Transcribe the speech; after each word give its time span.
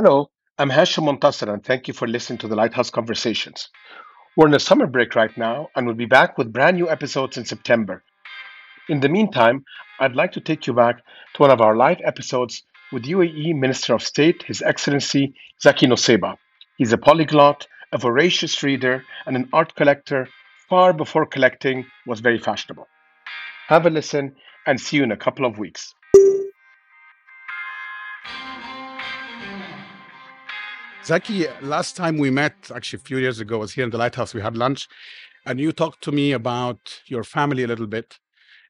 Hello, 0.00 0.30
I'm 0.60 0.70
Hashim 0.70 1.08
Montasser, 1.08 1.52
and 1.52 1.64
thank 1.64 1.88
you 1.88 1.92
for 1.92 2.06
listening 2.06 2.38
to 2.38 2.46
the 2.46 2.54
Lighthouse 2.54 2.88
Conversations. 2.88 3.68
We're 4.36 4.46
in 4.46 4.54
a 4.54 4.60
summer 4.60 4.86
break 4.86 5.16
right 5.16 5.36
now, 5.36 5.70
and 5.74 5.86
we'll 5.86 5.96
be 5.96 6.06
back 6.06 6.38
with 6.38 6.52
brand 6.52 6.76
new 6.76 6.88
episodes 6.88 7.36
in 7.36 7.44
September. 7.44 8.04
In 8.88 9.00
the 9.00 9.08
meantime, 9.08 9.64
I'd 9.98 10.14
like 10.14 10.30
to 10.34 10.40
take 10.40 10.68
you 10.68 10.72
back 10.72 10.98
to 10.98 11.42
one 11.42 11.50
of 11.50 11.60
our 11.60 11.74
live 11.74 12.00
episodes 12.04 12.62
with 12.92 13.06
UAE 13.06 13.56
Minister 13.56 13.92
of 13.92 14.04
State, 14.04 14.44
His 14.44 14.62
Excellency 14.62 15.34
Zaki 15.60 15.88
Nusseibeh. 15.88 16.36
He's 16.76 16.92
a 16.92 16.98
polyglot, 16.98 17.66
a 17.92 17.98
voracious 17.98 18.62
reader, 18.62 19.02
and 19.26 19.34
an 19.34 19.48
art 19.52 19.74
collector 19.74 20.28
far 20.68 20.92
before 20.92 21.26
collecting 21.26 21.86
was 22.06 22.20
very 22.20 22.38
fashionable. 22.38 22.86
Have 23.66 23.84
a 23.84 23.90
listen 23.90 24.36
and 24.64 24.80
see 24.80 24.98
you 24.98 25.02
in 25.02 25.10
a 25.10 25.16
couple 25.16 25.44
of 25.44 25.58
weeks. 25.58 25.92
Zaki, 31.08 31.46
last 31.62 31.96
time 31.96 32.18
we 32.18 32.28
met, 32.28 32.70
actually 32.74 32.98
a 32.98 33.06
few 33.06 33.16
years 33.16 33.40
ago, 33.40 33.56
was 33.56 33.72
here 33.72 33.84
in 33.84 33.88
the 33.88 33.96
lighthouse. 33.96 34.34
We 34.34 34.42
had 34.42 34.58
lunch, 34.58 34.86
and 35.46 35.58
you 35.58 35.72
talked 35.72 36.04
to 36.04 36.12
me 36.12 36.32
about 36.32 37.00
your 37.06 37.24
family 37.24 37.64
a 37.64 37.66
little 37.66 37.86
bit, 37.86 38.18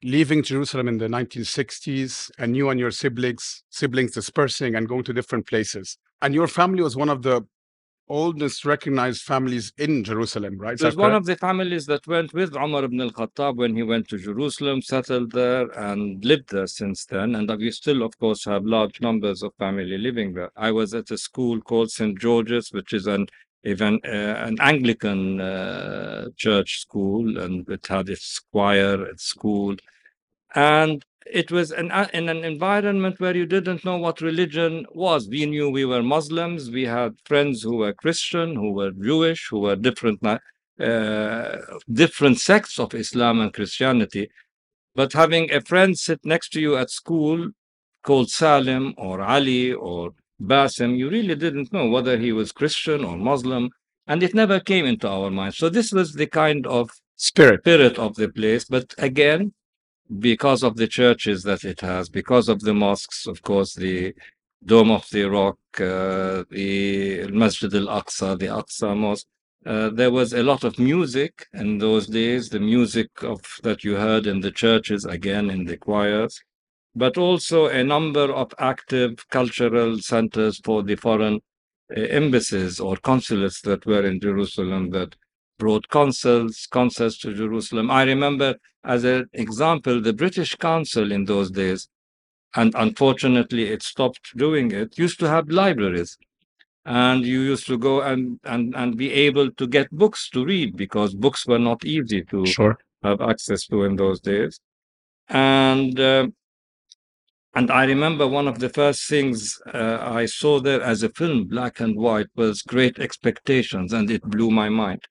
leaving 0.03 0.41
Jerusalem 0.43 0.87
in 0.87 0.99
the 0.99 1.09
1960s, 1.09 2.31
and 2.39 2.55
you 2.55 2.69
and 2.69 2.79
your 2.79 2.91
siblings 2.91 3.63
siblings 3.69 4.13
dispersing 4.13 4.73
and 4.73 4.87
going 4.87 5.03
to 5.03 5.11
different 5.11 5.47
places. 5.47 5.97
And 6.21 6.33
your 6.33 6.47
family 6.47 6.81
was 6.81 6.95
one 6.95 7.09
of 7.09 7.23
the 7.23 7.41
oldest 8.09 8.65
recognized 8.65 9.21
families 9.21 9.71
in 9.77 10.03
Jerusalem, 10.03 10.57
right? 10.57 10.79
It 10.79 10.83
was 10.83 10.95
one 10.95 11.13
of 11.13 11.25
the 11.25 11.35
families 11.35 11.85
that 11.85 12.05
went 12.07 12.33
with 12.33 12.55
Umar 12.55 12.83
ibn 12.83 12.99
al-Khattab 13.01 13.55
when 13.57 13.75
he 13.75 13.83
went 13.83 14.07
to 14.09 14.17
Jerusalem, 14.17 14.81
settled 14.81 15.31
there, 15.31 15.69
and 15.79 16.23
lived 16.25 16.49
there 16.49 16.67
since 16.67 17.05
then. 17.05 17.35
And 17.35 17.49
we 17.57 17.71
still, 17.71 18.03
of 18.03 18.17
course, 18.19 18.45
have 18.45 18.65
large 18.65 18.99
numbers 19.01 19.43
of 19.43 19.53
family 19.59 19.97
living 19.97 20.33
there. 20.33 20.51
I 20.57 20.71
was 20.71 20.93
at 20.93 21.11
a 21.11 21.17
school 21.17 21.61
called 21.61 21.91
St. 21.91 22.19
George's, 22.19 22.71
which 22.71 22.93
is 22.93 23.07
an 23.07 23.27
even 23.63 23.99
uh, 24.05 24.45
an 24.47 24.57
Anglican 24.61 25.41
uh, 25.41 26.29
church 26.37 26.79
school, 26.79 27.37
and 27.37 27.67
it 27.69 27.85
had 27.87 28.09
its 28.09 28.39
choir 28.51 29.05
at 29.05 29.19
school. 29.19 29.75
And 30.55 31.03
it 31.25 31.51
was 31.51 31.71
an, 31.71 31.91
uh, 31.91 32.07
in 32.13 32.29
an 32.29 32.43
environment 32.43 33.19
where 33.19 33.35
you 33.35 33.45
didn't 33.45 33.85
know 33.85 33.97
what 33.97 34.21
religion 34.21 34.85
was. 34.93 35.27
We 35.29 35.45
knew 35.45 35.69
we 35.69 35.85
were 35.85 36.03
Muslims. 36.03 36.71
We 36.71 36.85
had 36.85 37.15
friends 37.25 37.61
who 37.61 37.77
were 37.77 37.93
Christian, 37.93 38.55
who 38.55 38.71
were 38.71 38.91
Jewish, 38.91 39.47
who 39.49 39.59
were 39.59 39.75
different 39.75 40.19
uh, 40.23 41.57
different 41.91 42.39
sects 42.39 42.79
of 42.79 42.93
Islam 42.93 43.41
and 43.41 43.53
Christianity. 43.53 44.29
But 44.95 45.13
having 45.13 45.51
a 45.51 45.61
friend 45.61 45.97
sit 45.97 46.19
next 46.23 46.49
to 46.53 46.61
you 46.61 46.77
at 46.77 46.89
school 46.89 47.49
called 48.03 48.29
Salim 48.29 48.93
or 48.97 49.21
Ali 49.21 49.73
or 49.73 50.11
Basim, 50.41 50.97
you 50.97 51.09
really 51.09 51.35
didn't 51.35 51.73
know 51.73 51.87
whether 51.89 52.17
he 52.17 52.31
was 52.31 52.51
Christian 52.53 53.03
or 53.03 53.17
Muslim, 53.17 53.69
and 54.07 54.23
it 54.23 54.33
never 54.33 54.59
came 54.59 54.85
into 54.85 55.07
our 55.07 55.29
minds. 55.29 55.57
So 55.57 55.69
this 55.69 55.91
was 55.91 56.13
the 56.13 56.27
kind 56.27 56.65
of 56.65 56.89
Spirit. 57.17 57.61
spirit 57.61 57.99
of 57.99 58.15
the 58.15 58.29
place. 58.29 58.63
But 58.65 58.95
again, 58.97 59.53
because 60.17 60.63
of 60.63 60.75
the 60.75 60.87
churches 60.87 61.43
that 61.43 61.63
it 61.63 61.81
has, 61.81 62.09
because 62.09 62.49
of 62.49 62.61
the 62.61 62.73
mosques, 62.73 63.27
of 63.27 63.41
course, 63.43 63.75
the 63.75 64.13
Dome 64.65 64.91
of 64.91 65.07
the 65.11 65.23
Rock, 65.23 65.57
uh, 65.79 66.43
the 66.49 67.29
Masjid 67.31 67.73
al-Aqsa, 67.73 68.37
the 68.39 68.47
Aqsa 68.47 68.97
Mosque, 68.97 69.27
uh, 69.65 69.89
there 69.89 70.11
was 70.11 70.33
a 70.33 70.41
lot 70.41 70.63
of 70.63 70.79
music 70.79 71.45
in 71.53 71.77
those 71.77 72.07
days, 72.07 72.49
the 72.49 72.59
music 72.59 73.09
of 73.23 73.41
that 73.63 73.83
you 73.83 73.95
heard 73.95 74.25
in 74.25 74.39
the 74.39 74.51
churches, 74.51 75.05
again 75.05 75.49
in 75.49 75.65
the 75.65 75.77
choirs, 75.77 76.41
but 76.95 77.17
also 77.17 77.67
a 77.67 77.83
number 77.83 78.33
of 78.33 78.53
active 78.57 79.27
cultural 79.29 79.99
centers 79.99 80.59
for 80.63 80.81
the 80.81 80.95
foreign 80.95 81.39
uh, 81.95 81.99
embassies 82.01 82.79
or 82.79 82.95
consulates 82.97 83.61
that 83.61 83.85
were 83.85 84.05
in 84.05 84.19
Jerusalem 84.19 84.89
that 84.91 85.15
brought 85.59 85.87
consuls, 85.89 86.67
consuls 86.71 87.17
to 87.19 87.35
Jerusalem. 87.35 87.91
I 87.91 88.03
remember, 88.03 88.55
as 88.83 89.03
an 89.03 89.27
example, 89.33 90.01
the 90.01 90.13
British 90.13 90.55
Council 90.55 91.11
in 91.11 91.25
those 91.25 91.51
days, 91.51 91.87
and 92.55 92.73
unfortunately 92.75 93.65
it 93.67 93.83
stopped 93.83 94.35
doing 94.35 94.71
it, 94.71 94.97
used 94.97 95.19
to 95.19 95.29
have 95.29 95.49
libraries. 95.49 96.17
And 96.85 97.23
you 97.23 97.41
used 97.41 97.67
to 97.67 97.77
go 97.77 98.01
and, 98.01 98.39
and, 98.45 98.73
and 98.75 98.97
be 98.97 99.11
able 99.11 99.51
to 99.51 99.67
get 99.67 99.91
books 99.91 100.29
to 100.31 100.43
read 100.43 100.75
because 100.75 101.13
books 101.13 101.45
were 101.45 101.59
not 101.59 101.85
easy 101.85 102.23
to 102.31 102.45
Sure. 102.47 102.79
have 103.03 103.21
access 103.21 103.67
to 103.67 103.83
in 103.83 103.95
those 103.95 104.19
days. 104.21 104.59
And 105.27 105.99
uh, 105.99 106.27
and 107.53 107.69
I 107.71 107.83
remember 107.85 108.25
one 108.27 108.47
of 108.47 108.59
the 108.59 108.69
first 108.69 109.07
things 109.09 109.59
uh, 109.73 109.97
I 110.01 110.25
saw 110.25 110.59
there 110.59 110.81
as 110.81 111.03
a 111.03 111.09
film, 111.09 111.45
black 111.45 111.79
and 111.79 111.95
white, 111.95 112.27
was 112.35 112.61
Great 112.61 112.99
Expectations, 112.99 113.91
and 113.91 114.09
it 114.09 114.23
blew 114.23 114.49
my 114.49 114.69
mind 114.69 115.01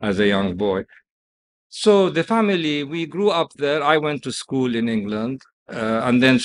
as 0.00 0.18
a 0.18 0.26
young 0.26 0.56
boy. 0.56 0.84
So 1.68 2.08
the 2.10 2.24
family, 2.24 2.84
we 2.84 3.06
grew 3.06 3.30
up 3.30 3.52
there. 3.54 3.82
I 3.82 3.98
went 3.98 4.22
to 4.24 4.32
school 4.32 4.74
in 4.74 4.88
England, 4.88 5.42
uh, 5.68 6.00
and 6.04 6.22
then 6.22 6.40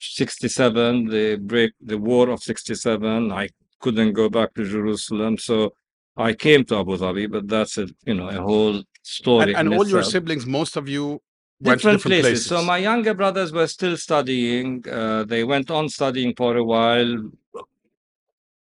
67, 0.00 1.06
the 1.06 1.36
break, 1.36 1.72
the 1.80 1.98
war 1.98 2.30
of 2.30 2.42
67. 2.42 3.32
I 3.32 3.48
couldn't 3.80 4.14
go 4.14 4.28
back 4.28 4.54
to 4.54 4.64
Jerusalem, 4.64 5.36
so 5.36 5.74
I 6.16 6.32
came 6.32 6.64
to 6.66 6.78
Abu 6.78 6.96
Dhabi. 6.96 7.30
But 7.30 7.48
that's 7.48 7.76
a 7.76 7.86
you 8.06 8.14
know 8.14 8.28
a 8.28 8.40
whole 8.40 8.82
story. 9.02 9.54
And, 9.54 9.68
and 9.68 9.74
all 9.74 9.86
your 9.86 10.02
siblings, 10.02 10.46
most 10.46 10.76
of 10.76 10.88
you 10.88 11.20
different, 11.60 11.80
different 11.80 12.02
places. 12.02 12.22
places. 12.22 12.46
So 12.46 12.62
my 12.62 12.78
younger 12.78 13.14
brothers 13.14 13.52
were 13.52 13.66
still 13.66 13.96
studying. 13.96 14.84
Uh, 14.88 15.24
they 15.24 15.44
went 15.44 15.70
on 15.70 15.88
studying 15.88 16.34
for 16.34 16.56
a 16.56 16.64
while. 16.64 17.30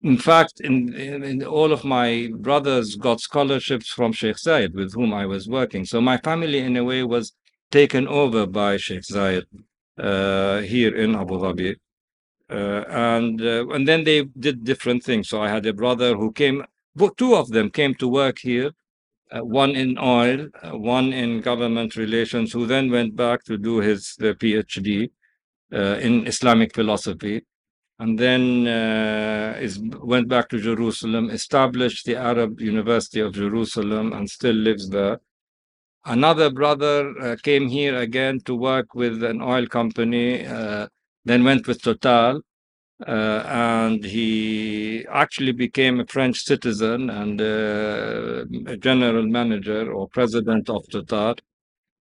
In 0.04 0.18
fact, 0.18 0.60
in, 0.60 0.94
in, 0.94 1.24
in 1.24 1.44
all 1.44 1.72
of 1.72 1.84
my 1.86 2.30
brothers 2.36 2.96
got 2.96 3.22
scholarships 3.22 3.88
from 3.88 4.12
Sheikh 4.12 4.36
Zayed, 4.36 4.74
with 4.74 4.94
whom 4.94 5.14
I 5.14 5.26
was 5.26 5.48
working. 5.48 5.86
So 5.86 6.02
my 6.02 6.18
family, 6.18 6.60
in 6.60 6.76
a 6.76 6.84
way, 6.84 7.04
was 7.04 7.34
taken 7.72 8.08
over 8.08 8.46
by 8.46 8.78
Sheikh 8.78 9.04
Zayed 9.04 9.46
uh, 9.98 10.60
here 10.60 10.96
in 10.96 11.16
Abu 11.16 11.36
Dhabi. 11.40 11.76
Uh, 12.50 12.84
and 12.90 13.42
uh, 13.42 13.68
and 13.70 13.88
then 13.88 14.04
they 14.04 14.26
did 14.38 14.64
different 14.64 15.04
things. 15.04 15.30
So 15.30 15.42
I 15.42 15.50
had 15.50 15.66
a 15.66 15.74
brother 15.74 16.16
who 16.16 16.32
came. 16.32 16.66
Two 17.18 17.36
of 17.36 17.50
them 17.50 17.72
came 17.72 17.96
to 17.96 18.08
work 18.08 18.40
here 18.40 18.72
uh, 19.34 19.44
one 19.44 19.72
in 19.72 19.98
oil, 19.98 20.48
uh, 20.62 20.78
one 20.78 21.12
in 21.12 21.42
government 21.42 21.96
relations, 21.96 22.52
who 22.54 22.66
then 22.66 22.92
went 22.92 23.16
back 23.16 23.44
to 23.46 23.58
do 23.58 23.80
his 23.80 24.16
the 24.20 24.36
PhD 24.36 25.10
uh, 25.74 25.98
in 26.00 26.28
Islamic 26.28 26.74
philosophy, 26.76 27.44
and 28.00 28.18
then 28.18 28.68
uh, 28.68 29.58
is 29.60 29.80
went 30.14 30.28
back 30.28 30.50
to 30.50 30.60
Jerusalem, 30.60 31.30
established 31.30 32.06
the 32.06 32.16
Arab 32.16 32.60
University 32.60 33.20
of 33.20 33.34
Jerusalem, 33.34 34.14
and 34.14 34.30
still 34.30 34.56
lives 34.56 34.90
there. 34.90 35.20
Another 36.06 36.50
brother 36.50 37.14
uh, 37.22 37.36
came 37.44 37.68
here 37.70 37.96
again 37.98 38.40
to 38.42 38.56
work 38.56 38.94
with 38.94 39.24
an 39.24 39.42
oil 39.42 39.66
company, 39.68 40.46
uh, 40.46 40.88
then 41.24 41.46
went 41.46 41.66
with 41.66 41.82
Total, 41.82 42.42
uh, 43.08 43.44
and 43.48 44.04
he 44.04 45.06
actually 45.10 45.54
became 45.54 46.02
a 46.02 46.06
French 46.06 46.44
citizen 46.44 47.10
and 47.10 47.40
uh, 47.40 48.44
a 48.68 48.76
general 48.78 49.26
manager 49.28 49.92
or 49.94 50.10
president 50.10 50.70
of 50.70 50.84
Total. 50.90 51.36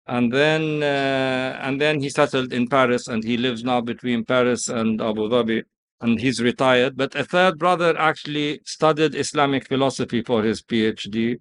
And 0.08 0.32
then, 0.32 0.82
uh, 0.82 1.60
and 1.62 1.80
then 1.80 2.00
he 2.00 2.10
settled 2.10 2.52
in 2.52 2.66
Paris, 2.66 3.06
and 3.06 3.22
he 3.22 3.36
lives 3.36 3.62
now 3.62 3.80
between 3.80 4.24
Paris 4.24 4.68
and 4.68 5.00
Abu 5.00 5.28
Dhabi, 5.28 5.62
and 6.02 6.20
he's 6.20 6.40
retired. 6.40 6.96
But 6.96 7.14
a 7.14 7.24
third 7.24 7.58
brother 7.58 7.96
actually 7.98 8.60
studied 8.66 9.14
Islamic 9.14 9.66
philosophy 9.66 10.22
for 10.22 10.42
his 10.42 10.62
PhD, 10.62 11.38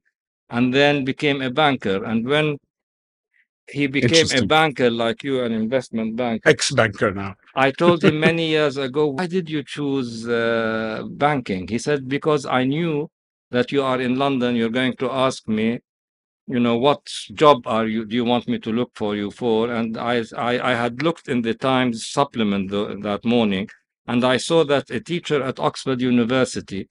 and 0.50 0.74
then 0.74 1.04
became 1.04 1.42
a 1.42 1.50
banker. 1.50 2.04
And 2.04 2.26
when 2.26 2.58
he 3.70 3.88
became 3.88 4.28
a 4.34 4.46
banker 4.46 4.90
like 4.90 5.24
you, 5.24 5.44
an 5.44 5.52
investment 5.52 6.16
banker, 6.16 6.50
Ex-banker 6.50 7.12
now. 7.12 7.36
I 7.56 7.72
told 7.72 8.04
him 8.04 8.20
many 8.30 8.50
years 8.50 8.78
ago, 8.78 9.08
why 9.08 9.28
did 9.28 9.50
you 9.50 9.64
choose 9.64 10.28
uh, 10.28 11.04
banking? 11.10 11.68
He 11.68 11.78
said, 11.78 12.08
because 12.08 12.46
I 12.46 12.64
knew 12.64 13.10
that 13.52 13.72
you 13.72 13.84
are 13.84 14.00
in 14.00 14.18
London, 14.18 14.56
you're 14.56 14.70
going 14.70 14.96
to 14.98 15.12
ask 15.12 15.48
me, 15.48 15.80
you 16.48 16.60
know, 16.60 16.78
what 16.78 17.02
job 17.34 17.62
are 17.66 17.88
you, 17.88 18.06
do 18.06 18.16
you 18.16 18.26
want 18.26 18.48
me 18.48 18.60
to 18.60 18.72
look 18.72 18.92
for 18.96 19.16
you 19.16 19.32
for? 19.32 19.72
And 19.72 19.98
I, 19.98 20.24
I, 20.38 20.72
I 20.72 20.76
had 20.76 21.02
looked 21.02 21.30
in 21.30 21.42
the 21.42 21.54
Times 21.54 22.08
supplement 22.08 22.72
tho- 22.72 22.98
that 23.02 23.24
morning, 23.24 23.70
and 24.08 24.24
I 24.24 24.38
saw 24.38 24.64
that 24.66 24.90
a 24.90 25.00
teacher 25.00 25.44
at 25.44 25.60
Oxford 25.60 26.02
University 26.02 26.90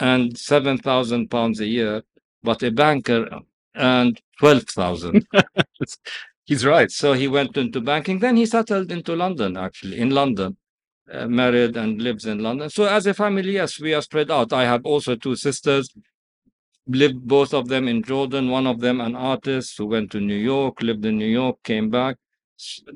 earned 0.00 0.38
7,000 0.38 1.28
pounds 1.30 1.60
a 1.60 1.66
year, 1.66 2.02
but 2.42 2.62
a 2.62 2.70
banker 2.70 3.28
earned 3.76 4.20
12,000. 4.38 5.26
He's 6.44 6.66
right. 6.66 6.90
So 6.90 7.12
he 7.12 7.28
went 7.28 7.56
into 7.56 7.80
banking. 7.80 8.18
Then 8.18 8.36
he 8.36 8.46
settled 8.46 8.90
into 8.90 9.14
London, 9.14 9.56
actually, 9.56 9.98
in 9.98 10.10
London, 10.10 10.56
uh, 11.12 11.26
married 11.28 11.76
and 11.76 12.02
lives 12.02 12.26
in 12.26 12.40
London. 12.40 12.70
So 12.70 12.86
as 12.86 13.06
a 13.06 13.14
family, 13.14 13.52
yes, 13.52 13.80
we 13.80 13.94
are 13.94 14.02
spread 14.02 14.30
out. 14.30 14.52
I 14.52 14.64
have 14.64 14.84
also 14.84 15.14
two 15.14 15.36
sisters, 15.36 15.88
lived 16.86 17.22
both 17.26 17.54
of 17.54 17.68
them 17.68 17.86
in 17.88 18.02
Jordan. 18.02 18.50
One 18.50 18.66
of 18.66 18.80
them 18.80 19.00
an 19.00 19.14
artist 19.14 19.78
who 19.78 19.86
went 19.86 20.10
to 20.12 20.20
New 20.20 20.34
York, 20.34 20.82
lived 20.82 21.04
in 21.04 21.18
New 21.18 21.26
York, 21.26 21.62
came 21.62 21.88
back. 21.88 22.16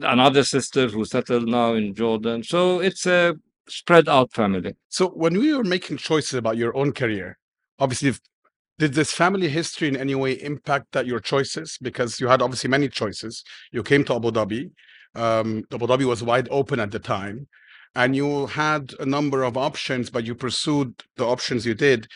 Another 0.03 0.43
sister 0.45 0.89
who 0.89 1.05
settled 1.05 1.49
now 1.49 1.75
in 1.75 1.95
Jordan. 1.95 2.43
So 2.43 2.81
it's 2.81 3.07
a 3.07 3.35
spread 3.69 4.09
out 4.09 4.33
family. 4.33 4.75
So 4.89 5.09
when 5.09 5.39
we 5.39 5.55
were 5.55 5.65
making 5.65 5.99
choices 5.99 6.35
about 6.35 6.57
your 6.57 6.77
own 6.77 6.93
career, 6.93 7.39
obviously, 7.79 8.13
did 8.79 8.95
this 8.95 9.13
family 9.13 9.49
history 9.49 9.89
in 9.89 9.97
any 9.97 10.15
way 10.15 10.33
impact 10.33 10.93
that 10.93 11.07
your 11.07 11.21
choices? 11.21 11.79
Because 11.81 12.21
you 12.21 12.29
had 12.29 12.43
obviously 12.43 12.69
many 12.71 12.89
choices. 12.89 13.45
You 13.71 13.83
came 13.83 14.05
to 14.05 14.17
Abu 14.17 14.31
Dhabi. 14.31 14.71
Um, 15.15 15.65
Abu 15.73 15.87
Dhabi 15.87 16.05
was 16.05 16.23
wide 16.23 16.49
open 16.51 16.81
at 16.81 16.91
the 16.91 16.99
time, 16.99 17.47
and 17.95 18.17
you 18.17 18.47
had 18.47 18.93
a 18.99 19.07
number 19.07 19.45
of 19.45 19.57
options, 19.57 20.11
but 20.11 20.25
you 20.25 20.35
pursued 20.35 20.93
the 21.17 21.25
options 21.25 21.65
you 21.65 21.75
did. 21.75 22.09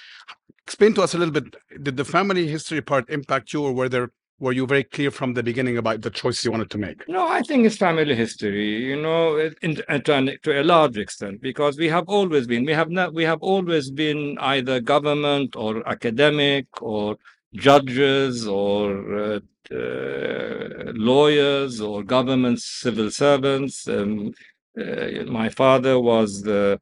Explain 0.67 0.95
to 0.95 1.03
us 1.03 1.15
a 1.15 1.19
little 1.19 1.33
bit. 1.33 1.55
Did 1.83 1.97
the 1.97 2.05
family 2.05 2.49
history 2.49 2.83
part 2.83 3.09
impact 3.09 3.53
you, 3.53 3.63
or 3.63 3.73
were 3.73 3.89
there 3.89 4.11
were 4.41 4.53
you 4.53 4.67
very 4.67 4.85
clear 4.85 5.11
from 5.11 5.35
the 5.35 5.43
beginning 5.43 5.79
about 5.79 6.03
the 6.03 6.11
choice 6.11 6.45
you 6.45 6.51
wanted 6.51 6.71
to 6.71 6.79
make? 6.79 7.09
No, 7.09 7.27
I 7.27 7.43
think 7.43 7.67
it's 7.67 7.77
family 7.77 8.15
history, 8.15 8.85
you 8.85 9.01
know, 9.01 9.51
in, 9.63 9.83
uh, 9.89 9.99
to, 9.99 10.39
to 10.39 10.61
a 10.61 10.63
large 10.63 10.97
extent, 10.97 11.41
because 11.41 11.77
we 11.77 11.89
have 11.89 12.05
always 12.09 12.47
been, 12.47 12.65
we 12.65 12.73
have 12.73 12.91
not, 12.91 13.13
we 13.15 13.25
have 13.25 13.43
always 13.43 13.91
been 13.91 14.39
either 14.39 14.81
government 14.81 15.57
or 15.57 15.87
academic 15.89 16.67
or 16.81 17.17
judges 17.55 18.47
or 18.47 19.15
uh, 19.15 19.41
uh, 19.73 20.93
lawyers 20.95 21.81
or 21.81 22.03
government 22.03 22.61
civil 22.61 23.11
servants. 23.11 23.89
Um, 23.89 24.33
uh, 24.79 25.25
my 25.27 25.49
father 25.49 25.99
was 25.99 26.43
the 26.43 26.81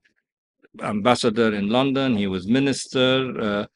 ambassador 0.83 1.55
in 1.55 1.71
London. 1.71 2.17
He 2.17 2.27
was 2.27 2.47
minister. 2.47 3.67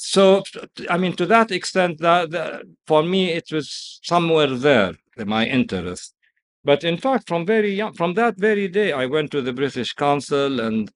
So, 0.00 0.44
I 0.88 0.96
mean, 0.96 1.14
to 1.16 1.26
that 1.26 1.50
extent, 1.50 1.98
that, 1.98 2.30
that 2.30 2.62
for 2.86 3.02
me, 3.02 3.32
it 3.32 3.50
was 3.50 3.98
somewhere 4.04 4.46
there 4.46 4.92
my 5.26 5.44
interest. 5.44 6.14
But 6.62 6.84
in 6.84 6.98
fact, 6.98 7.26
from 7.26 7.44
very 7.44 7.74
young, 7.74 7.94
from 7.94 8.14
that 8.14 8.38
very 8.38 8.68
day, 8.68 8.92
I 8.92 9.06
went 9.06 9.32
to 9.32 9.42
the 9.42 9.52
British 9.52 9.94
Council 9.94 10.60
and 10.60 10.88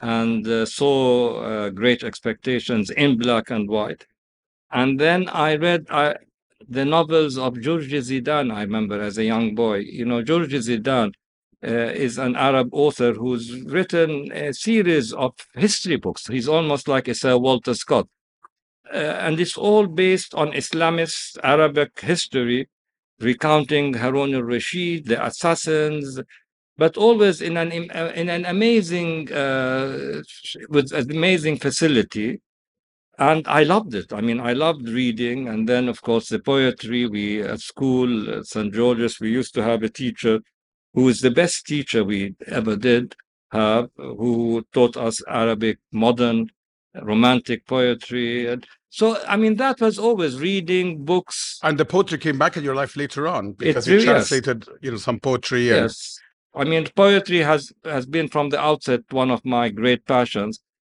and 0.00 0.44
uh, 0.48 0.66
saw 0.66 1.40
uh, 1.42 1.70
Great 1.70 2.02
Expectations 2.02 2.90
in 2.90 3.18
black 3.18 3.50
and 3.50 3.68
white. 3.68 4.04
And 4.72 4.98
then 4.98 5.28
I 5.28 5.54
read 5.54 5.86
I, 5.88 6.16
the 6.68 6.84
novels 6.84 7.38
of 7.38 7.60
George 7.60 7.92
Zidane. 7.92 8.52
I 8.52 8.62
remember 8.62 9.00
as 9.00 9.16
a 9.16 9.24
young 9.24 9.54
boy. 9.54 9.76
You 9.76 10.06
know, 10.06 10.22
George 10.22 10.54
Zidane 10.54 11.12
uh, 11.62 11.92
is 12.06 12.18
an 12.18 12.34
Arab 12.34 12.70
author 12.72 13.12
who's 13.12 13.62
written 13.62 14.32
a 14.32 14.52
series 14.52 15.12
of 15.12 15.34
history 15.54 15.96
books. 15.96 16.26
He's 16.26 16.48
almost 16.48 16.88
like 16.88 17.06
a 17.06 17.14
Sir 17.14 17.38
Walter 17.38 17.74
Scott. 17.74 18.08
Uh, 18.92 18.96
and 19.24 19.38
it's 19.38 19.56
all 19.56 19.86
based 19.86 20.34
on 20.34 20.52
Islamist 20.52 21.38
Arabic 21.42 22.00
history, 22.00 22.68
recounting 23.20 23.94
Harun 23.94 24.34
al-Rashid, 24.34 25.06
the 25.06 25.24
assassins, 25.24 26.20
but 26.76 26.96
always 26.96 27.40
in 27.40 27.56
an 27.56 27.70
uh, 27.94 28.12
in 28.14 28.28
an 28.28 28.46
amazing 28.46 29.30
uh, 29.32 30.22
with 30.68 30.92
an 30.92 31.10
amazing 31.10 31.58
facility. 31.58 32.40
And 33.18 33.46
I 33.46 33.64
loved 33.64 33.94
it. 33.94 34.14
I 34.14 34.22
mean, 34.22 34.40
I 34.40 34.54
loved 34.54 34.88
reading, 34.88 35.48
and 35.48 35.68
then 35.68 35.88
of 35.88 36.00
course 36.00 36.30
the 36.30 36.38
poetry. 36.38 37.06
We 37.06 37.42
at 37.42 37.60
school, 37.60 38.30
at 38.38 38.46
St 38.46 38.72
George's, 38.72 39.20
we 39.20 39.30
used 39.30 39.54
to 39.54 39.62
have 39.62 39.82
a 39.82 39.90
teacher 39.90 40.40
who 40.94 41.02
was 41.04 41.20
the 41.20 41.30
best 41.30 41.66
teacher 41.66 42.02
we 42.02 42.34
ever 42.46 42.76
did 42.76 43.14
have, 43.52 43.90
who 43.96 44.64
taught 44.72 44.96
us 44.96 45.22
Arabic, 45.28 45.78
modern, 45.92 46.50
romantic 46.94 47.66
poetry. 47.66 48.48
And 48.48 48.66
so, 48.90 49.16
I 49.26 49.36
mean, 49.36 49.54
that 49.56 49.80
was 49.80 49.98
always 50.00 50.40
reading 50.40 51.04
books. 51.04 51.60
And 51.62 51.78
the 51.78 51.84
poetry 51.84 52.18
came 52.18 52.38
back 52.38 52.56
in 52.56 52.64
your 52.64 52.74
life 52.74 52.96
later 52.96 53.28
on 53.28 53.52
because 53.52 53.86
you 53.86 53.94
really- 53.94 54.06
yes. 54.06 54.28
translated, 54.28 54.68
you 54.82 54.90
know, 54.90 54.96
some 54.96 55.20
poetry. 55.20 55.70
And, 55.70 55.82
Yes. 55.82 56.18
I 56.54 56.64
mean, 56.64 56.88
poetry 56.96 57.38
has, 57.38 57.72
has 57.84 58.04
been 58.04 58.26
from 58.26 58.48
the 58.50 58.60
outset 58.60 59.02
one 59.10 59.30
of 59.30 59.44
my 59.44 59.68
great 59.68 60.04
passions. 60.06 60.58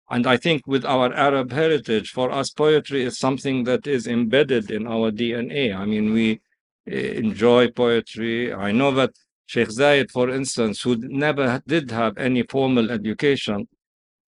And 0.09 0.25
I 0.25 0.37
think 0.37 0.67
with 0.69 0.85
our 0.85 1.13
Arab 1.13 1.51
heritage, 1.53 2.11
for 2.11 2.31
us, 2.31 2.51
poetry 2.51 3.03
is 3.03 3.19
something 3.19 3.65
that 3.65 3.89
is 3.89 4.07
embedded 4.07 4.71
in 4.71 4.87
our 4.87 5.11
DNA. 5.11 5.75
I 5.75 5.85
mean, 5.85 6.13
we 6.13 6.41
eh, 6.87 7.13
enjoy 7.25 7.71
poetry. 7.71 8.53
I 8.55 8.71
know 8.71 8.93
that 8.93 9.11
Sheikh 9.47 9.69
Zayed, 9.69 10.13
for 10.13 10.31
instance, 10.31 10.83
who 10.83 10.95
never 10.97 11.61
did 11.67 11.91
have 11.91 12.17
any 12.19 12.45
formal 12.45 12.89
education, 12.93 13.67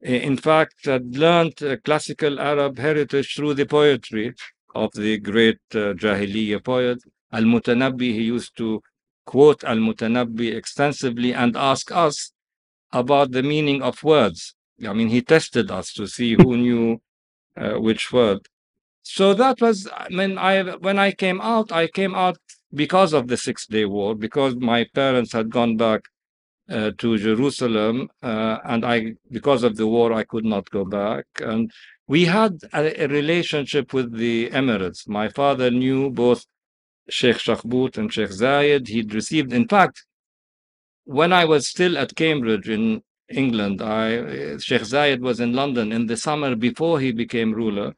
in 0.01 0.37
fact, 0.37 0.87
had 0.87 1.17
learned 1.17 1.63
uh, 1.63 1.77
classical 1.85 2.41
Arab 2.41 2.79
heritage 2.79 3.35
through 3.35 3.55
the 3.55 3.67
poetry 3.67 4.35
of 4.75 4.91
the 4.95 5.19
great 5.19 5.59
uh, 5.75 5.93
Jahiliyyah 5.95 6.65
poet. 6.65 6.99
Al-Mutanabbi, 7.33 8.13
he 8.15 8.23
used 8.23 8.57
to 8.57 8.83
quote 9.27 9.63
Al-Mutanabbi 9.65 10.55
extensively 10.55 11.33
and 11.35 11.57
ask 11.57 11.93
us 11.93 12.33
about 12.93 13.33
the 13.33 13.43
meaning 13.43 13.83
of 13.83 14.03
words. 14.03 14.55
I 14.87 14.93
mean, 14.93 15.09
he 15.09 15.23
tested 15.23 15.71
us 15.71 15.93
to 15.95 16.07
see 16.07 16.35
who 16.35 16.57
knew 16.57 17.01
uh, 17.57 17.75
which 17.75 18.13
word. 18.13 18.49
So 19.03 19.35
that 19.35 19.61
was, 19.61 19.89
I 19.95 20.09
mean, 20.09 20.39
I 20.39 20.63
when 20.63 20.99
I 20.99 21.13
came 21.13 21.41
out, 21.41 21.73
I 21.73 21.89
came 21.89 22.15
out 22.15 22.39
because 22.73 23.13
of 23.13 23.29
the 23.29 23.37
Six 23.37 23.67
Day 23.67 23.85
War, 23.85 24.15
because 24.15 24.57
my 24.57 24.87
parents 24.95 25.33
had 25.33 25.51
gone 25.51 25.77
back 25.77 26.03
uh, 26.71 26.93
to 26.99 27.19
Jerusalem, 27.19 28.09
uh, 28.23 28.59
and 28.65 28.85
I, 28.85 29.15
because 29.31 29.63
of 29.65 29.77
the 29.77 29.87
war, 29.87 30.13
I 30.13 30.25
could 30.25 30.45
not 30.45 30.71
go 30.71 30.85
back. 30.85 31.27
And 31.41 31.71
we 32.07 32.25
had 32.25 32.59
a, 32.73 33.05
a 33.05 33.09
relationship 33.09 33.93
with 33.93 34.17
the 34.17 34.51
Emirates. 34.51 35.09
My 35.09 35.29
father 35.29 35.71
knew 35.71 36.11
both 36.11 36.47
Sheikh 37.09 37.37
Shakhbout 37.37 37.99
and 37.99 38.13
Sheikh 38.13 38.31
Zayed. 38.31 38.89
He'd 38.89 39.15
received, 39.15 39.53
in 39.53 39.67
fact, 39.69 40.05
when 41.05 41.33
I 41.33 41.45
was 41.45 41.69
still 41.69 41.99
at 41.99 42.15
Cambridge 42.15 42.69
in 42.69 43.03
England, 43.29 43.83
I 43.83 44.17
uh, 44.19 44.59
Sheikh 44.59 44.83
Zayed 44.83 45.21
was 45.21 45.41
in 45.41 45.53
London 45.53 45.93
in 45.93 46.07
the 46.07 46.17
summer 46.17 46.55
before 46.55 47.01
he 47.01 47.13
became 47.13 47.53
ruler, 47.53 47.95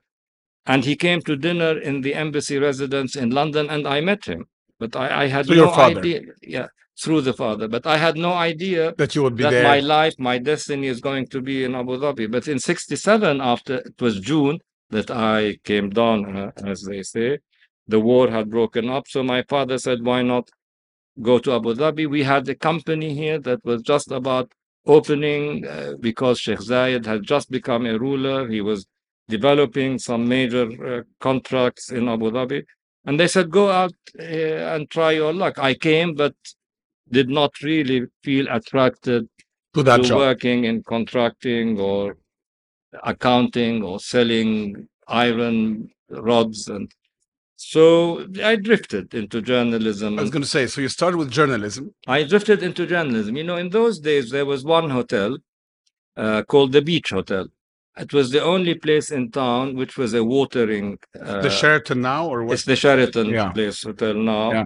and 0.66 0.84
he 0.84 0.96
came 0.96 1.20
to 1.22 1.36
dinner 1.36 1.78
in 1.78 2.00
the 2.00 2.14
embassy 2.14 2.58
residence 2.58 3.16
in 3.16 3.30
London, 3.30 3.68
and 3.68 3.86
I 3.86 4.00
met 4.00 4.24
him. 4.24 4.46
But 4.78 4.96
I, 4.96 5.24
I 5.24 5.26
had 5.28 5.46
Through 5.46 5.56
no 5.56 5.64
your 5.64 5.74
father? 5.74 6.00
idea, 6.00 6.20
yeah, 6.42 6.66
through 7.00 7.22
the 7.22 7.32
father. 7.32 7.68
But 7.68 7.86
I 7.86 7.96
had 7.96 8.16
no 8.16 8.32
idea 8.32 8.94
that 8.96 9.14
you 9.14 9.22
would 9.22 9.36
be 9.36 9.44
that 9.44 9.50
there. 9.50 9.64
my 9.64 9.80
life, 9.80 10.14
my 10.18 10.38
destiny 10.38 10.88
is 10.88 11.00
going 11.00 11.26
to 11.28 11.40
be 11.40 11.64
in 11.64 11.74
Abu 11.74 11.96
Dhabi. 11.98 12.30
But 12.30 12.48
in 12.48 12.58
'67, 12.58 13.40
after 13.40 13.76
it 13.76 14.00
was 14.00 14.20
June 14.20 14.58
that 14.90 15.10
I 15.10 15.56
came 15.64 15.90
down, 15.90 16.36
uh, 16.36 16.50
as 16.64 16.82
they 16.82 17.02
say, 17.02 17.38
the 17.88 18.00
war 18.00 18.30
had 18.30 18.50
broken 18.50 18.88
up. 18.88 19.08
So 19.08 19.22
my 19.22 19.42
father 19.42 19.78
said, 19.78 20.04
"Why 20.04 20.22
not 20.22 20.50
go 21.20 21.38
to 21.38 21.54
Abu 21.54 21.74
Dhabi?" 21.74 22.08
We 22.08 22.22
had 22.22 22.48
a 22.48 22.54
company 22.54 23.14
here 23.14 23.38
that 23.40 23.64
was 23.64 23.82
just 23.82 24.10
about 24.10 24.52
opening 24.86 25.66
uh, 25.66 25.92
because 26.00 26.40
Sheikh 26.40 26.58
Zayed 26.58 27.06
had 27.06 27.22
just 27.22 27.50
become 27.50 27.86
a 27.86 27.98
ruler. 27.98 28.48
He 28.48 28.60
was 28.60 28.86
developing 29.28 29.98
some 29.98 30.28
major 30.28 30.66
uh, 30.84 31.02
contracts 31.20 31.90
in 31.90 32.08
Abu 32.08 32.30
Dhabi. 32.30 32.64
And 33.04 33.18
they 33.18 33.28
said, 33.28 33.50
go 33.50 33.70
out 33.70 33.94
uh, 34.18 34.22
and 34.22 34.90
try 34.90 35.12
your 35.12 35.32
luck. 35.32 35.58
I 35.58 35.74
came, 35.74 36.14
but 36.14 36.34
did 37.12 37.28
not 37.28 37.60
really 37.62 38.06
feel 38.24 38.46
attracted 38.50 39.28
to 39.74 39.82
that 39.82 39.98
to 39.98 40.08
job. 40.08 40.18
working 40.18 40.64
in 40.64 40.82
contracting 40.82 41.78
or 41.78 42.16
accounting 43.04 43.82
or 43.82 43.98
selling 44.00 44.88
iron 45.08 45.90
rods 46.10 46.68
and 46.68 46.90
so 47.56 48.26
I 48.42 48.56
drifted 48.56 49.14
into 49.14 49.40
journalism. 49.40 50.18
I 50.18 50.22
was 50.22 50.32
going 50.32 50.42
to 50.42 50.48
say, 50.48 50.66
so 50.66 50.80
you 50.80 50.88
started 50.88 51.16
with 51.16 51.30
journalism. 51.30 51.94
I 52.08 52.24
drifted 52.24 52.60
into 52.60 52.86
journalism. 52.86 53.36
You 53.36 53.44
know, 53.44 53.56
in 53.56 53.68
those 53.70 54.00
days 54.00 54.30
there 54.30 54.44
was 54.44 54.64
one 54.64 54.90
hotel 54.90 55.38
uh, 56.16 56.42
called 56.42 56.72
the 56.72 56.82
Beach 56.82 57.10
Hotel. 57.10 57.46
It 57.96 58.12
was 58.12 58.30
the 58.32 58.42
only 58.42 58.74
place 58.74 59.12
in 59.12 59.30
town 59.30 59.76
which 59.76 59.96
was 59.96 60.12
a 60.12 60.24
watering. 60.24 60.98
Uh, 61.18 61.40
the 61.42 61.50
Sheraton 61.50 62.00
now, 62.00 62.26
or 62.26 62.42
what? 62.42 62.54
it's 62.54 62.64
the 62.64 62.74
Sheraton 62.74 63.26
Yeah. 63.26 63.52
Place 63.52 63.84
Hotel 63.84 64.14
now. 64.14 64.52
Yeah. 64.52 64.64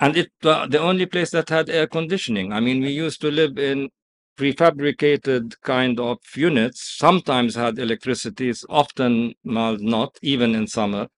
And 0.00 0.16
it 0.16 0.30
uh, 0.42 0.66
the 0.66 0.80
only 0.80 1.06
place 1.06 1.30
that 1.30 1.50
had 1.50 1.68
air 1.68 1.86
conditioning. 1.86 2.52
I 2.52 2.60
mean, 2.60 2.80
we 2.80 2.90
used 2.90 3.20
to 3.20 3.30
live 3.30 3.58
in 3.58 3.90
prefabricated 4.38 5.54
kind 5.62 6.00
of 6.00 6.18
units, 6.34 6.96
sometimes 6.96 7.54
had 7.54 7.78
electricity, 7.78 8.52
often 8.70 9.34
not, 9.44 10.18
even 10.22 10.54
in 10.54 10.66
summer. 10.66 11.08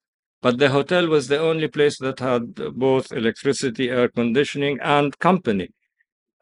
But 0.41 0.59
the 0.59 0.71
hotel 0.71 1.07
was 1.07 1.29
the 1.29 1.39
only 1.39 1.69
place 1.69 1.99
that 2.01 2.19
had 2.19 2.57
both 2.75 3.13
electricity, 3.13 3.91
air 3.91 4.09
conditioning, 4.09 4.81
and 4.83 5.17
company. 5.21 5.69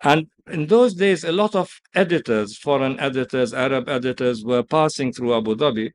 And 0.03 0.29
in 0.51 0.67
those 0.67 0.95
days, 0.95 1.25
a 1.25 1.33
lot 1.33 1.55
of 1.55 1.71
editors, 1.95 2.57
foreign 2.57 2.99
editors, 2.99 3.53
Arab 3.53 3.91
editors, 3.91 4.43
were 4.43 4.63
passing 4.63 5.13
through 5.13 5.37
Abu 5.37 5.55
Dhabi 5.55 5.91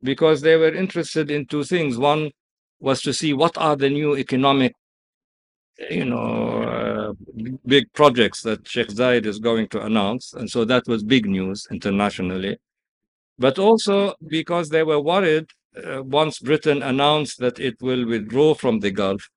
because 0.00 0.42
they 0.42 0.54
were 0.56 0.72
interested 0.72 1.32
in 1.32 1.46
two 1.46 1.64
things. 1.64 1.98
One 1.98 2.30
was 2.78 3.02
to 3.02 3.12
see 3.12 3.32
what 3.32 3.58
are 3.58 3.74
the 3.74 3.90
new 3.90 4.16
economic, 4.16 4.72
you 5.90 6.04
know, 6.04 6.62
uh, 6.62 7.12
big 7.66 7.92
projects 7.92 8.42
that 8.42 8.66
Sheikh 8.66 8.88
Zayed 8.88 9.26
is 9.26 9.38
going 9.38 9.68
to 9.68 9.82
announce, 9.82 10.32
and 10.34 10.48
so 10.50 10.64
that 10.64 10.86
was 10.86 11.02
big 11.02 11.26
news 11.26 11.66
internationally. 11.70 12.58
But 13.38 13.58
also 13.58 14.14
because 14.28 14.68
they 14.68 14.82
were 14.84 15.00
worried 15.00 15.46
uh, 15.84 16.02
once 16.02 16.38
Britain 16.38 16.82
announced 16.82 17.38
that 17.40 17.58
it 17.58 17.76
will 17.80 18.06
withdraw 18.06 18.54
from 18.54 18.80
the 18.80 18.90
Gulf, 18.90 19.28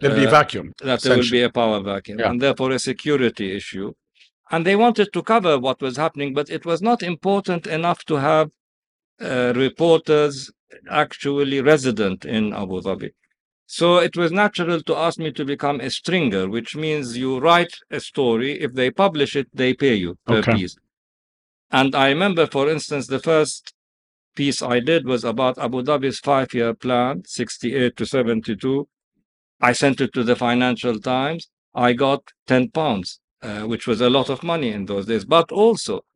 There'll 0.00 0.16
be 0.16 0.24
a 0.26 0.30
vacuum. 0.30 0.72
that 0.82 1.00
there 1.02 1.16
will 1.16 1.30
be 1.30 1.42
a 1.42 1.50
power 1.50 1.80
vacuum 1.80 2.18
Yeah. 2.20 2.30
and 2.30 2.40
therefore 2.40 2.70
a 2.72 2.78
security 2.78 3.56
issue. 3.56 3.92
and 4.50 4.64
they 4.64 4.76
wanted 4.76 5.08
to 5.12 5.22
cover 5.22 5.58
what 5.58 5.78
was 5.86 5.96
happening, 6.04 6.32
but 6.38 6.48
it 6.56 6.64
was 6.64 6.80
not 6.80 7.02
important 7.02 7.66
enough 7.66 8.00
to 8.10 8.14
have 8.30 8.46
uh, 9.20 9.52
reporters 9.56 10.34
actually 11.04 11.60
resident 11.60 12.24
in 12.24 12.54
Abu 12.62 12.80
Dhabi. 12.86 13.10
So 13.70 13.98
it 13.98 14.16
was 14.16 14.32
natural 14.32 14.80
to 14.80 14.96
ask 14.96 15.18
me 15.18 15.30
to 15.32 15.44
become 15.44 15.78
a 15.80 15.90
stringer, 15.90 16.48
which 16.48 16.74
means 16.74 17.18
you 17.18 17.38
write 17.38 17.74
a 17.90 18.00
story. 18.00 18.58
If 18.62 18.72
they 18.72 18.90
publish 18.90 19.36
it, 19.36 19.46
they 19.52 19.74
pay 19.74 19.94
you 19.94 20.16
per 20.24 20.38
Okay. 20.38 20.52
piece. 20.54 20.74
And 21.70 21.94
I 21.94 22.08
remember, 22.08 22.46
for 22.46 22.70
instance, 22.70 23.06
the 23.06 23.18
first 23.18 23.74
piece 24.34 24.62
I 24.62 24.80
did 24.80 25.06
was 25.06 25.22
about 25.22 25.58
Abu 25.58 25.82
Dhabi's 25.82 26.18
five 26.18 26.54
year 26.54 26.72
plan, 26.72 27.24
68 27.26 27.94
to 27.96 28.06
72. 28.06 28.88
I 29.60 29.72
sent 29.74 30.00
it 30.00 30.14
to 30.14 30.24
the 30.24 30.34
Financial 30.36 30.98
Times. 30.98 31.50
I 31.74 31.92
got 31.92 32.22
10 32.46 32.70
pounds, 32.70 33.20
uh, 33.42 33.64
which 33.64 33.86
was 33.86 34.00
a 34.00 34.08
lot 34.08 34.30
of 34.30 34.42
money 34.42 34.70
in 34.70 34.86
those 34.86 35.04
days. 35.04 35.26
But 35.26 35.52
also, 35.52 36.06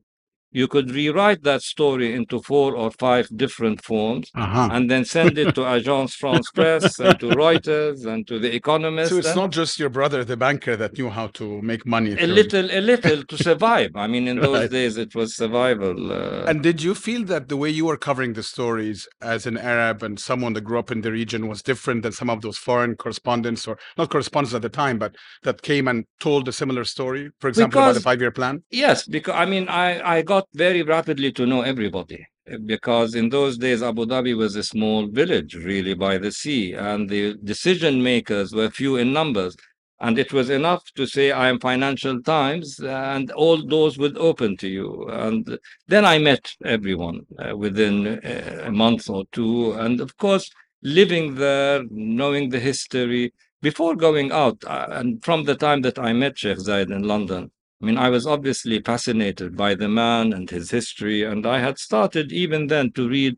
you 0.53 0.67
could 0.69 0.91
rewrite 0.91 1.43
that 1.43 1.63
story 1.63 2.15
into 2.15 2.41
four 2.43 2.75
or 2.77 2.91
five 3.07 3.27
different 3.45 3.79
forms 3.85 4.31
Uh-huh. 4.35 4.69
and 4.75 4.91
then 4.91 5.05
send 5.05 5.39
it 5.39 5.55
to 5.57 5.63
Agence 5.77 6.13
France 6.23 6.49
Presse 6.55 6.99
and 7.07 7.19
to 7.21 7.27
Reuters 7.27 8.07
and 8.07 8.27
to 8.29 8.39
The 8.39 8.55
Economist. 8.55 9.11
So 9.11 9.19
it's 9.19 9.29
and 9.29 9.37
not 9.43 9.51
just 9.51 9.79
your 9.79 9.89
brother, 9.99 10.25
the 10.25 10.37
banker, 10.37 10.75
that 10.77 10.93
knew 10.99 11.11
how 11.19 11.29
to 11.39 11.61
make 11.63 11.87
money. 11.87 12.13
a 12.19 12.27
little, 12.27 12.67
a 12.71 12.81
little 12.81 13.23
to 13.25 13.37
survive. 13.51 13.91
I 13.95 14.07
mean, 14.07 14.29
in 14.29 14.37
those 14.41 14.61
Right. 14.63 14.71
days, 14.71 14.97
it 14.97 15.15
was 15.15 15.29
survival. 15.37 16.13
Uh, 16.13 16.45
And 16.51 16.63
did 16.63 16.83
you 16.83 16.95
feel 16.95 17.23
that 17.33 17.49
the 17.49 17.57
way 17.57 17.71
you 17.71 17.85
were 17.87 17.97
covering 18.09 18.33
the 18.35 18.43
stories 18.43 18.99
as 19.21 19.47
an 19.47 19.57
Arab 19.57 20.03
and 20.03 20.19
someone 20.19 20.53
that 20.55 20.63
grew 20.69 20.79
up 20.79 20.91
in 20.91 21.01
the 21.01 21.13
region 21.13 21.49
was 21.49 21.63
different 21.63 22.03
than 22.03 22.13
some 22.13 22.31
of 22.31 22.43
those 22.43 22.59
foreign 22.59 22.95
correspondents 22.97 23.67
or 23.69 23.79
not 23.99 24.11
correspondents 24.11 24.55
at 24.55 24.63
the 24.63 24.69
time, 24.85 24.99
but 24.99 25.13
that 25.47 25.63
came 25.63 25.89
and 25.89 26.05
told 26.21 26.49
a 26.49 26.53
similar 26.53 26.85
story? 26.85 27.31
For 27.41 27.49
example, 27.49 27.81
about 27.81 27.95
the 27.95 28.01
five-year 28.01 28.31
plan? 28.33 28.63
Yes, 28.71 29.07
because 29.07 29.35
I 29.35 29.45
mean, 29.47 29.69
I, 29.69 30.17
I 30.17 30.23
got 30.23 30.42
very 30.55 30.83
rapidly 30.83 31.33
to 31.33 31.47
know 31.47 31.63
everybody 31.63 32.27
because 32.65 33.15
in 33.15 33.29
those 33.29 33.57
days, 33.57 33.83
Abu 33.83 34.05
Dhabi 34.07 34.37
was 34.37 34.57
a 34.57 34.63
small 34.63 35.07
village, 35.07 35.55
really, 35.55 35.95
by 35.95 36.19
the 36.19 36.33
sea, 36.33 36.75
and 36.75 37.09
the 37.09 37.35
decision 37.45 38.03
makers 38.03 38.53
were 38.53 38.71
few 38.71 38.97
in 38.97 39.13
numbers. 39.13 39.57
And 40.01 40.19
it 40.19 40.33
was 40.33 40.51
enough 40.51 40.83
to 40.97 41.07
say, 41.07 41.31
I 41.31 41.49
am 41.49 41.61
Financial 41.61 42.21
Times, 42.23 42.81
and 42.81 43.31
all 43.33 43.59
doors 43.59 43.99
would 43.99 44.19
open 44.19 44.57
to 44.57 44.69
you. 44.69 45.09
And 45.09 45.59
then 45.87 46.05
I 46.05 46.19
met 46.19 46.53
everyone 46.65 47.25
uh, 47.39 47.57
within 47.57 48.19
uh, 48.19 48.63
a 48.65 48.73
month 48.73 49.09
or 49.09 49.25
two. 49.31 49.75
And 49.75 50.01
of 50.01 50.17
course, 50.17 50.51
living 50.83 51.37
there, 51.37 51.85
knowing 51.89 52.49
the 52.49 52.59
history, 52.59 53.33
before 53.61 53.95
going 53.95 54.33
out, 54.33 54.65
uh, 54.65 54.89
and 54.91 55.25
from 55.25 55.45
the 55.45 55.55
time 55.55 55.83
that 55.83 56.01
I 56.01 56.13
met 56.13 56.37
Sheikh 56.37 56.59
Zayed 56.59 56.91
in 56.91 57.05
London, 57.05 57.53
I 57.83 57.87
mean, 57.87 57.99
I 57.99 58.11
was 58.11 58.27
obviously 58.29 58.81
fascinated 58.81 59.57
by 59.57 59.75
the 59.75 59.89
man 59.89 60.33
and 60.33 60.49
his 60.49 60.71
history, 60.71 61.25
and 61.25 61.45
I 61.45 61.59
had 61.59 61.79
started 61.79 62.31
even 62.31 62.69
then 62.69 62.93
to 62.93 63.09
read 63.09 63.37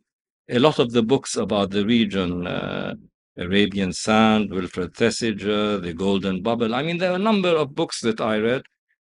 a 0.51 0.59
lot 0.59 0.79
of 0.79 0.93
the 0.93 1.03
books 1.03 1.35
about 1.35 1.71
the 1.71 1.87
region 1.87 2.47
uh, 2.47 2.95
Arabian 3.39 3.95
Sand, 3.95 4.51
Wilfred 4.51 4.93
Thesiger, 4.93 5.81
The 5.81 5.95
Golden 5.95 6.43
Bubble. 6.43 6.75
I 6.75 6.83
mean, 6.83 6.99
there 6.99 7.13
are 7.13 7.17
a 7.17 7.31
number 7.31 7.49
of 7.49 7.75
books 7.75 8.03
that 8.03 8.21
I 8.21 8.37
read. 8.37 8.63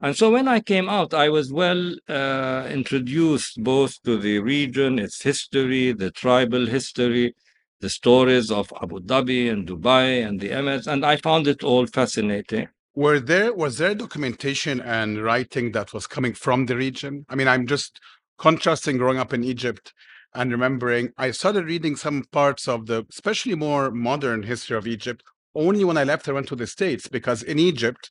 And 0.03 0.15
so 0.15 0.31
when 0.31 0.49
I 0.49 0.61
came 0.61 0.91
out, 0.91 1.15
I 1.15 1.31
was 1.31 1.51
well 1.51 1.95
uh, 2.09 2.69
introduced 2.71 3.62
both 3.62 4.03
to 4.03 4.19
the 4.19 4.39
region, 4.41 4.99
its 4.99 5.23
history, 5.23 5.93
the 5.93 6.11
tribal 6.11 6.67
history, 6.67 7.35
the 7.81 7.89
stories 7.89 8.51
of 8.51 8.71
Abu 8.83 9.01
Dhabi 9.01 9.51
and 9.51 9.67
Dubai 9.67 10.27
and 10.27 10.41
the 10.41 10.51
Emirates, 10.51 10.87
and 10.87 11.07
I 11.07 11.17
found 11.17 11.49
it 11.49 11.65
all 11.65 11.87
fascinating. 11.87 12.69
Were 12.94 13.20
there 13.20 13.54
was 13.54 13.78
there 13.78 13.94
documentation 13.94 14.80
and 14.80 15.22
writing 15.22 15.72
that 15.72 15.92
was 15.92 16.06
coming 16.06 16.34
from 16.34 16.66
the 16.66 16.76
region? 16.76 17.25
I 17.28 17.34
mean, 17.34 17.49
I'm 17.49 17.66
just 17.66 17.99
contrasting 18.38 18.99
growing 18.99 19.18
up 19.18 19.32
in 19.32 19.44
Egypt 19.44 19.92
and 20.34 20.50
remembering 20.50 21.11
I 21.18 21.30
started 21.30 21.66
reading 21.66 21.96
some 21.96 22.25
parts 22.32 22.66
of 22.68 22.87
the 22.87 23.06
especially 23.11 23.54
more 23.54 23.90
modern 23.90 24.42
history 24.42 24.76
of 24.76 24.87
Egypt 24.87 25.22
only 25.54 25.84
when 25.84 25.99
I 25.99 26.04
left 26.04 26.28
I 26.28 26.32
went 26.32 26.49
to 26.49 26.56
the 26.56 26.66
States 26.66 27.08
because 27.08 27.42
in 27.42 27.58
Egypt 27.58 28.11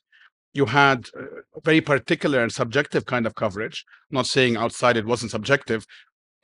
you 0.52 0.66
had 0.66 1.08
very 1.64 1.80
particular 1.80 2.42
and 2.42 2.52
subjective 2.52 3.06
kind 3.06 3.26
of 3.26 3.34
coverage. 3.34 3.84
not 4.10 4.26
saying 4.26 4.56
outside 4.56 4.96
it 4.96 5.06
wasn't 5.06 5.30
subjective, 5.30 5.86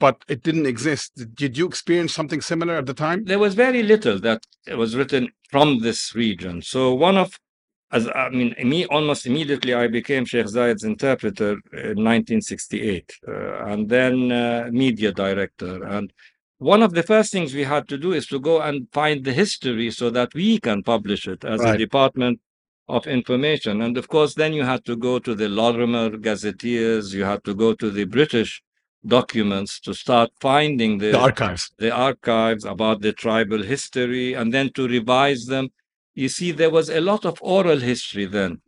but 0.01 0.25
it 0.29 0.43
didn't 0.43 0.67
exist. 0.67 1.13
Did 1.35 1.59
you 1.59 1.67
experience 1.67 2.15
something 2.15 2.41
similar 2.41 2.77
at 2.77 2.87
the 2.87 2.95
time? 2.95 3.25
there 3.25 3.39
was 3.39 3.55
very 3.55 3.83
little 3.83 4.19
that 4.21 4.43
was 4.77 4.97
written 4.97 5.29
from 5.51 5.81
this 5.81 6.15
region. 6.15 6.63
So 6.63 6.95
one 6.95 7.19
of, 7.19 7.39
as 7.91 8.07
I 8.15 8.29
mean, 8.31 8.55
me 8.65 8.85
almost 8.87 9.27
immediately 9.27 9.73
I 9.75 9.87
became 9.89 10.25
Sheikh 10.25 10.47
Zayed's 10.47 10.85
interpreter 10.85 11.53
in 11.73 12.05
1968, 12.05 13.13
uh, 13.27 13.65
and 13.67 13.89
then 13.89 14.31
uh, 14.33 14.69
media 14.73 15.13
director. 15.13 15.85
And 15.85 16.13
one 16.59 16.83
of 16.83 16.93
the 16.93 17.03
first 17.03 17.33
things 17.33 17.55
we 17.55 17.65
had 17.65 17.89
to 17.89 17.97
do 17.97 18.13
is 18.13 18.27
to 18.29 18.39
go 18.41 18.61
and 18.61 18.89
find 18.93 19.25
the 19.25 19.33
history 19.33 19.91
so 19.91 20.11
that 20.11 20.35
we 20.35 20.59
can 20.59 20.83
publish 20.83 21.27
it 21.27 21.45
as 21.45 21.61
Right. 21.63 21.75
a 21.77 21.79
department 21.79 22.41
of 22.89 23.07
information. 23.07 23.83
And 23.83 23.97
of 23.97 24.09
course, 24.09 24.35
then 24.35 24.53
you 24.53 24.65
had 24.65 24.85
to 24.87 24.97
go 24.97 25.19
to 25.19 25.35
the 25.35 25.49
Lorimer 25.49 26.11
Gazetteers, 26.19 27.15
you 27.15 27.25
had 27.25 27.43
to 27.45 27.55
go 27.55 27.75
to 27.75 27.91
the 27.91 28.05
British 28.05 28.63
documents 29.07 29.81
to 29.81 29.95
start 29.95 30.31
finding 30.41 30.99
The 30.99 31.19
archives. 31.19 31.71
the 31.79 31.91
archives 31.93 32.65
about 32.65 33.01
the 33.01 33.13
tribal 33.13 33.63
history 33.63 34.35
and 34.35 34.53
then 34.53 34.71
to 34.75 34.89
revise 34.89 35.47
them. 35.47 35.69
You 36.23 36.29
see, 36.29 36.51
there 36.51 36.71
was 36.79 36.89
a 36.91 37.01
lot 37.01 37.25
of 37.25 37.39
oral 37.41 37.79
history 37.79 38.27
then. 38.27 38.61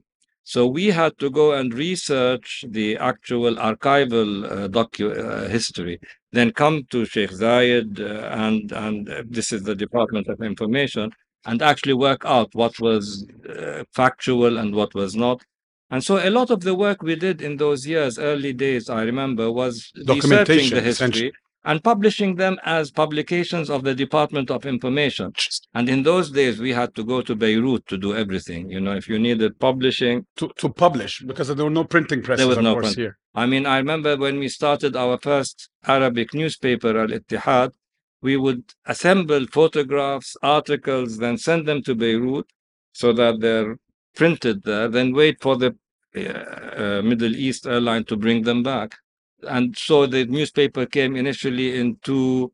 So 0.45 0.69
we 0.69 0.87
had 1.01 1.19
to 1.19 1.29
go 1.31 1.47
and 1.59 1.75
research 1.75 2.65
the 2.69 2.97
actual 2.97 3.57
archival 3.57 4.31
uh, 4.45 4.69
docu- 4.69 5.19
uh, 5.19 5.49
history, 5.49 5.99
then 6.31 6.53
come 6.53 6.85
to 6.93 7.05
Sheikh 7.05 7.33
Zayed, 7.33 7.99
uh, 7.99 8.29
and, 8.45 8.71
and 8.71 9.09
uh, 9.09 9.25
this 9.27 9.53
is 9.53 9.65
the 9.65 9.75
Department 9.75 10.29
of 10.29 10.41
Information, 10.43 11.11
and 11.45 11.61
actually 11.61 11.95
work 11.95 12.23
out 12.25 12.55
what 12.55 12.79
was 12.79 13.27
uh, 13.49 13.83
factual 13.93 14.59
and 14.59 14.73
what 14.73 14.95
was 14.95 15.17
not. 15.17 15.43
And 15.91 16.05
so 16.05 16.19
a 16.19 16.31
lot 16.31 16.51
of 16.51 16.61
the 16.61 16.77
work 16.77 17.03
we 17.03 17.17
did 17.17 17.43
in 17.43 17.57
those 17.57 17.85
years, 17.85 18.17
early 18.17 18.53
days, 18.53 18.89
I 18.89 19.03
remember, 19.03 19.51
was 19.51 19.91
researching 20.07 20.71
the 20.71 20.83
history 20.83 21.33
and 21.65 21.85
publishing 21.85 22.37
them 22.37 22.59
as 22.65 22.91
publications 22.91 23.69
of 23.69 23.85
the 23.85 23.95
Department 23.95 24.51
of 24.51 24.65
Information. 24.65 25.33
And 25.75 25.89
in 25.89 26.03
those 26.03 26.31
days, 26.31 26.59
we 26.59 26.73
had 26.73 26.95
to 26.95 27.05
go 27.05 27.21
to 27.23 27.35
Beirut 27.35 27.87
to 27.89 27.99
do 27.99 28.15
everything. 28.15 28.71
You 28.71 28.81
know, 28.81 28.95
if 28.95 29.09
you 29.09 29.19
needed 29.19 29.59
publishing, 29.59 30.27
To, 30.37 30.51
to 30.57 30.69
publish 30.71 31.21
because 31.27 31.49
there 31.55 31.65
were 31.65 31.71
no 31.71 31.85
printing 31.85 32.23
presses, 32.23 32.41
there 32.41 32.49
was 32.49 32.59
of 32.59 32.65
no 32.65 32.75
course, 32.75 32.95
print. 32.95 32.99
here. 32.99 33.19
I 33.35 33.47
mean, 33.47 33.67
I 33.67 33.77
remember 33.79 34.17
when 34.17 34.39
we 34.39 34.49
started 34.49 34.97
our 34.97 35.19
first 35.19 35.69
Arabic 35.87 36.35
newspaper, 36.35 36.99
Al 36.99 37.09
Ittihad, 37.09 37.71
we 38.23 38.37
would 38.37 38.65
assemble 38.87 39.47
photographs, 39.47 40.37
articles, 40.43 41.19
then 41.19 41.39
send 41.39 41.67
them 41.67 41.83
to 41.83 41.95
Beirut 41.95 42.47
so 42.93 43.13
that 43.13 43.41
they're 43.41 43.77
printed 44.17 44.63
there, 44.65 44.89
then 44.89 45.13
wait 45.15 45.41
for 45.41 45.57
the 45.57 45.77
uh, 46.17 46.21
uh, 46.21 47.03
Middle 47.03 47.35
East 47.37 47.67
airline 47.67 48.05
to 48.05 48.17
bring 48.17 48.43
them 48.43 48.63
back. 48.63 48.97
And 49.49 49.77
so 49.77 50.07
the 50.07 50.25
newspaper 50.27 50.87
came 50.87 51.17
initially 51.17 51.79
in 51.79 51.97
two, 52.03 52.53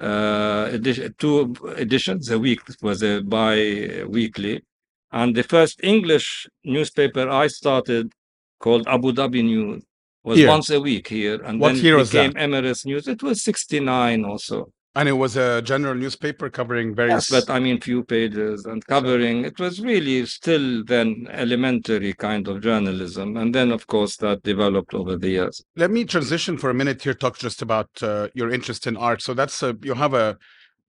uh, 0.00 0.70
edi- 0.72 1.10
two 1.18 1.54
editions 1.76 2.30
a 2.30 2.38
week. 2.38 2.60
It 2.68 2.76
was 2.82 3.02
a 3.02 3.20
bi-weekly. 3.20 4.62
And 5.10 5.34
the 5.34 5.42
first 5.42 5.80
English 5.82 6.46
newspaper 6.64 7.28
I 7.28 7.46
started 7.48 8.12
called 8.60 8.86
Abu 8.86 9.12
Dhabi 9.12 9.42
News 9.44 9.82
was 10.24 10.38
Here. 10.38 10.48
once 10.48 10.70
a 10.70 10.80
week 10.80 11.08
here. 11.08 11.40
And 11.42 11.60
What 11.60 11.74
then 11.74 11.96
became 12.04 12.32
that? 12.32 12.42
Emirates 12.48 12.84
News. 12.84 13.08
It 13.08 13.22
was 13.22 13.42
69 13.42 14.24
or 14.24 14.38
so. 14.38 14.70
And 14.98 15.08
it 15.08 15.12
was 15.12 15.36
a 15.36 15.62
general 15.62 15.94
newspaper 15.94 16.50
covering 16.50 16.92
various. 16.92 17.30
Yes, 17.30 17.44
but 17.46 17.54
I 17.54 17.60
mean, 17.60 17.80
few 17.80 18.02
pages 18.02 18.64
and 18.64 18.84
covering. 18.84 19.44
It 19.44 19.60
was 19.60 19.80
really 19.80 20.26
still 20.26 20.82
then 20.84 21.28
elementary 21.30 22.14
kind 22.14 22.48
of 22.48 22.62
journalism. 22.62 23.36
And 23.36 23.54
then, 23.54 23.70
of 23.70 23.86
course, 23.86 24.16
that 24.16 24.42
developed 24.42 24.94
over 24.94 25.16
the 25.16 25.28
years. 25.28 25.62
Let 25.76 25.92
me 25.92 26.04
transition 26.04 26.58
for 26.58 26.68
a 26.68 26.74
minute 26.74 27.00
here. 27.00 27.14
Talk 27.14 27.38
just 27.38 27.62
about 27.62 27.88
uh, 28.02 28.26
your 28.34 28.50
interest 28.50 28.88
in 28.88 28.96
art. 28.96 29.22
So 29.22 29.34
that's 29.34 29.62
a 29.62 29.78
you 29.84 29.94
have 29.94 30.14
a 30.14 30.36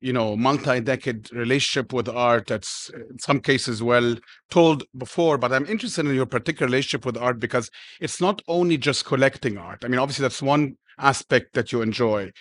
you 0.01 0.12
know 0.12 0.36
multi-decade 0.36 1.32
relationship 1.32 1.94
with 1.94 2.10
art. 2.10 2.48
That's 2.48 2.89
in 3.12 3.20
some 3.20 3.39
cases 3.39 3.84
well 3.84 4.16
told 4.50 4.86
before, 4.98 5.38
but 5.38 5.54
I'm 5.54 5.68
interested 5.68 6.08
in 6.08 6.16
your 6.16 6.25
particular 6.25 6.66
relationship 6.66 7.06
with 7.06 7.16
art 7.16 7.39
because 7.39 7.70
it's 8.01 8.20
not 8.20 8.42
only 8.48 8.80
just 8.80 9.06
collecting 9.06 9.60
art. 9.60 9.86
I 9.86 9.88
mean, 9.88 10.00
obviously 10.00 10.24
that's 10.24 10.42
one 10.42 10.78
aspect 10.98 11.54
that 11.54 11.72
you 11.72 11.84
enjoy. 11.84 12.32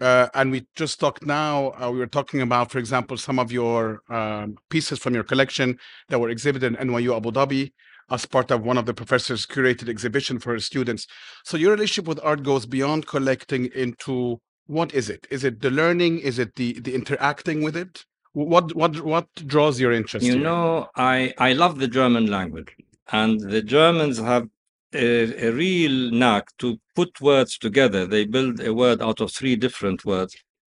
Uh, 0.00 0.28
and 0.34 0.50
we 0.50 0.66
just 0.76 0.98
talked 0.98 1.26
now, 1.26 1.72
uh, 1.80 1.90
we 1.90 1.98
were 1.98 2.06
talking 2.06 2.40
about, 2.40 2.70
for 2.70 2.78
example, 2.78 3.16
some 3.16 3.38
of 3.38 3.52
your 3.52 4.00
um, 4.08 4.56
pieces 4.70 4.98
from 4.98 5.14
your 5.14 5.24
collection 5.24 5.78
that 6.08 6.18
were 6.18 6.30
exhibited 6.30 6.74
in 6.74 6.88
NYU 6.88 7.16
Abu 7.16 7.30
Dhabi 7.30 7.72
as 8.10 8.26
part 8.26 8.50
of 8.50 8.62
one 8.62 8.78
of 8.78 8.86
the 8.86 8.94
professor's 8.94 9.46
curated 9.46 9.88
exhibition 9.88 10.38
for 10.38 10.54
his 10.54 10.66
students. 10.66 11.06
So 11.44 11.56
your 11.56 11.72
relationship 11.72 12.08
with 12.08 12.20
art 12.22 12.42
goes 12.42 12.66
beyond 12.66 13.06
collecting 13.06 13.66
into 13.74 14.40
what 14.66 14.94
is 14.94 15.10
it? 15.10 15.26
Is 15.30 15.44
it 15.44 15.60
the 15.60 15.70
learning? 15.70 16.20
Is 16.20 16.38
it 16.38 16.54
the 16.54 16.78
the 16.80 16.94
interacting 16.94 17.62
with 17.62 17.76
it? 17.76 18.04
What 18.32 18.74
what 18.76 19.00
what 19.00 19.26
draws 19.46 19.80
your 19.80 19.92
interest? 19.92 20.24
You 20.24 20.38
know, 20.38 20.88
I, 20.96 21.34
I 21.38 21.52
love 21.52 21.78
the 21.78 21.88
German 21.88 22.26
language. 22.26 22.68
And 23.12 23.40
the 23.40 23.62
Germans 23.62 24.18
have 24.18 24.48
a, 24.94 25.48
a 25.48 25.52
real 25.52 26.10
knack 26.10 26.56
to 26.58 26.78
put 26.94 27.20
words 27.20 27.58
together. 27.58 28.06
They 28.06 28.24
build 28.24 28.60
a 28.60 28.74
word 28.74 29.02
out 29.02 29.20
of 29.20 29.32
three 29.32 29.56
different 29.56 30.04
words 30.04 30.36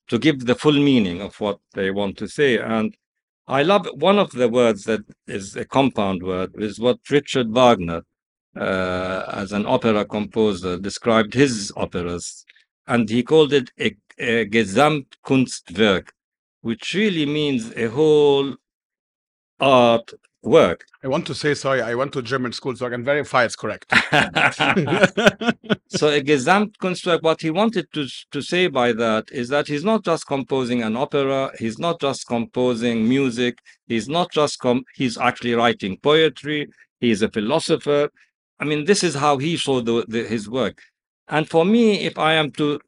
to 0.09 0.19
give 0.19 0.45
the 0.45 0.55
full 0.55 0.73
meaning 0.73 1.21
of 1.21 1.39
what 1.39 1.59
they 1.73 1.91
want 1.91 2.17
to 2.17 2.27
say. 2.27 2.57
And 2.57 2.95
I 3.47 3.63
love 3.63 3.87
one 3.93 4.19
of 4.19 4.31
the 4.31 4.49
words 4.49 4.83
that 4.85 5.01
is 5.27 5.55
a 5.55 5.65
compound 5.65 6.23
word 6.23 6.51
is 6.55 6.79
what 6.79 6.99
Richard 7.09 7.53
Wagner, 7.53 8.03
uh, 8.55 9.23
as 9.27 9.51
an 9.51 9.65
opera 9.65 10.05
composer, 10.05 10.77
described 10.77 11.33
his 11.33 11.71
operas, 11.75 12.45
and 12.87 13.09
he 13.09 13.23
called 13.23 13.53
it 13.53 13.71
a, 13.79 13.95
a 14.19 14.45
Gesamtkunstwerk, 14.45 16.09
which 16.61 16.93
really 16.93 17.25
means 17.25 17.73
a 17.75 17.89
whole 17.89 18.55
art 19.59 20.13
work. 20.43 20.85
I 21.03 21.07
want 21.07 21.25
to 21.27 21.35
say 21.35 21.53
sorry. 21.53 21.81
I 21.81 21.95
went 21.95 22.13
to 22.13 22.21
German 22.21 22.53
school, 22.53 22.75
so 22.75 22.85
I 22.85 22.89
can 22.89 23.03
verify 23.03 23.45
it's 23.45 23.55
correct. 23.55 23.85
so 25.87 26.09
a 26.09 26.21
Gesamtkunstwerk, 26.21 27.21
what 27.21 27.41
he 27.41 27.49
wanted 27.49 27.87
to, 27.93 28.07
to 28.31 28.41
say 28.41 28.67
by 28.67 28.93
that 28.93 29.25
is 29.31 29.49
that 29.49 29.67
he's 29.67 29.83
not 29.83 30.03
just 30.03 30.27
composing 30.27 30.83
an 30.83 30.95
opera, 30.95 31.51
he's 31.57 31.79
not 31.79 31.99
just 31.99 32.27
composing 32.27 33.07
music, 33.07 33.57
he's 33.87 34.07
not 34.07 34.31
just 34.31 34.59
com- 34.59 34.85
he's 34.95 35.17
actually 35.17 35.55
writing 35.55 35.97
poetry, 35.97 36.67
he's 36.99 37.21
a 37.21 37.29
philosopher. 37.29 38.09
I 38.59 38.65
mean, 38.65 38.85
this 38.85 39.03
is 39.03 39.15
how 39.15 39.37
he 39.37 39.57
saw 39.57 39.81
the, 39.81 40.05
the, 40.07 40.23
his 40.23 40.49
work. 40.49 40.81
And 41.27 41.49
for 41.49 41.65
me, 41.65 42.01
if 42.01 42.17
I 42.19 42.33
am 42.33 42.51
to 42.51 42.79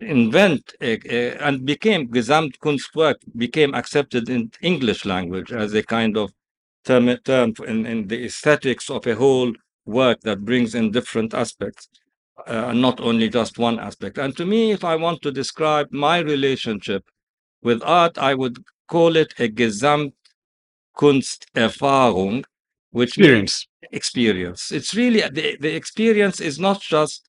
invent 0.00 0.74
a, 0.80 0.98
a, 1.08 1.36
and 1.38 1.64
became 1.64 2.08
Gesamtkunstwerk 2.08 3.16
became 3.36 3.74
accepted 3.74 4.28
in 4.28 4.50
English 4.60 5.04
language 5.04 5.52
as 5.52 5.74
a 5.74 5.82
kind 5.82 6.16
of 6.16 6.32
term, 6.84 7.16
term 7.24 7.54
in, 7.66 7.86
in 7.86 8.08
the 8.08 8.26
aesthetics 8.26 8.90
of 8.90 9.06
a 9.06 9.14
whole 9.14 9.52
work 9.86 10.20
that 10.22 10.44
brings 10.44 10.74
in 10.74 10.90
different 10.90 11.32
aspects 11.34 11.88
uh, 12.46 12.72
not 12.72 13.00
only 13.00 13.28
just 13.28 13.58
one 13.58 13.78
aspect. 13.78 14.18
And 14.18 14.36
to 14.36 14.44
me, 14.44 14.72
if 14.72 14.84
I 14.84 14.96
want 14.96 15.22
to 15.22 15.32
describe 15.32 15.88
my 15.90 16.18
relationship 16.18 17.04
with 17.62 17.82
art, 17.82 18.18
I 18.18 18.34
would 18.34 18.58
call 18.88 19.16
it 19.16 19.32
a 19.38 19.48
Gesamtkunsterfahrung, 19.48 22.44
which 22.90 23.18
Experience. 23.18 23.66
experience. 23.92 24.72
It's 24.72 24.94
really 24.94 25.20
the, 25.20 25.56
the 25.60 25.74
experience 25.74 26.40
is 26.40 26.58
not 26.58 26.80
just 26.80 27.28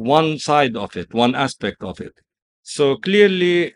one 0.00 0.38
side 0.38 0.76
of 0.76 0.96
it, 0.96 1.12
one 1.12 1.34
aspect 1.34 1.82
of 1.82 2.00
it. 2.00 2.14
So 2.62 2.96
clearly, 2.96 3.74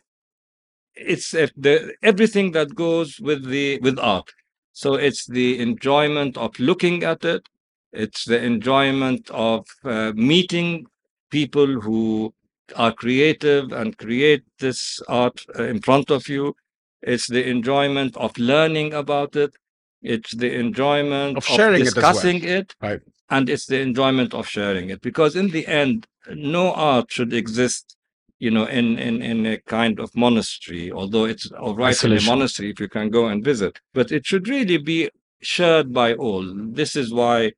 it's 0.95 1.31
the 1.33 1.95
everything 2.03 2.53
that 2.53 2.75
goes 2.75 3.21
with 3.21 3.45
the 3.49 3.79
with 3.81 3.99
art. 3.99 4.31
So 4.73 4.95
it's 4.95 5.27
the 5.27 5.59
enjoyment 5.61 6.37
of 6.37 6.59
looking 6.59 7.03
at 7.05 7.25
it. 7.25 7.49
It's 7.93 8.25
the 8.25 8.43
enjoyment 8.43 9.31
of 9.31 9.67
uh, 9.85 10.13
meeting 10.15 10.87
people 11.31 11.81
who 11.81 12.35
are 12.77 12.93
creative 12.93 13.73
and 13.73 13.97
create 13.99 14.43
this 14.59 15.01
art 15.09 15.45
uh, 15.59 15.65
in 15.65 15.81
front 15.81 16.11
of 16.11 16.29
you. 16.29 16.55
It's 17.03 17.29
the 17.29 17.49
enjoyment 17.49 18.17
of 18.17 18.37
learning 18.39 18.95
about 18.95 19.37
it. 19.37 19.55
It's 20.03 20.35
the 20.35 20.53
enjoyment 20.59 21.37
Of 21.37 21.45
sharing 21.47 21.81
it 21.81 21.85
well. 21.85 21.95
discussing 21.95 22.45
it, 22.45 22.75
Right. 22.83 23.01
And 23.31 23.49
it's 23.49 23.67
the 23.67 23.81
enjoyment 23.81 24.35
of 24.35 24.47
sharing 24.47 24.91
it. 24.91 25.01
Because 25.01 25.37
in 25.37 25.49
the 25.49 25.67
end, 25.67 26.07
no 26.31 26.73
art 26.73 27.11
should 27.11 27.33
exist, 27.33 27.97
you 28.39 28.51
know, 28.51 28.67
in 28.67 28.99
in 28.99 29.23
in 29.23 29.47
a 29.47 29.59
kind 29.59 29.99
of 30.01 30.15
monastery. 30.17 30.93
Although 30.93 31.25
it's 31.25 31.51
all 31.53 31.77
right 31.77 32.05
in 32.05 32.13
a 32.13 32.23
monastery 32.23 32.71
if 32.71 32.81
you 32.81 32.89
can 32.89 33.11
go 33.11 33.27
and 33.27 33.45
visit, 33.45 33.81
but 33.93 34.13
it 34.13 34.27
should 34.27 34.49
really 34.49 34.79
be 34.79 35.11
shared 35.41 35.93
by 35.93 36.15
all. 36.15 36.45
This 36.81 36.97
is 36.97 37.13
why 37.13 37.53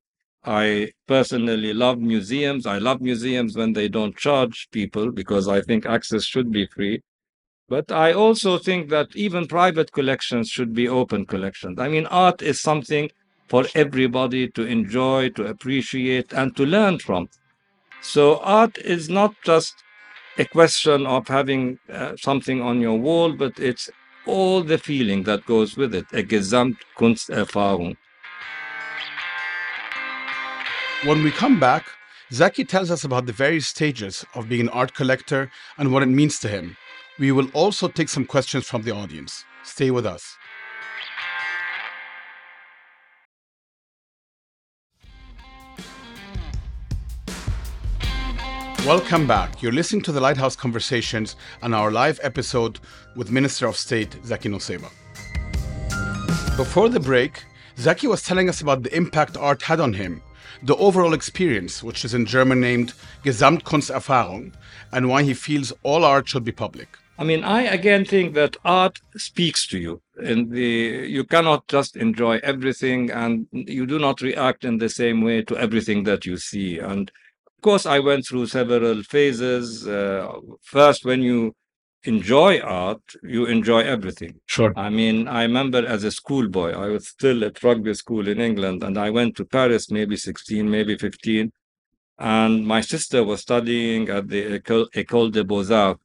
I 0.44 0.92
personally 1.08 1.74
love 1.74 1.98
museums. 1.98 2.66
I 2.66 2.78
love 2.78 3.00
museums 3.00 3.56
when 3.56 3.72
they 3.72 3.88
don't 3.88 4.16
charge 4.16 4.68
people 4.70 5.10
because 5.10 5.48
I 5.48 5.60
think 5.60 5.86
access 5.86 6.24
should 6.24 6.52
be 6.52 6.66
free. 6.66 7.02
But 7.68 7.90
I 7.90 8.12
also 8.12 8.58
think 8.58 8.90
that 8.90 9.16
even 9.16 9.48
private 9.48 9.90
collections 9.90 10.48
should 10.48 10.72
be 10.72 10.88
open 10.88 11.26
collections. 11.26 11.80
I 11.80 11.88
mean, 11.88 12.06
art 12.06 12.42
is 12.42 12.60
something 12.60 13.10
for 13.48 13.64
everybody 13.74 14.48
to 14.48 14.66
enjoy, 14.66 15.30
to 15.30 15.46
appreciate, 15.46 16.32
and 16.32 16.56
to 16.56 16.66
learn 16.66 16.98
from. 16.98 17.28
So, 18.02 18.38
art 18.38 18.78
is 18.78 19.08
not 19.08 19.34
just 19.44 19.74
a 20.38 20.44
question 20.44 21.06
of 21.06 21.28
having 21.28 21.78
uh, 21.90 22.16
something 22.16 22.60
on 22.60 22.80
your 22.80 22.98
wall, 22.98 23.32
but 23.32 23.58
it's 23.58 23.88
all 24.26 24.62
the 24.62 24.78
feeling 24.78 25.22
that 25.24 25.46
goes 25.46 25.76
with 25.76 25.94
it. 25.94 26.06
A 26.12 26.22
Gesamtkunsterfahrung. 26.22 27.96
When 31.04 31.22
we 31.22 31.30
come 31.30 31.60
back, 31.60 31.86
Zaki 32.32 32.64
tells 32.64 32.90
us 32.90 33.04
about 33.04 33.26
the 33.26 33.32
various 33.32 33.68
stages 33.68 34.24
of 34.34 34.48
being 34.48 34.62
an 34.62 34.68
art 34.70 34.94
collector 34.94 35.50
and 35.78 35.92
what 35.92 36.02
it 36.02 36.06
means 36.06 36.38
to 36.40 36.48
him. 36.48 36.76
We 37.18 37.32
will 37.32 37.48
also 37.52 37.88
take 37.88 38.08
some 38.08 38.26
questions 38.26 38.66
from 38.66 38.82
the 38.82 38.90
audience. 38.90 39.44
Stay 39.62 39.90
with 39.90 40.04
us. 40.04 40.36
Welcome 48.86 49.26
back. 49.26 49.62
You're 49.62 49.72
listening 49.72 50.02
to 50.02 50.12
the 50.12 50.20
Lighthouse 50.20 50.54
Conversations 50.54 51.34
and 51.60 51.74
our 51.74 51.90
live 51.90 52.20
episode 52.22 52.78
with 53.16 53.32
Minister 53.32 53.66
of 53.66 53.76
State 53.76 54.16
Zaki 54.24 54.48
Nusseibeh. 54.48 54.92
Before 56.56 56.88
the 56.88 57.00
break, 57.00 57.42
Zaki 57.78 58.06
was 58.06 58.22
telling 58.22 58.48
us 58.48 58.60
about 58.60 58.84
the 58.84 58.96
impact 58.96 59.36
art 59.36 59.60
had 59.62 59.80
on 59.80 59.92
him, 59.92 60.22
the 60.62 60.76
overall 60.76 61.14
experience, 61.14 61.82
which 61.82 62.04
is 62.04 62.14
in 62.14 62.26
German 62.26 62.60
named 62.60 62.92
Gesamtkunsterfahrung, 63.24 64.52
and 64.92 65.08
why 65.08 65.24
he 65.24 65.34
feels 65.34 65.72
all 65.82 66.04
art 66.04 66.28
should 66.28 66.44
be 66.44 66.52
public. 66.52 66.96
I 67.18 67.24
mean, 67.24 67.42
I 67.42 67.62
again 67.62 68.04
think 68.04 68.34
that 68.34 68.56
art 68.64 69.00
speaks 69.16 69.66
to 69.68 69.78
you, 69.78 70.00
and 70.16 70.52
the 70.52 71.08
you 71.08 71.24
cannot 71.24 71.66
just 71.66 71.96
enjoy 71.96 72.38
everything, 72.44 73.10
and 73.10 73.48
you 73.50 73.84
do 73.84 73.98
not 73.98 74.20
react 74.20 74.64
in 74.64 74.78
the 74.78 74.88
same 74.88 75.22
way 75.22 75.42
to 75.42 75.56
everything 75.56 76.04
that 76.04 76.24
you 76.24 76.36
see. 76.36 76.78
And 76.78 77.10
of 77.56 77.62
course, 77.62 77.86
I 77.86 77.98
went 78.00 78.26
through 78.26 78.46
several 78.46 79.02
phases. 79.02 79.86
Uh, 79.86 80.32
first, 80.62 81.04
when 81.04 81.22
you 81.22 81.54
enjoy 82.04 82.60
art, 82.60 83.02
you 83.22 83.46
enjoy 83.46 83.80
everything. 83.80 84.40
Sure. 84.46 84.72
I 84.76 84.90
mean, 84.90 85.26
I 85.26 85.42
remember 85.42 85.84
as 85.86 86.04
a 86.04 86.10
schoolboy, 86.10 86.72
I 86.72 86.88
was 86.88 87.08
still 87.08 87.44
at 87.44 87.62
rugby 87.62 87.94
school 87.94 88.28
in 88.28 88.40
England, 88.40 88.82
and 88.82 88.96
I 88.98 89.10
went 89.10 89.36
to 89.36 89.44
Paris, 89.44 89.90
maybe 89.90 90.16
16, 90.16 90.70
maybe 90.70 90.96
15. 90.96 91.52
And 92.18 92.66
my 92.66 92.80
sister 92.80 93.24
was 93.24 93.40
studying 93.40 94.08
at 94.08 94.28
the 94.28 94.60
École, 94.60 95.32
des 95.32 95.44
Beaux-Arts 95.44 96.00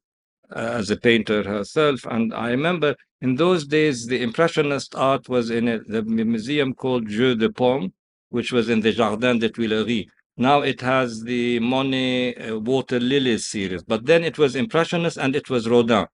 uh, 0.56 0.60
as 0.60 0.90
a 0.90 0.98
painter 0.98 1.44
herself. 1.44 2.06
And 2.06 2.34
I 2.34 2.50
remember 2.50 2.96
in 3.22 3.36
those 3.36 3.66
days, 3.66 4.08
the 4.08 4.22
Impressionist 4.22 4.96
art 4.96 5.30
was 5.30 5.52
in 5.52 5.68
a, 5.68 5.80
the 5.80 6.02
museum 6.02 6.74
called 6.74 7.08
Jeu 7.08 7.36
de 7.36 7.50
Paume, 7.50 7.94
which 8.30 8.52
was 8.52 8.70
in 8.70 8.82
the 8.82 8.92
Jardin 8.92 9.40
des 9.40 9.50
Tuileries. 9.50 10.08
Now 10.38 10.62
it 10.62 10.82
has 10.82 11.22
the 11.24 11.60
Monet 11.60 12.36
uh, 12.36 12.60
Water 12.60 13.00
Lilies 13.00 13.48
series, 13.48 13.84
but 13.84 14.06
then 14.06 14.24
it 14.24 14.38
was 14.38 14.56
Impressionist 14.56 15.18
and 15.18 15.36
it 15.36 15.50
was 15.50 15.68
Rodin, 15.68 16.08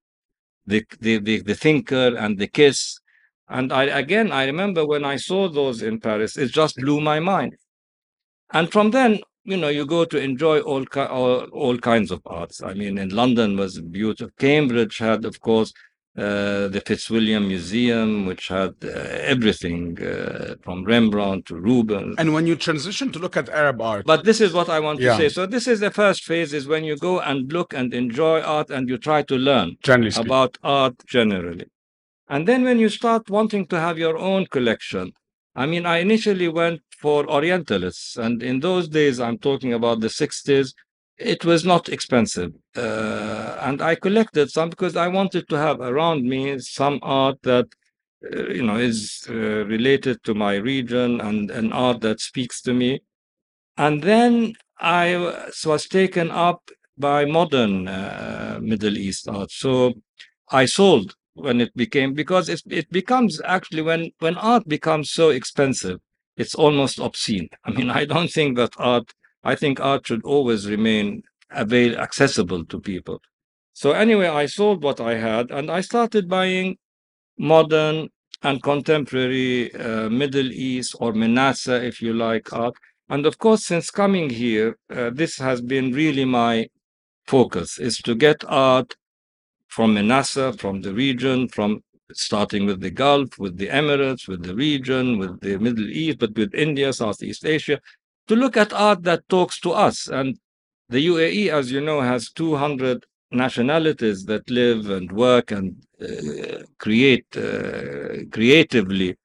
the, 0.66 0.84
the, 1.00 1.20
the, 1.20 1.42
the 1.42 1.56
thinker 1.56 2.16
and 2.18 2.38
the 2.38 2.48
kiss. 2.48 3.00
And 3.50 3.72
I 3.72 3.84
again, 3.84 4.32
I 4.32 4.46
remember 4.46 4.86
when 4.86 5.06
I 5.06 5.16
saw 5.16 5.48
those 5.48 5.82
in 5.82 6.00
Paris, 6.00 6.38
it 6.38 6.52
just 6.52 6.76
blew 6.78 7.00
my 7.00 7.20
mind. 7.20 7.56
And 8.54 8.72
from 8.72 8.92
then, 8.92 9.20
you 9.44 9.56
know, 9.56 9.70
you 9.70 9.86
go 9.86 10.04
to 10.04 10.18
enjoy 10.18 10.60
all, 10.60 10.86
all, 10.96 11.44
all 11.54 11.78
kinds 11.78 12.12
of 12.12 12.22
arts. 12.26 12.62
I 12.62 12.74
mean, 12.74 12.98
in 12.98 13.10
London 13.10 13.56
was 13.56 13.80
beautiful. 13.80 14.32
Cambridge 14.38 14.98
had, 14.98 15.24
of 15.24 15.40
course, 15.40 15.72
uh, 16.18 16.68
the 16.68 16.82
Fitzwilliam 16.86 17.48
Museum, 17.48 18.26
which 18.26 18.48
had 18.48 18.74
uh, 18.84 18.90
everything 19.34 19.84
uh, 20.04 20.56
from 20.64 20.84
Rembrandt 20.84 21.46
to 21.46 21.56
Rubens. 21.56 22.16
And 22.18 22.34
when 22.34 22.48
you 22.48 22.56
transition 22.56 23.12
to 23.12 23.20
look 23.20 23.38
at 23.38 23.50
Arab 23.50 23.80
art, 23.82 24.06
But 24.06 24.24
this 24.24 24.42
is 24.42 24.52
what 24.52 24.68
I 24.68 24.80
want 24.80 25.00
to 25.00 25.16
say. 25.18 25.30
So 25.30 25.46
this 25.46 25.68
is 25.68 25.80
the 25.80 25.92
first 25.92 26.24
phase: 26.24 26.54
is 26.54 26.68
when 26.68 26.84
you 26.84 26.98
go 26.98 27.20
and 27.20 27.52
look 27.54 27.74
and 27.74 27.94
enjoy 27.94 28.42
art, 28.42 28.70
and 28.72 28.90
you 28.90 28.98
try 28.98 29.22
to 29.32 29.36
learn 29.36 29.78
about 30.26 30.58
art 30.64 30.96
generally. 31.06 31.68
And 32.30 32.48
then 32.48 32.64
when 32.64 32.80
you 32.80 32.90
start 32.90 33.30
wanting 33.30 33.68
to 33.68 33.80
have 33.80 33.98
your 33.98 34.18
own 34.18 34.48
collection, 34.48 35.14
I 35.56 35.66
mean, 35.66 35.86
I 35.86 35.98
initially 36.00 36.50
went 36.50 36.82
for 37.00 37.26
Orientalists, 37.30 38.18
and 38.18 38.42
in 38.42 38.60
those 38.60 38.88
days, 38.90 39.20
I'm 39.20 39.38
talking 39.38 39.72
about 39.74 40.00
the 40.02 40.08
60s, 40.08 40.74
it 41.18 41.46
was 41.46 41.66
not 41.66 41.90
expensive. 41.90 42.54
Uh, 42.76 43.58
and 43.62 43.82
I 43.82 43.96
collected 43.96 44.52
some 44.52 44.70
because 44.70 44.96
I 44.96 45.08
wanted 45.08 45.48
to 45.50 45.58
have 45.58 45.80
around 45.82 46.24
me 46.24 46.60
some 46.60 47.00
art 47.02 47.38
that, 47.44 47.68
uh, 48.34 48.48
you 48.50 48.64
know, 48.64 48.78
is 48.78 49.26
uh, 49.30 49.34
related 49.34 50.24
to 50.24 50.34
my 50.34 50.56
region 50.56 51.22
and 51.22 51.52
an 51.52 51.74
art 51.74 52.02
that 52.02 52.20
speaks 52.20 52.62
to 52.64 52.74
me. 52.74 53.02
And 53.78 54.02
then 54.04 54.54
I 54.80 55.16
was 55.66 55.88
taken 55.88 56.32
up 56.32 56.70
by 56.98 57.26
modern 57.26 57.88
uh, 57.88 58.60
Middle 58.62 58.98
East 58.98 59.28
art. 59.28 59.52
So 59.52 59.94
I 60.50 60.66
sold 60.66 61.16
when 61.34 61.62
it 61.62 61.76
became 61.76 62.14
because 62.14 62.50
it 62.50 62.62
it 62.70 62.90
becomes 62.90 63.40
actually 63.46 63.84
when 63.84 64.12
when 64.20 64.38
art 64.38 64.68
becomes 64.68 65.12
so 65.12 65.30
expensive 65.30 66.00
it's 66.36 66.56
almost 66.56 67.00
obscene. 67.00 67.50
I 67.66 67.72
mean, 67.72 67.90
I 67.90 68.06
don't 68.06 68.32
think 68.32 68.58
that 68.58 68.74
art, 68.78 69.14
I 69.44 69.56
think 69.56 69.80
art 69.80 70.08
should 70.08 70.24
always 70.24 70.70
remain 70.70 71.24
avail 71.52 71.98
accessible 71.98 72.66
to 72.66 72.80
people. 72.80 73.22
So 73.74 73.92
anyway, 73.92 74.28
I 74.28 74.48
sold 74.48 74.84
what 74.84 75.00
I 75.00 75.16
had 75.16 75.52
and 75.52 75.70
I 75.70 75.82
started 75.82 76.28
buying 76.28 76.78
modern 77.38 78.10
and 78.44 78.62
contemporary 78.62 79.74
uh, 79.74 80.10
Middle 80.10 80.52
East 80.52 80.96
or 81.00 81.14
Menasa, 81.14 81.84
if 81.84 82.02
you 82.02 82.14
like, 82.14 82.52
art. 82.54 82.74
And 83.10 83.26
of 83.26 83.38
course, 83.38 83.66
since 83.66 83.90
coming 83.90 84.30
here, 84.30 84.78
uh, 84.94 85.12
this 85.14 85.38
has 85.38 85.62
been 85.62 85.94
really 85.94 86.26
my 86.26 86.68
focus 87.26 87.78
is 87.80 87.98
to 88.00 88.16
get 88.16 88.44
art 88.48 88.96
from 89.68 89.96
Menasa, 89.96 90.58
from 90.60 90.82
the 90.82 90.94
region, 90.94 91.48
from 91.48 91.82
starting 92.14 92.66
with 92.66 92.80
the 92.80 92.90
Gulf, 92.90 93.38
with 93.38 93.58
the 93.58 93.68
Emirates, 93.68 94.28
with 94.28 94.44
the 94.44 94.56
region, 94.56 95.20
with 95.20 95.40
the 95.42 95.58
Middle 95.58 95.90
East, 95.90 96.20
but 96.20 96.36
with 96.36 96.54
India, 96.56 96.94
Southeast 96.94 97.46
Asia, 97.46 97.80
to 98.28 98.36
look 98.36 98.58
at 98.58 98.74
art 98.74 99.04
that 99.04 99.28
talks 99.30 99.60
to 99.62 99.72
us. 99.72 100.08
And 100.08 100.38
the 100.90 101.06
UAE, 101.08 101.50
as 101.50 101.72
you 101.72 101.82
know, 101.82 102.02
has 102.02 102.30
200 102.32 103.06
nationalities 103.32 104.26
that 104.26 104.50
live 104.50 104.90
and 104.90 105.12
work 105.12 105.52
and 105.52 105.76
uh, 106.02 106.64
create 106.78 107.26
uh, 107.36 108.24
creatively 108.32 109.16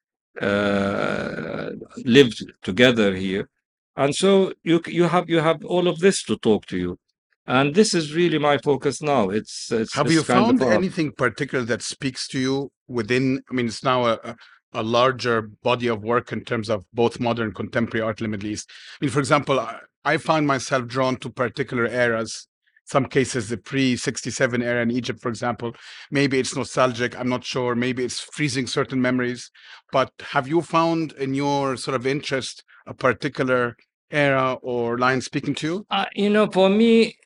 uh, 0.41 1.71
live 2.05 2.33
together 2.63 3.15
here. 3.15 3.49
And 3.97 4.15
so 4.15 4.53
you 4.63 4.81
you 4.87 5.05
have 5.05 5.29
you 5.29 5.41
have 5.41 5.65
all 5.65 5.87
of 5.87 5.99
this 6.01 6.23
to 6.25 6.37
talk 6.37 6.67
to 6.67 6.79
you 6.79 6.99
and 7.47 7.75
this 7.75 7.95
is 7.95 8.15
really 8.15 8.39
my 8.39 8.57
focus 8.59 9.03
now 9.03 9.29
it's, 9.29 9.71
it's 9.73 9.95
have 9.95 10.07
it's 10.07 10.15
you 10.15 10.23
found 10.23 10.63
anything 10.63 11.11
particular 11.13 11.65
that 11.65 11.83
speaks 11.83 12.29
to 12.29 12.39
you 12.39 12.71
within 12.89 13.43
i 13.51 13.55
mean 13.55 13.67
it's 13.67 13.83
now 13.83 14.07
a, 14.07 14.37
a 14.73 14.83
larger 14.83 15.43
body 15.63 15.87
of 15.89 16.03
work 16.03 16.33
in 16.33 16.45
terms 16.45 16.71
of 16.71 16.85
both 16.93 17.21
modern 17.21 17.53
contemporary 17.53 18.05
art 18.05 18.21
in 18.21 18.25
the 18.25 18.29
middle 18.29 18.51
east. 18.51 18.71
I 19.01 19.05
mean 19.05 19.11
for 19.11 19.21
example 19.21 19.61
i, 19.61 19.79
I 20.05 20.17
find 20.17 20.47
myself 20.47 20.87
drawn 20.87 21.17
to 21.17 21.31
particular 21.31 21.87
eras 21.87 22.49
some 22.85 23.07
cases 23.07 23.49
the 23.49 23.57
pre-67 23.57 24.63
era 24.63 24.83
in 24.83 24.91
egypt 24.91 25.21
for 25.21 25.29
example. 25.29 25.75
Maybe 26.11 26.39
it's 26.39 26.57
nostalgic 26.57 27.19
i'm 27.19 27.29
not 27.29 27.45
sure 27.45 27.75
maybe 27.75 28.05
it's 28.05 28.21
freezing 28.21 28.67
certain 28.67 29.01
memories. 29.01 29.51
But 29.93 30.11
have 30.21 30.49
you 30.49 30.63
found 30.63 31.13
in 31.13 31.35
your 31.35 31.77
sort 31.77 31.95
of 31.95 32.07
interest 32.07 32.65
a 32.87 32.95
particular 32.95 33.77
era 34.11 34.55
or 34.63 34.99
line 34.99 35.21
speaking 35.21 35.55
to 35.57 35.67
you? 35.67 35.87
Uh, 35.91 36.07
you 36.15 36.31
know 36.31 36.47
for 36.51 36.69
me 36.69 37.17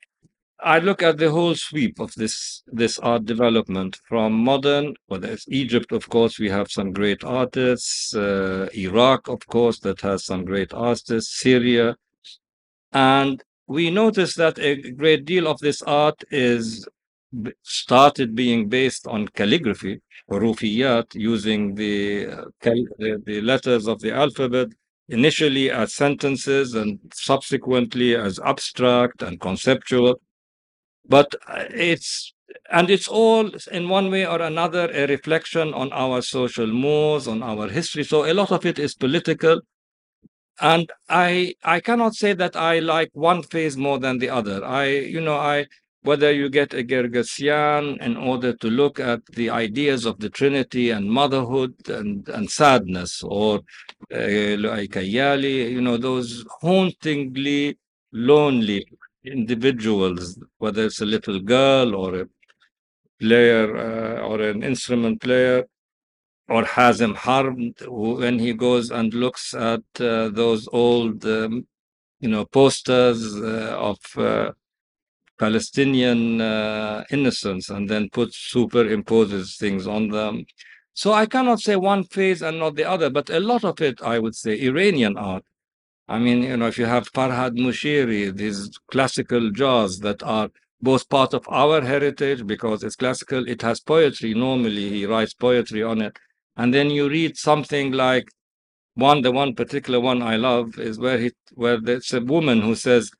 I 0.60 0.78
look 0.78 1.02
at 1.02 1.18
the 1.18 1.30
whole 1.30 1.54
sweep 1.54 2.00
of 2.00 2.14
this 2.14 2.62
this 2.66 2.98
art 2.98 3.26
development 3.26 4.00
from 4.08 4.32
modern, 4.32 4.94
well, 5.08 5.20
there's 5.20 5.44
Egypt, 5.48 5.92
of 5.92 6.08
course, 6.08 6.38
we 6.38 6.48
have 6.48 6.70
some 6.70 6.92
great 6.92 7.22
artists, 7.24 8.14
uh, 8.14 8.68
Iraq, 8.74 9.28
of 9.28 9.46
course, 9.46 9.78
that 9.80 10.00
has 10.00 10.24
some 10.24 10.44
great 10.44 10.72
artists, 10.72 11.40
Syria, 11.40 11.96
and 12.92 13.42
we 13.66 13.90
notice 13.90 14.34
that 14.36 14.58
a 14.58 14.92
great 14.92 15.24
deal 15.26 15.46
of 15.46 15.58
this 15.58 15.82
art 15.82 16.24
is 16.30 16.88
started 17.62 18.34
being 18.34 18.68
based 18.68 19.06
on 19.06 19.28
calligraphy, 19.28 20.00
rufiyat, 20.30 21.14
using 21.14 21.74
the, 21.74 22.26
uh, 22.26 22.44
the 22.62 23.22
the 23.26 23.40
letters 23.42 23.86
of 23.86 24.00
the 24.00 24.12
alphabet 24.12 24.68
initially 25.08 25.70
as 25.70 25.94
sentences 25.94 26.74
and 26.74 26.98
subsequently 27.12 28.16
as 28.16 28.40
abstract 28.40 29.22
and 29.22 29.40
conceptual 29.40 30.18
but 31.08 31.34
uh, 31.48 31.64
it's 31.70 32.32
and 32.70 32.90
it's 32.90 33.08
all 33.08 33.50
in 33.72 33.88
one 33.88 34.10
way 34.10 34.26
or 34.26 34.40
another 34.40 34.88
a 34.92 35.06
reflection 35.06 35.74
on 35.74 35.92
our 35.92 36.22
social 36.22 36.66
mores 36.66 37.26
on 37.28 37.42
our 37.42 37.68
history. 37.68 38.04
So 38.04 38.24
a 38.24 38.34
lot 38.34 38.50
of 38.52 38.64
it 38.66 38.78
is 38.78 38.94
political. 38.94 39.60
And 40.60 40.90
i 41.08 41.54
i 41.64 41.80
cannot 41.80 42.14
say 42.14 42.32
that 42.32 42.56
i 42.56 42.78
like 42.78 43.10
one 43.12 43.42
phase 43.42 43.76
more 43.76 43.98
than 43.98 44.18
the 44.18 44.30
other. 44.30 44.64
I 44.64 44.86
you 44.88 45.20
know 45.20 45.36
i 45.36 45.66
whether 46.02 46.32
you 46.32 46.48
get 46.48 46.72
a 46.72 46.84
Guiragossian 46.84 48.00
in 48.00 48.16
order 48.16 48.52
to 48.54 48.68
look 48.70 49.00
at 49.00 49.26
the 49.26 49.50
ideas 49.50 50.06
of 50.06 50.20
the 50.20 50.30
Trinity 50.30 50.90
and 50.90 51.10
motherhood 51.10 51.74
and, 51.88 52.28
and 52.28 52.48
sadness, 52.48 53.24
or 53.24 53.60
uh, 54.14 54.26
you 54.28 55.80
know, 55.80 55.96
those 55.96 56.44
hauntingly 56.60 57.76
lonely 58.12 58.86
individuals, 59.26 60.38
whether 60.58 60.84
it's 60.86 61.00
a 61.00 61.06
little 61.06 61.40
girl 61.40 61.94
or 61.94 62.20
a 62.22 62.26
player 63.20 63.76
uh, 63.76 64.20
or 64.20 64.40
an 64.40 64.62
instrument 64.62 65.20
player, 65.20 65.64
or 66.48 66.62
Hazem 66.62 67.14
Harb, 67.14 67.58
who, 67.80 68.16
when 68.16 68.38
he 68.38 68.52
goes 68.52 68.90
and 68.90 69.12
looks 69.12 69.52
at 69.54 69.82
uh, 70.00 70.28
those 70.28 70.68
old, 70.72 71.24
um, 71.24 71.66
you 72.20 72.28
know, 72.28 72.44
posters 72.44 73.34
uh, 73.36 73.76
of 73.78 73.98
uh, 74.16 74.52
Palestinian 75.38 76.40
uh, 76.40 77.04
innocence 77.10 77.68
and 77.68 77.88
then 77.88 78.08
puts 78.10 78.52
superimposes 78.54 79.58
things 79.58 79.86
on 79.86 80.08
them. 80.08 80.44
So 80.94 81.12
I 81.12 81.26
cannot 81.26 81.60
say 81.60 81.76
one 81.76 82.04
phase 82.04 82.42
and 82.42 82.58
not 82.58 82.76
the 82.76 82.84
other, 82.84 83.10
but 83.10 83.28
a 83.28 83.40
lot 83.40 83.64
of 83.64 83.80
it, 83.82 84.00
I 84.00 84.18
would 84.18 84.34
say, 84.34 84.58
Iranian 84.58 85.18
art. 85.18 85.44
I 86.08 86.18
mean, 86.18 86.42
you 86.42 86.56
know, 86.56 86.68
if 86.68 86.78
you 86.78 86.86
have 86.86 87.10
Farhad 87.12 87.58
Moshiri, 87.58 88.34
these 88.36 88.70
classical 88.90 89.50
jazz 89.50 89.98
that 90.00 90.22
are 90.22 90.50
both 90.80 91.08
part 91.08 91.34
of 91.34 91.44
our 91.48 91.80
heritage 91.80 92.46
because 92.46 92.84
it's 92.84 92.96
classical, 92.96 93.48
it 93.48 93.62
has 93.62 93.80
poetry. 93.80 94.34
Normally, 94.34 94.88
he 94.90 95.06
writes 95.06 95.34
poetry 95.34 95.82
on 95.82 96.00
it. 96.00 96.16
And 96.56 96.72
then 96.72 96.90
you 96.90 97.08
read 97.08 97.36
something 97.36 97.92
like 97.92 98.28
one, 98.94 99.22
the 99.22 99.32
one 99.32 99.54
particular 99.54 99.98
one 100.00 100.22
I 100.22 100.36
love 100.36 100.78
is 100.78 100.98
where 100.98 101.18
he, 101.18 101.32
where 101.54 101.80
there's 101.80 102.12
a 102.12 102.20
woman 102.20 102.62
who 102.62 102.74
says, 102.76 103.10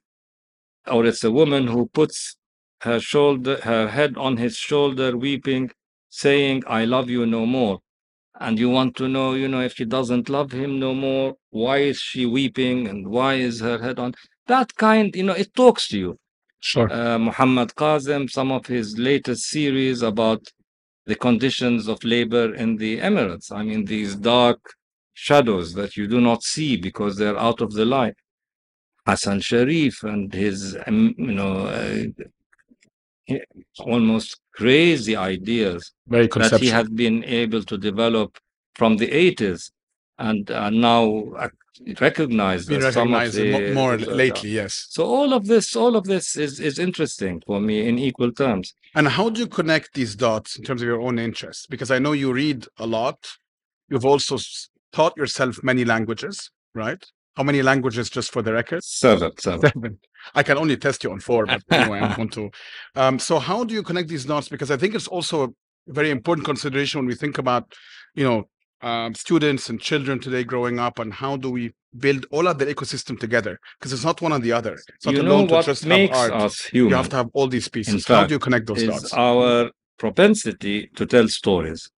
or 0.87 1.05
it's 1.05 1.25
a 1.25 1.31
woman 1.31 1.67
who 1.67 1.87
puts 1.89 2.37
her 2.83 3.01
shoulder, 3.01 3.59
her 3.63 3.89
head 3.89 4.17
on 4.17 4.37
his 4.37 4.57
shoulder, 4.57 5.17
weeping, 5.17 5.71
saying, 6.09 6.63
I 6.67 6.85
love 6.85 7.11
you 7.11 7.27
no 7.27 7.47
more. 7.47 7.81
And 8.41 8.59
you 8.59 8.69
want 8.69 8.97
to 8.97 9.09
know, 9.09 9.35
you 9.35 9.49
know, 9.49 9.61
if 9.61 9.75
she 9.75 9.85
doesn't 9.85 10.29
love 10.29 10.53
him 10.53 10.79
no 10.79 10.95
more, 10.95 11.37
why 11.51 11.79
is 11.79 11.99
she 11.99 12.27
weeping 12.27 12.87
and 12.89 13.09
why 13.09 13.35
is 13.35 13.61
her 13.61 13.79
head 13.79 13.99
on? 13.99 14.15
That 14.47 14.75
kind, 14.77 15.15
you 15.17 15.23
know, 15.23 15.33
it 15.33 15.55
talks 15.55 15.89
to 15.89 15.99
you. 15.99 16.19
sure 16.61 16.89
Uh, 16.93 17.19
Muhammad 17.19 17.71
Kazem, 17.75 18.29
some 18.31 18.53
of 18.53 18.67
his 18.67 18.99
latest 18.99 19.45
series 19.45 20.03
about 20.03 20.43
the 21.07 21.15
conditions 21.15 21.89
of 21.89 22.03
labor 22.05 22.55
in 22.55 22.77
the 22.77 22.99
Emirates. 22.99 23.51
I 23.53 23.63
mean, 23.63 23.85
these 23.85 24.15
dark 24.17 24.61
shadows 25.15 25.73
that 25.75 25.97
you 25.97 26.07
do 26.07 26.21
not 26.21 26.43
see 26.43 26.77
because 26.77 27.17
they're 27.17 27.39
out 27.39 27.61
of 27.61 27.73
the 27.73 27.85
light. 27.85 28.17
Hassan 29.07 29.41
Sharif 29.41 30.03
and 30.03 30.33
his, 30.35 30.77
um, 30.87 31.15
you 31.17 31.33
know, 31.33 31.57
uh, 31.69 33.37
almost 33.79 34.41
crazy 34.57 35.15
ideas 35.15 35.93
very 36.09 36.29
that 36.29 36.61
he 36.61 36.69
has 36.69 36.89
been 36.89 37.23
able 37.25 37.63
to 37.63 37.77
develop 37.77 38.39
from 38.75 38.97
the 38.97 39.09
80s 39.09 39.71
and 40.19 40.51
are 40.51 40.71
now 40.71 41.05
recognized 42.01 42.69
been 42.69 42.83
as 42.83 42.95
some 42.95 43.13
of 43.13 43.21
recognized 43.21 43.37
the, 43.37 43.75
more 43.75 43.99
lately 43.99 44.51
yes 44.51 44.87
So 44.89 45.05
all 45.05 45.35
of 45.35 45.47
this, 45.47 45.77
all 45.77 45.95
of 45.95 46.05
this 46.05 46.37
is, 46.37 46.59
is 46.59 46.79
interesting 46.79 47.43
for 47.47 47.61
me 47.61 47.87
in 47.87 47.99
equal 47.99 48.33
terms. 48.33 48.73
And 48.95 49.09
how 49.09 49.29
do 49.29 49.41
you 49.41 49.47
connect 49.47 49.93
these 49.93 50.15
dots 50.17 50.57
in 50.57 50.65
terms 50.65 50.81
of 50.81 50.89
your 50.89 51.03
own 51.03 51.19
interests? 51.19 51.67
Because 51.67 51.91
I 51.91 51.99
know 51.99 52.13
you 52.13 52.33
read 52.33 52.67
a 52.79 52.87
lot. 52.87 53.19
You've 53.91 54.07
also 54.07 54.39
taught 54.93 55.17
yourself 55.19 55.63
many 55.63 55.85
languages, 55.85 56.51
right? 56.75 57.05
How 57.37 57.43
many 57.43 57.63
languages, 57.63 58.09
just 58.09 58.33
for 58.33 58.43
the 58.43 58.53
record? 58.53 58.83
Seven, 58.83 59.33
seven. 59.39 59.71
Seven. 59.71 59.99
I 60.35 60.43
can 60.43 60.57
only 60.57 60.77
test 60.77 61.05
you 61.05 61.13
on 61.13 61.21
four, 61.21 61.47
but 61.47 61.63
anyway, 61.71 62.01
I'm 62.01 62.17
going 62.17 62.31
to. 62.31 62.51
Um, 62.95 63.19
so, 63.19 63.39
how 63.39 63.65
do 63.65 63.75
you 63.75 63.83
connect 63.83 64.09
these 64.09 64.25
dots? 64.25 64.49
Because 64.49 64.71
I 64.71 64.77
think 64.77 64.95
it's 64.95 65.09
also 65.09 65.45
a 65.45 65.49
very 65.89 66.11
important 66.11 66.47
consideration 66.47 66.99
when 67.01 67.07
we 67.07 67.15
think 67.15 67.39
about, 67.39 67.73
you 68.15 68.25
know, 68.25 68.49
um, 68.83 69.15
students 69.15 69.69
and 69.69 69.81
children 69.81 70.19
today 70.19 70.45
growing 70.45 70.79
up, 70.79 70.99
and 70.99 71.13
how 71.13 71.37
do 71.37 71.51
we 71.51 71.73
build 71.99 72.27
all 72.31 72.47
of 72.49 72.59
the 72.59 72.67
ecosystem 72.67 73.19
together? 73.19 73.59
Because 73.79 73.93
it's 73.93 74.05
not 74.05 74.21
one 74.23 74.33
or 74.33 74.39
the 74.39 74.53
other. 74.53 74.75
It's 74.75 75.05
not 75.07 75.15
You 75.15 75.23
know 75.23 75.45
what 75.45 75.67
just 75.67 75.85
makes 75.87 76.17
us 76.17 76.73
You 76.73 76.89
have 76.91 77.09
to 77.11 77.17
have 77.17 77.29
all 77.35 77.49
these 77.49 77.69
pieces. 77.69 77.95
In 77.95 78.15
how 78.15 78.21
fact, 78.21 78.29
do 78.29 78.35
you 78.35 78.39
connect 78.39 78.67
those 78.67 78.83
dots? 78.83 79.13
our 79.15 79.71
propensity 79.99 80.91
to 80.97 81.07
tell 81.07 81.29
stories 81.29 81.91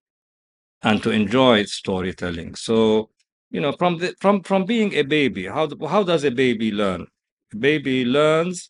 and 0.81 1.03
to 1.03 1.11
enjoy 1.11 1.63
storytelling. 1.65 2.55
So, 2.55 3.09
you 3.51 3.61
know, 3.61 3.73
from 3.73 3.97
the 3.97 4.15
from 4.19 4.43
from 4.43 4.65
being 4.65 4.93
a 4.93 5.03
baby, 5.03 5.45
how 5.47 5.67
how 5.87 6.03
does 6.03 6.23
a 6.23 6.31
baby 6.31 6.71
learn? 6.71 7.07
A 7.53 7.57
baby 7.57 8.05
learns 8.05 8.69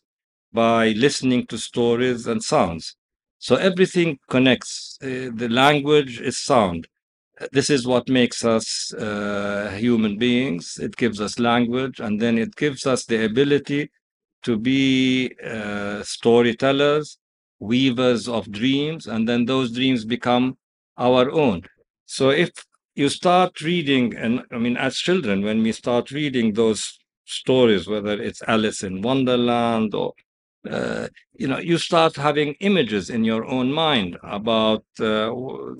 by 0.52 0.88
listening 0.90 1.46
to 1.48 1.58
stories 1.58 2.26
and 2.26 2.42
sounds. 2.42 2.96
So 3.38 3.56
everything 3.56 4.18
connects. 4.28 4.98
Uh, 5.02 5.30
the 5.34 5.48
language 5.50 6.20
is 6.20 6.38
sound. 6.38 6.88
This 7.52 7.70
is 7.70 7.86
what 7.86 8.08
makes 8.08 8.44
us 8.44 8.92
uh, 8.94 9.74
human 9.78 10.18
beings. 10.18 10.78
It 10.80 10.96
gives 10.96 11.20
us 11.20 11.38
language, 11.38 12.00
and 12.00 12.20
then 12.20 12.36
it 12.38 12.54
gives 12.56 12.86
us 12.86 13.04
the 13.06 13.24
ability 13.24 13.90
to 14.42 14.58
be 14.58 15.34
uh, 15.44 16.02
storytellers, 16.02 17.18
weavers 17.60 18.28
of 18.28 18.50
dreams, 18.52 19.06
and 19.06 19.28
then 19.28 19.44
those 19.46 19.72
dreams 19.72 20.04
become 20.04 20.56
our 20.98 21.30
own. 21.30 21.62
So 22.06 22.30
if 22.30 22.50
you 23.00 23.08
start 23.08 23.52
reading, 23.62 24.14
and 24.14 24.42
I 24.52 24.58
mean, 24.58 24.76
as 24.76 24.94
children, 24.96 25.42
when 25.42 25.62
we 25.62 25.72
start 25.72 26.10
reading 26.10 26.52
those 26.52 26.98
stories, 27.24 27.88
whether 27.88 28.14
it's 28.28 28.42
Alice 28.46 28.82
in 28.82 29.00
Wonderland 29.00 29.94
or 29.94 30.12
uh, 30.68 31.08
you 31.32 31.48
know, 31.48 31.58
you 31.58 31.78
start 31.78 32.14
having 32.16 32.52
images 32.60 33.08
in 33.08 33.24
your 33.24 33.46
own 33.46 33.72
mind 33.72 34.18
about 34.22 34.84
uh, 35.00 35.32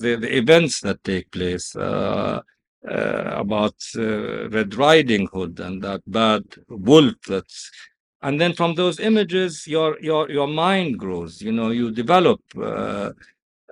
the, 0.05 0.17
the 0.19 0.35
events 0.43 0.81
that 0.81 1.05
take 1.05 1.31
place, 1.31 1.77
uh, 1.77 2.41
uh 2.89 3.33
about 3.45 3.77
uh, 3.97 4.49
Red 4.49 4.75
Riding 4.75 5.29
Hood 5.35 5.61
and 5.61 5.83
that 5.83 6.01
bad 6.07 6.45
wolf 6.69 7.17
that's, 7.29 7.71
and 8.23 8.41
then 8.41 8.55
from 8.55 8.75
those 8.75 8.99
images, 9.11 9.67
your 9.67 9.91
your 10.01 10.31
your 10.31 10.49
mind 10.67 10.99
grows. 10.99 11.43
You 11.43 11.53
know, 11.53 11.71
you 11.71 11.91
develop. 11.91 12.41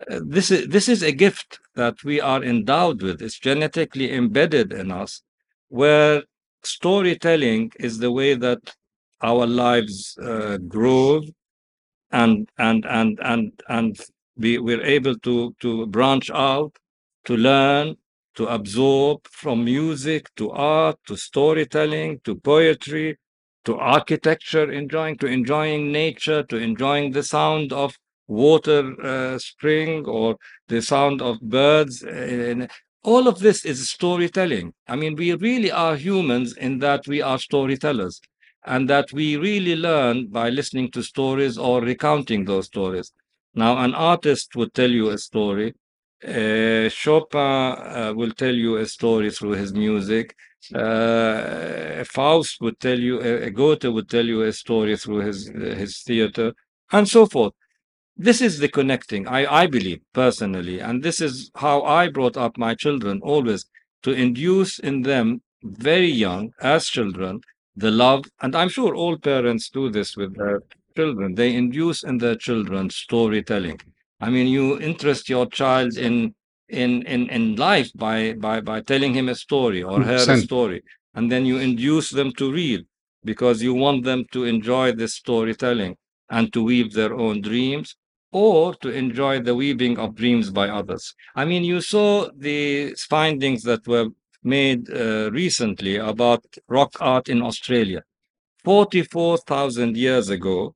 This 0.06 0.50
is 0.50 0.68
this 0.68 0.88
is 0.88 1.02
a 1.02 1.12
gift 1.12 1.58
that 1.74 2.04
we 2.04 2.20
are 2.20 2.42
endowed 2.42 3.02
with. 3.02 3.20
It's 3.20 3.38
genetically 3.38 4.12
embedded 4.12 4.72
in 4.72 4.92
us, 4.92 5.22
where 5.68 6.22
storytelling 6.62 7.72
is 7.80 7.98
the 7.98 8.12
way 8.12 8.34
that 8.34 8.76
our 9.20 9.46
lives 9.46 10.16
uh, 10.18 10.58
grow 10.58 11.22
and 12.12 12.48
and 12.58 12.84
and 12.86 13.18
and 13.22 13.60
and 13.68 13.98
we, 14.36 14.58
we're 14.58 14.84
able 14.84 15.18
to 15.18 15.54
to 15.60 15.86
branch 15.86 16.30
out 16.30 16.76
to 17.24 17.36
learn 17.36 17.96
to 18.36 18.46
absorb 18.46 19.26
from 19.26 19.64
music 19.64 20.30
to 20.36 20.50
art 20.50 20.96
to 21.06 21.16
storytelling 21.16 22.20
to 22.24 22.36
poetry 22.36 23.18
to 23.64 23.76
architecture 23.76 24.70
enjoying 24.70 25.18
to 25.18 25.26
enjoying 25.26 25.90
nature 25.90 26.42
to 26.44 26.56
enjoying 26.56 27.10
the 27.12 27.22
sound 27.22 27.72
of 27.72 27.98
water 28.28 28.80
uh, 29.02 29.38
spring 29.38 30.04
or 30.06 30.36
the 30.68 30.80
sound 30.82 31.20
of 31.22 31.40
birds 31.40 32.02
and 32.02 32.70
all 33.02 33.26
of 33.28 33.38
this 33.40 33.64
is 33.64 33.88
storytelling 33.90 34.72
i 34.88 34.94
mean 34.96 35.14
we 35.16 35.32
really 35.34 35.70
are 35.70 35.96
humans 35.96 36.56
in 36.56 36.78
that 36.78 37.06
we 37.08 37.20
are 37.22 37.38
storytellers 37.38 38.20
and 38.66 38.88
that 38.90 39.12
we 39.12 39.36
really 39.36 39.76
learn 39.76 40.26
by 40.28 40.50
listening 40.50 40.90
to 40.90 41.02
stories 41.02 41.56
or 41.56 41.80
recounting 41.80 42.44
those 42.44 42.66
stories. 42.66 43.12
Now, 43.54 43.78
an 43.78 43.94
artist 43.94 44.54
would 44.56 44.74
tell 44.74 44.90
you 44.90 45.08
a 45.10 45.18
story. 45.18 45.74
Uh, 46.22 46.88
Chopin 46.88 47.40
uh, 47.40 48.12
will 48.14 48.32
tell 48.32 48.54
you 48.54 48.76
a 48.76 48.86
story 48.86 49.30
through 49.30 49.52
his 49.52 49.72
music. 49.72 50.34
Uh, 50.74 52.04
Faust 52.04 52.60
would 52.60 52.78
tell 52.80 52.98
you, 52.98 53.20
uh, 53.20 53.48
Goethe 53.50 53.84
would 53.84 54.08
tell 54.08 54.26
you 54.26 54.42
a 54.42 54.52
story 54.52 54.96
through 54.96 55.18
his 55.28 55.48
his 55.82 56.02
theater, 56.02 56.52
and 56.92 57.08
so 57.08 57.26
forth. 57.26 57.54
This 58.20 58.40
is 58.40 58.58
the 58.58 58.68
connecting, 58.68 59.28
I, 59.28 59.62
I 59.62 59.66
believe 59.68 60.00
personally, 60.12 60.80
and 60.80 61.04
this 61.04 61.20
is 61.20 61.52
how 61.54 61.82
I 61.82 62.08
brought 62.08 62.36
up 62.36 62.58
my 62.58 62.74
children 62.74 63.20
always 63.22 63.64
to 64.02 64.10
induce 64.10 64.80
in 64.80 65.02
them 65.02 65.40
very 65.62 66.10
young, 66.10 66.52
as 66.60 66.88
children, 66.88 67.40
the 67.76 67.92
love, 67.92 68.24
and 68.40 68.56
I'm 68.56 68.70
sure 68.70 68.96
all 68.96 69.16
parents 69.18 69.70
do 69.70 69.88
this 69.88 70.16
with 70.16 70.34
their 70.36 70.64
children. 70.96 71.36
They 71.36 71.54
induce 71.54 72.02
in 72.02 72.18
their 72.18 72.34
children 72.34 72.90
storytelling. 72.90 73.80
I 74.20 74.30
mean, 74.30 74.48
you 74.48 74.80
interest 74.80 75.28
your 75.28 75.46
child 75.46 75.96
in 75.96 76.34
in 76.68 77.02
in 77.02 77.30
in 77.30 77.54
life 77.54 77.92
by 77.94 78.32
by 78.32 78.60
by 78.60 78.80
telling 78.80 79.14
him 79.14 79.28
a 79.28 79.36
story 79.36 79.84
or 79.84 80.02
her 80.02 80.16
a 80.16 80.38
story, 80.38 80.82
and 81.14 81.30
then 81.30 81.46
you 81.46 81.58
induce 81.58 82.10
them 82.10 82.32
to 82.32 82.50
read 82.50 82.84
because 83.24 83.62
you 83.62 83.74
want 83.74 84.02
them 84.02 84.24
to 84.32 84.42
enjoy 84.42 84.90
this 84.90 85.14
storytelling 85.14 85.96
and 86.28 86.52
to 86.52 86.64
weave 86.64 86.92
their 86.94 87.14
own 87.14 87.40
dreams 87.42 87.94
or 88.32 88.74
to 88.74 88.90
enjoy 88.90 89.40
the 89.40 89.54
weaving 89.54 89.98
of 89.98 90.14
dreams 90.14 90.50
by 90.50 90.68
others. 90.68 91.14
I 91.34 91.44
mean, 91.44 91.64
you 91.64 91.80
saw 91.80 92.28
the 92.36 92.94
findings 93.08 93.62
that 93.62 93.86
were 93.86 94.08
made 94.42 94.90
uh, 94.90 95.30
recently 95.32 95.96
about 95.96 96.44
rock 96.68 96.92
art 97.00 97.28
in 97.28 97.42
Australia. 97.42 98.02
44,000 98.64 99.96
years 99.96 100.28
ago, 100.28 100.74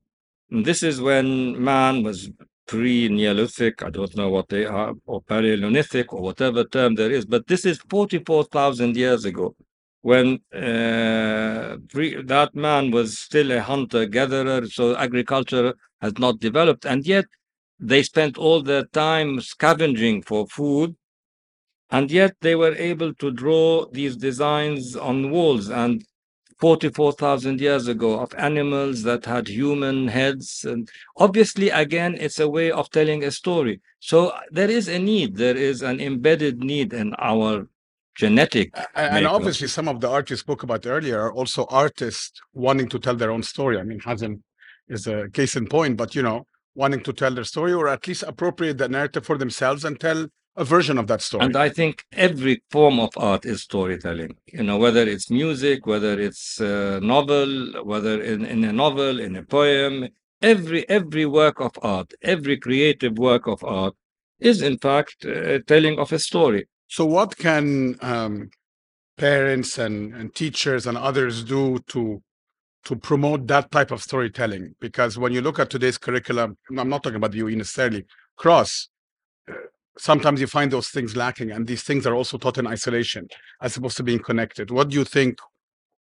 this 0.49 0.83
is 0.83 1.01
when 1.01 1.61
man 1.63 2.03
was 2.03 2.29
pre-Neolithic, 2.67 3.83
I 3.83 3.89
don't 3.89 4.15
know 4.15 4.29
what 4.29 4.49
they 4.49 4.65
are, 4.65 4.93
or 5.05 5.21
Paleolithic, 5.21 6.13
or 6.13 6.21
whatever 6.21 6.63
term 6.63 6.95
there 6.95 7.11
is, 7.11 7.25
but 7.25 7.47
this 7.47 7.65
is 7.65 7.79
44,000 7.89 8.95
years 8.95 9.25
ago 9.25 9.55
when 10.01 10.39
uh, 10.53 11.77
pre- 11.89 12.21
that 12.23 12.51
man 12.53 12.91
was 12.91 13.19
still 13.19 13.51
a 13.51 13.61
hunter-gatherer, 13.61 14.67
so 14.67 14.95
agriculture 14.97 15.73
has 16.01 16.13
not 16.17 16.39
developed, 16.39 16.85
and 16.85 17.05
yet 17.05 17.25
they 17.83 18.03
spent 18.03 18.37
all 18.37 18.61
their 18.61 18.85
time 18.85 19.41
scavenging 19.41 20.21
for 20.21 20.47
food 20.47 20.95
and 21.91 22.09
yet 22.09 22.35
they 22.41 22.55
were 22.55 22.75
able 22.75 23.13
to 23.15 23.29
draw 23.31 23.85
these 23.91 24.15
designs 24.15 24.95
on 24.95 25.29
walls 25.29 25.69
and 25.69 26.03
44,000 26.59 27.59
years 27.59 27.87
ago 27.87 28.19
of 28.19 28.33
animals 28.35 29.03
that 29.03 29.25
had 29.25 29.47
human 29.47 30.07
heads. 30.07 30.65
And 30.67 30.89
obviously, 31.17 31.69
again, 31.69 32.15
it's 32.19 32.39
a 32.39 32.47
way 32.47 32.71
of 32.71 32.89
telling 32.89 33.23
a 33.23 33.31
story. 33.31 33.81
So 33.99 34.29
uh, 34.29 34.39
there 34.49 34.71
is 34.71 34.87
a 34.87 34.97
need, 34.97 35.35
there 35.35 35.57
is 35.57 35.81
an 35.81 35.99
embedded 35.99 36.63
need 36.63 36.93
in 36.93 37.13
our 37.19 37.67
genetic. 38.15 38.71
And 38.95 39.15
makeup. 39.15 39.33
obviously, 39.33 39.67
some 39.67 39.87
of 39.87 39.99
the 39.99 40.09
art 40.09 40.29
you 40.29 40.37
spoke 40.37 40.63
about 40.63 40.85
earlier 40.85 41.19
are 41.19 41.33
also 41.33 41.65
artists 41.69 42.41
wanting 42.53 42.87
to 42.89 42.99
tell 42.99 43.15
their 43.15 43.31
own 43.31 43.43
story. 43.43 43.77
I 43.77 43.83
mean, 43.83 43.99
Hazem 43.99 44.41
is 44.87 45.05
a 45.05 45.29
case 45.29 45.55
in 45.55 45.67
point, 45.67 45.97
but 45.97 46.15
you 46.15 46.21
know, 46.21 46.47
wanting 46.75 47.01
to 47.03 47.13
tell 47.13 47.33
their 47.33 47.43
story 47.43 47.73
or 47.73 47.87
at 47.87 48.07
least 48.07 48.23
appropriate 48.23 48.77
the 48.77 48.87
narrative 48.87 49.25
for 49.25 49.37
themselves 49.37 49.85
and 49.85 49.99
tell 49.99 50.27
a 50.55 50.63
version 50.63 50.97
of 50.97 51.07
that 51.07 51.21
story. 51.21 51.45
And 51.45 51.55
I 51.55 51.69
think 51.69 52.05
every 52.13 52.61
form 52.69 52.99
of 52.99 53.09
art 53.17 53.45
is 53.45 53.63
storytelling. 53.63 54.35
You 54.47 54.63
know, 54.63 54.77
whether 54.77 55.01
it's 55.01 55.29
music, 55.29 55.87
whether 55.87 56.19
it's 56.19 56.59
a 56.59 56.99
novel, 57.01 57.83
whether 57.83 58.21
in, 58.21 58.45
in 58.45 58.63
a 58.63 58.73
novel, 58.73 59.19
in 59.19 59.35
a 59.35 59.43
poem, 59.43 60.09
every 60.41 60.87
every 60.89 61.25
work 61.25 61.59
of 61.59 61.71
art, 61.81 62.13
every 62.21 62.57
creative 62.57 63.17
work 63.17 63.47
of 63.47 63.63
art 63.63 63.95
is 64.39 64.61
in 64.61 64.77
fact 64.77 65.25
a 65.25 65.59
telling 65.61 65.97
of 65.97 66.11
a 66.11 66.19
story. 66.19 66.67
So, 66.87 67.05
what 67.05 67.37
can 67.37 67.97
um, 68.01 68.51
parents 69.17 69.77
and, 69.77 70.13
and 70.13 70.35
teachers 70.35 70.85
and 70.85 70.97
others 70.97 71.43
do 71.43 71.79
to 71.87 72.21
to 72.85 72.95
promote 72.95 73.47
that 73.47 73.71
type 73.71 73.91
of 73.91 74.01
storytelling? 74.01 74.75
Because 74.79 75.17
when 75.17 75.33
you 75.33 75.41
look 75.41 75.59
at 75.59 75.69
today's 75.69 75.97
curriculum, 75.97 76.57
I'm 76.77 76.89
not 76.89 77.03
talking 77.03 77.17
about 77.17 77.31
the 77.31 77.39
UAE 77.39 77.57
necessarily, 77.57 78.05
cross 78.35 78.89
sometimes 79.97 80.41
you 80.41 80.47
find 80.47 80.71
those 80.71 80.89
things 80.89 81.15
lacking 81.15 81.51
and 81.51 81.67
these 81.67 81.83
things 81.83 82.07
are 82.07 82.15
also 82.15 82.37
taught 82.37 82.57
in 82.57 82.67
isolation 82.67 83.27
as 83.61 83.77
opposed 83.77 83.97
to 83.97 84.03
being 84.03 84.19
connected 84.19 84.71
what 84.71 84.89
do 84.89 84.97
you 84.97 85.03
think 85.03 85.37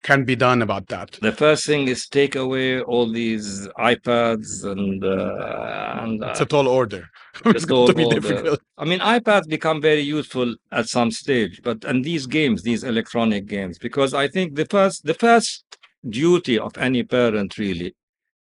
can 0.04 0.24
be 0.24 0.36
done 0.36 0.64
about 0.64 0.88
that 0.88 1.12
the 1.22 1.32
first 1.32 1.66
thing 1.66 1.88
is 1.88 2.08
take 2.08 2.36
away 2.36 2.82
all 2.82 3.12
these 3.12 3.68
ipads 3.80 4.66
and 4.66 5.04
uh, 5.04 6.00
and 6.02 6.24
uh, 6.24 6.30
it's 6.30 6.42
a 6.42 6.46
tall 6.46 6.68
order 6.68 7.08
it's 7.46 7.66
going 7.66 7.88
to 7.88 7.94
be 7.94 8.06
order. 8.06 8.20
difficult 8.20 8.60
i 8.78 8.86
mean 8.86 9.00
ipads 9.00 9.48
become 9.48 9.82
very 9.82 10.02
useful 10.02 10.56
at 10.72 10.88
some 10.88 11.12
stage 11.12 11.62
but 11.64 11.84
and 11.86 12.04
these 12.04 12.26
games 12.26 12.64
these 12.64 12.84
electronic 12.84 13.46
games 13.46 13.78
because 13.78 14.14
i 14.14 14.28
think 14.28 14.56
the 14.56 14.66
first 14.66 15.06
the 15.06 15.14
first 15.14 15.66
duty 16.10 16.58
of 16.58 16.78
any 16.78 17.04
parent 17.04 17.58
really 17.58 17.96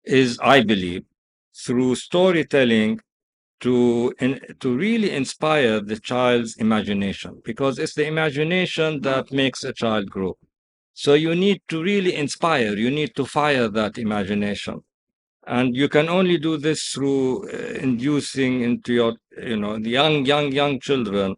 is 0.05 0.39
i 0.43 0.63
believe 0.63 1.05
through 1.55 1.95
storytelling 1.95 2.99
to 3.63 4.13
in, 4.19 4.41
to 4.59 4.77
really 4.77 5.13
inspire 5.13 5.81
the 5.81 5.99
child's 5.99 6.57
imagination 6.57 7.41
because 7.45 7.79
it's 7.79 7.95
the 7.95 8.07
imagination 8.07 9.01
that 9.03 9.33
makes 9.33 9.63
a 9.63 9.73
child 9.73 10.11
grow. 10.11 10.37
So 10.95 11.15
you 11.15 11.35
need 11.35 11.63
to 11.69 11.83
really 11.83 12.15
inspire 12.15 12.77
you 12.77 12.91
need 12.91 13.15
to 13.15 13.25
fire 13.25 13.69
that 13.69 13.99
imagination. 13.99 14.83
And 15.47 15.77
you 15.77 15.89
can 15.89 16.09
only 16.09 16.39
do 16.39 16.57
this 16.57 16.89
through 16.89 17.49
uh, 17.51 17.79
inducing 17.87 18.63
into 18.63 18.93
your 18.93 19.13
you 19.39 19.57
know 19.57 19.79
the 19.79 19.91
young 19.91 20.27
young 20.27 20.51
young 20.53 20.81
children 20.81 21.37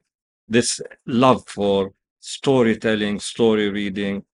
this 0.48 0.80
love 1.06 1.42
for 1.46 1.92
storytelling 2.20 3.20
story 3.20 3.68
reading 3.68 4.24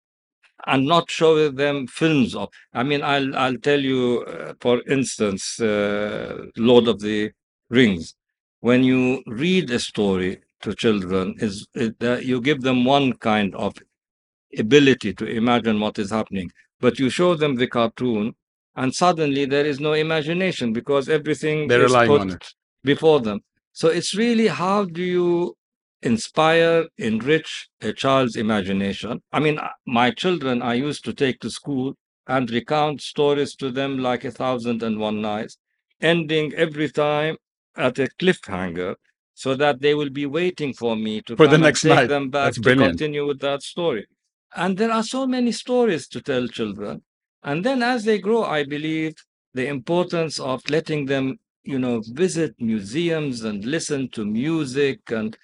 and 0.66 0.86
not 0.86 1.10
show 1.10 1.48
them 1.48 1.86
films 1.86 2.34
of 2.34 2.48
i 2.74 2.82
mean 2.82 3.02
i'll 3.02 3.36
i'll 3.36 3.56
tell 3.58 3.80
you 3.80 4.22
uh, 4.22 4.52
for 4.60 4.82
instance 4.88 5.60
uh, 5.60 6.44
lord 6.56 6.88
of 6.88 7.00
the 7.00 7.30
rings. 7.70 8.14
When 8.60 8.84
you 8.84 9.22
read 9.26 9.70
a 9.70 9.78
story 9.78 10.40
to 10.62 10.74
children, 10.74 11.34
is 11.38 11.66
it, 11.74 11.96
uh, 12.02 12.16
you 12.16 12.40
give 12.42 12.60
them 12.60 12.84
one 12.84 13.14
kind 13.14 13.54
of 13.54 13.74
ability 14.58 15.14
to 15.14 15.24
imagine 15.24 15.80
what 15.80 15.98
is 15.98 16.10
happening, 16.10 16.50
but 16.80 16.98
you 16.98 17.08
show 17.08 17.34
them 17.34 17.54
the 17.54 17.66
cartoon, 17.66 18.34
and 18.76 18.94
suddenly 18.94 19.46
there 19.46 19.64
is 19.64 19.80
no 19.80 19.94
imagination 19.94 20.72
because 20.74 21.08
everything 21.08 21.68
They're 21.68 21.84
is 21.84 21.94
put 21.94 22.52
before 22.84 23.20
them. 23.20 23.40
So 23.72 23.88
it's 23.88 24.14
really 24.14 24.48
how 24.48 24.84
do 24.84 25.02
you 25.02 25.56
inspire, 26.02 26.86
enrich 26.98 27.68
a 27.80 27.92
child's 27.92 28.36
imagination? 28.36 29.22
I 29.32 29.40
mean, 29.40 29.58
uh, 29.58 29.68
my 29.86 30.10
children 30.10 30.62
I 30.62 30.74
used 30.74 31.04
to 31.06 31.12
take 31.12 31.40
to 31.40 31.50
school 31.50 31.94
and 32.26 32.50
recount 32.50 33.00
stories 33.02 33.54
to 33.56 33.70
them 33.70 33.98
like 33.98 34.24
a 34.24 34.30
thousand 34.30 34.82
and 34.82 34.98
one 34.98 35.20
nights, 35.20 35.58
ending 36.00 36.54
every 36.54 36.88
time 36.90 37.36
at 37.76 37.98
a 37.98 38.08
cliffhanger 38.20 38.94
so 39.34 39.54
that 39.54 39.80
they 39.80 39.94
will 39.94 40.10
be 40.10 40.26
waiting 40.26 40.72
for 40.72 40.96
me 40.96 41.22
to 41.22 41.36
For 41.36 41.46
the 41.46 41.54
and 41.54 41.62
next 41.64 41.82
take 41.82 41.94
night. 41.96 42.08
them 42.08 42.30
back 42.30 42.44
That's 42.46 42.56
to 42.56 42.62
brilliant. 42.62 42.92
continue 42.92 43.26
with 43.26 43.40
that 43.40 43.62
story. 43.62 44.06
And 44.54 44.76
there 44.76 44.90
are 44.90 45.02
so 45.02 45.26
many 45.26 45.52
stories 45.52 46.08
to 46.08 46.20
tell 46.20 46.46
children. 46.48 47.02
And 47.42 47.64
then 47.64 47.82
as 47.82 48.04
they 48.04 48.18
grow, 48.18 48.44
I 48.44 48.64
believe 48.64 49.14
the 49.54 49.66
importance 49.66 50.38
of 50.38 50.68
letting 50.68 51.06
them, 51.06 51.38
you 51.62 51.78
know, 51.78 52.02
visit 52.12 52.54
museums 52.58 53.44
and 53.44 53.64
listen 53.64 54.08
to 54.10 54.24
music 54.24 55.00
and 55.10 55.36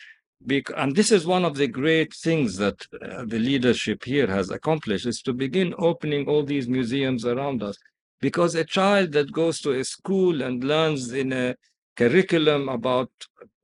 and 0.77 0.94
this 0.94 1.11
is 1.11 1.27
one 1.27 1.44
of 1.44 1.57
the 1.57 1.66
great 1.66 2.14
things 2.14 2.57
that 2.57 2.87
uh, 3.03 3.25
the 3.27 3.38
leadership 3.38 4.05
here 4.05 4.27
has 4.27 4.51
accomplished 4.51 5.07
is 5.07 5.22
to 5.22 5.33
begin 5.33 5.75
opening 5.79 6.29
all 6.29 6.44
these 6.44 6.68
museums 6.68 7.25
around 7.25 7.62
us. 7.62 7.77
Because 8.20 8.55
a 8.55 8.64
child 8.64 9.12
that 9.12 9.33
goes 9.33 9.61
to 9.61 9.72
a 9.72 9.85
school 9.85 10.42
and 10.42 10.64
learns 10.64 11.12
in 11.12 11.33
a 11.33 11.57
curriculum 11.96 12.68
about 12.68 13.11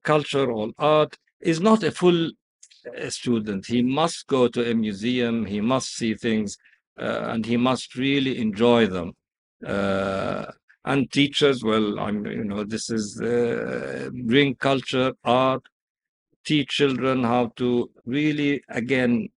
culture 0.05 0.51
or 0.51 0.71
art 0.79 1.17
is 1.41 1.61
not 1.61 1.83
a 1.83 1.93
full 1.93 2.27
uh, 2.27 3.11
student. 3.11 3.67
He 3.67 3.83
must 3.83 4.27
go 4.27 4.49
to 4.49 4.71
a 4.71 4.75
museum 4.75 5.47
he 5.47 5.61
must 5.61 5.95
see 5.95 6.15
things 6.15 6.57
uh, 6.99 7.31
and 7.33 7.47
he 7.47 7.57
must 7.57 7.95
really 7.95 8.39
enjoy 8.39 8.87
them. 8.87 9.13
Uh, 9.65 10.47
and 10.85 11.11
teachers 11.13 11.63
well 11.63 12.01
i'm 12.01 12.27
you 12.27 12.45
know 12.45 12.65
this 12.65 12.91
is 12.91 13.21
uh, 13.21 14.11
bring 14.25 14.55
culture 14.57 15.13
art 15.25 15.63
teach 16.45 16.69
children 16.69 17.25
how 17.25 17.53
to 17.57 17.91
really 18.05 18.63
again 18.69 19.29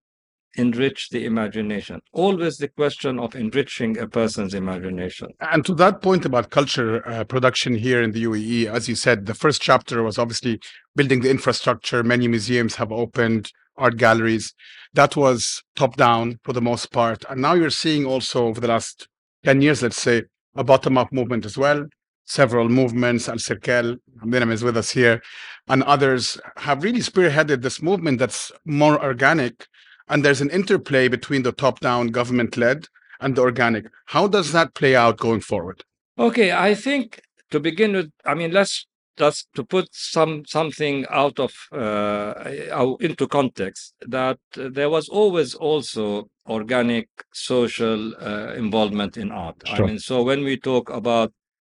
enrich 0.58 1.10
the 1.10 1.26
imagination 1.26 2.00
always 2.14 2.58
the 2.58 2.68
question 2.68 3.20
of 3.20 3.36
enriching 3.36 3.98
a 3.98 4.08
person's 4.08 4.54
imagination 4.54 5.28
And 5.42 5.66
to 5.66 5.74
that 5.76 6.02
point 6.02 6.26
about 6.26 6.50
culture 6.50 7.06
uh, 7.08 7.24
production 7.26 7.76
here 7.76 8.02
in 8.02 8.12
the 8.12 8.24
UAE, 8.24 8.68
as 8.68 8.88
you 8.88 8.96
said, 8.96 9.26
the 9.26 9.34
first 9.34 9.62
chapter 9.62 10.02
was 10.02 10.18
obviously 10.18 10.62
building 10.96 11.20
the 11.22 11.30
infrastructure. 11.30 12.04
Many 12.04 12.30
museums 12.30 12.76
have 12.76 12.92
opened, 12.92 13.52
art 13.78 13.98
galleries. 13.98 14.54
That 14.94 15.16
was 15.16 15.64
top 15.76 15.98
down 15.98 16.40
for 16.44 16.54
the 16.54 16.62
most 16.62 16.92
part. 16.92 17.26
And 17.30 17.42
now 17.42 17.54
you're 17.54 17.70
seeing 17.70 18.06
also 18.06 18.48
over 18.48 18.62
the 18.62 18.70
last 18.70 19.08
10 19.44 19.62
years, 19.62 19.82
let's 19.84 20.02
say, 20.02 20.24
a 20.56 20.64
bottom 20.64 20.98
up 20.98 21.12
movement 21.12 21.46
as 21.46 21.58
well. 21.58 21.86
Several 22.26 22.70
movements, 22.70 23.30
Al 23.30 23.36
Serkal, 23.36 23.98
Minam 24.24 24.52
is 24.52 24.64
with 24.64 24.78
us 24.78 24.90
here, 24.90 25.22
and 25.68 25.84
others 25.84 26.40
have 26.58 26.84
really 26.84 27.00
spearheaded 27.00 27.62
this 27.62 27.82
movement 27.82 28.20
that's 28.20 28.52
more 28.66 29.02
organic. 29.04 29.68
And 30.10 30.24
there's 30.24 30.42
an 30.42 30.50
interplay 30.50 31.08
between 31.08 31.44
the 31.44 31.52
top 31.52 31.80
down 31.80 32.08
government 32.08 32.58
led 32.58 32.88
and 33.20 33.36
the 33.36 33.42
organic. 33.42 33.86
How 34.06 34.28
does 34.28 34.52
that 34.52 34.74
play 34.74 34.96
out 34.96 35.18
going 35.18 35.42
forward? 35.42 35.84
Okay, 36.18 36.52
I 36.52 36.76
think 36.76 37.22
to 37.52 37.60
begin 37.60 37.94
with, 37.94 38.12
I 38.26 38.34
mean, 38.34 38.52
let's 38.52 38.86
just 39.18 39.48
to 39.56 39.64
put 39.64 39.88
some 39.92 40.44
something 40.46 41.06
out 41.10 41.40
of 41.40 41.54
uh, 41.72 42.96
into 43.00 43.28
context 43.28 43.94
that 44.02 44.40
there 44.56 44.90
was 44.90 45.08
always 45.10 45.54
also 45.54 46.30
organic 46.48 47.08
social 47.34 48.14
uh, 48.22 48.54
involvement 48.54 49.18
in 49.18 49.32
art. 49.32 49.56
I 49.68 49.80
mean, 49.82 50.00
so 50.00 50.22
when 50.22 50.44
we 50.44 50.58
talk 50.58 50.90
about 50.90 51.32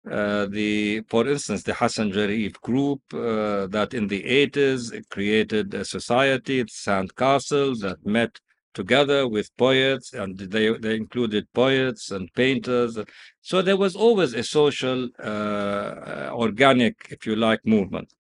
uh, 0.09 0.47
the, 0.47 1.03
for 1.09 1.29
instance, 1.29 1.63
the 1.63 1.75
Hassan 1.75 2.13
Sharif 2.13 2.61
group 2.63 3.03
uh, 3.13 3.67
that 3.67 3.93
in 3.93 4.07
the 4.07 4.23
80s 4.23 5.09
created 5.11 5.75
a 5.75 5.85
society, 5.85 6.65
Sand 6.69 7.15
Castle, 7.17 7.75
that 7.77 8.05
met 8.07 8.39
together 8.73 9.29
with 9.29 9.55
poets, 9.57 10.13
and 10.13 10.39
they 10.39 10.73
they 10.79 10.95
included 10.97 11.53
poets 11.53 12.13
and 12.13 12.33
painters. 12.35 12.99
So 13.43 13.63
there 13.63 13.77
was 13.77 13.97
always 13.97 14.33
a 14.33 14.43
social, 14.43 15.09
uh, 15.23 16.31
organic, 16.33 17.09
if 17.11 17.27
you 17.27 17.37
like, 17.37 17.61
movement. 17.67 18.15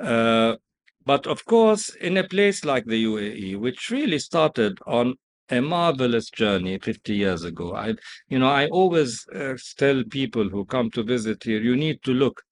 Uh, 0.00 0.56
but 1.04 1.26
of 1.26 1.44
course, 1.44 1.90
in 1.96 2.16
a 2.16 2.24
place 2.24 2.64
like 2.64 2.86
the 2.86 3.04
UAE, 3.04 3.58
which 3.58 3.90
really 3.90 4.18
started 4.18 4.78
on 4.86 5.16
a 5.50 5.60
marvelous 5.60 6.30
journey 6.30 6.78
50 6.78 7.14
years 7.14 7.44
ago, 7.44 7.74
I, 7.74 7.94
you 8.28 8.38
know, 8.38 8.48
I 8.48 8.68
always 8.68 9.26
uh, 9.28 9.56
tell 9.76 10.02
people 10.04 10.48
who 10.48 10.64
come 10.64 10.90
to 10.92 11.02
visit 11.02 11.42
here, 11.44 11.60
you 11.60 11.76
need 11.76 12.02
to 12.04 12.12
look 12.12 12.42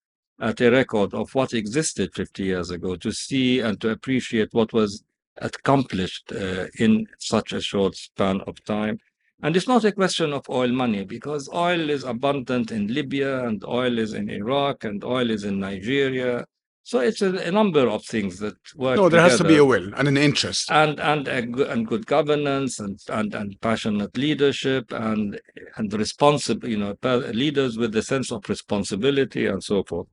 at 0.41 0.61
a 0.61 0.71
record 0.71 1.15
of 1.15 1.35
what 1.35 1.53
existed 1.53 2.15
50 2.15 2.45
years 2.45 2.71
ago 2.71 2.97
to 2.97 3.13
see 3.13 3.61
and 3.61 3.81
to 3.81 3.91
appreciate 3.91 4.49
what 4.53 4.73
was 4.73 5.05
accomplished 5.39 6.33
uh, 6.33 6.67
in 6.79 7.07
such 7.19 7.53
a 7.53 7.61
short 7.61 7.95
span 7.97 8.41
of 8.43 8.63
time. 8.65 8.99
And 9.43 9.57
it's 9.57 9.69
not 9.69 9.85
a 9.85 9.93
question 9.93 10.33
of 10.33 10.49
oil 10.51 10.69
money 10.69 11.05
because 11.05 11.49
oil 11.55 11.89
is 11.89 12.05
abundant 12.05 12.73
in 12.73 12.93
Libya 12.93 13.47
and 13.47 13.65
oil 13.65 13.99
is 13.99 14.13
in 14.13 14.29
Iraq 14.29 14.85
and 14.85 15.03
oil 15.03 15.31
is 15.31 15.45
in 15.45 15.59
Nigeria. 15.59 16.45
So 16.83 17.01
it's 17.01 17.23
a, 17.23 17.37
a 17.37 17.51
number 17.51 17.89
of 17.89 18.05
things 18.05 18.39
that 18.39 18.55
work. 18.75 18.97
No, 18.97 19.09
there 19.09 19.21
has 19.21 19.37
to 19.39 19.45
be 19.45 19.59
a 19.59 19.65
will 19.65 19.93
and 19.95 20.09
an 20.09 20.17
interest. 20.17 20.71
and 20.71 20.99
and 20.99 21.29
a 21.29 21.43
good, 21.43 21.69
and 21.69 21.87
good 21.87 22.07
governance 22.07 22.81
and, 22.81 22.99
and 23.09 23.35
and 23.35 23.61
passionate 23.61 24.17
leadership 24.17 24.91
and 24.93 25.41
and 25.77 25.93
responsible 25.93 26.69
you 26.69 26.79
know 26.79 26.97
leaders 27.33 27.77
with 27.77 27.93
the 27.93 28.03
sense 28.03 28.33
of 28.33 28.49
responsibility 28.49 29.47
and 29.47 29.63
so 29.63 29.85
forth 29.85 30.09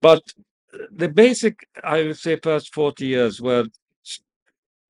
but 0.00 0.22
the 0.90 1.08
basic 1.08 1.66
i 1.84 2.02
would 2.02 2.18
say 2.18 2.36
first 2.36 2.72
40 2.74 3.06
years 3.06 3.40
were 3.40 3.66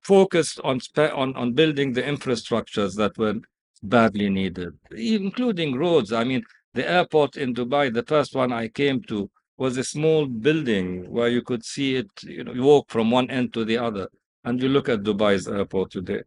focused 0.05 0.61
on 0.63 0.79
on 1.23 1.35
on 1.37 1.53
building 1.53 1.93
the 1.93 2.03
infrastructures 2.03 2.97
that 2.97 3.17
were 3.19 3.35
badly 3.83 4.29
needed 4.31 4.73
including 4.93 5.77
roads 5.77 6.13
i 6.13 6.23
mean 6.23 6.43
the 6.75 6.89
airport 6.89 7.37
in 7.37 7.55
dubai 7.55 7.93
the 7.93 8.05
first 8.05 8.35
one 8.35 8.53
i 8.53 8.69
came 8.69 9.03
to 9.03 9.31
was 9.65 9.75
a 9.79 9.91
small 9.95 10.23
building 10.47 10.87
where 11.17 11.31
you 11.37 11.43
could 11.49 11.65
see 11.75 11.89
it 12.01 12.11
you 12.37 12.43
know 12.45 12.55
walk 12.71 12.85
from 12.95 13.07
one 13.19 13.29
end 13.39 13.49
to 13.57 13.63
the 13.71 13.79
other 13.89 14.07
and 14.45 14.63
you 14.63 14.69
look 14.69 14.89
at 14.89 15.03
Dubai's 15.03 15.47
airport 15.49 15.91
today. 15.93 16.23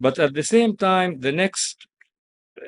But 0.00 0.18
at 0.18 0.34
the 0.34 0.42
same 0.42 0.76
time, 0.76 1.20
the 1.20 1.32
next, 1.32 1.86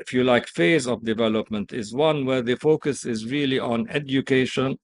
if 0.03 0.13
you 0.13 0.25
like, 0.25 0.47
phase 0.47 0.87
of 0.87 1.05
development 1.05 1.73
is 1.73 1.93
one 1.93 2.25
where 2.25 2.43
the 2.43 2.57
focus 2.57 3.05
is 3.05 3.31
really 3.31 3.59
on 3.59 3.89
education, 3.91 4.79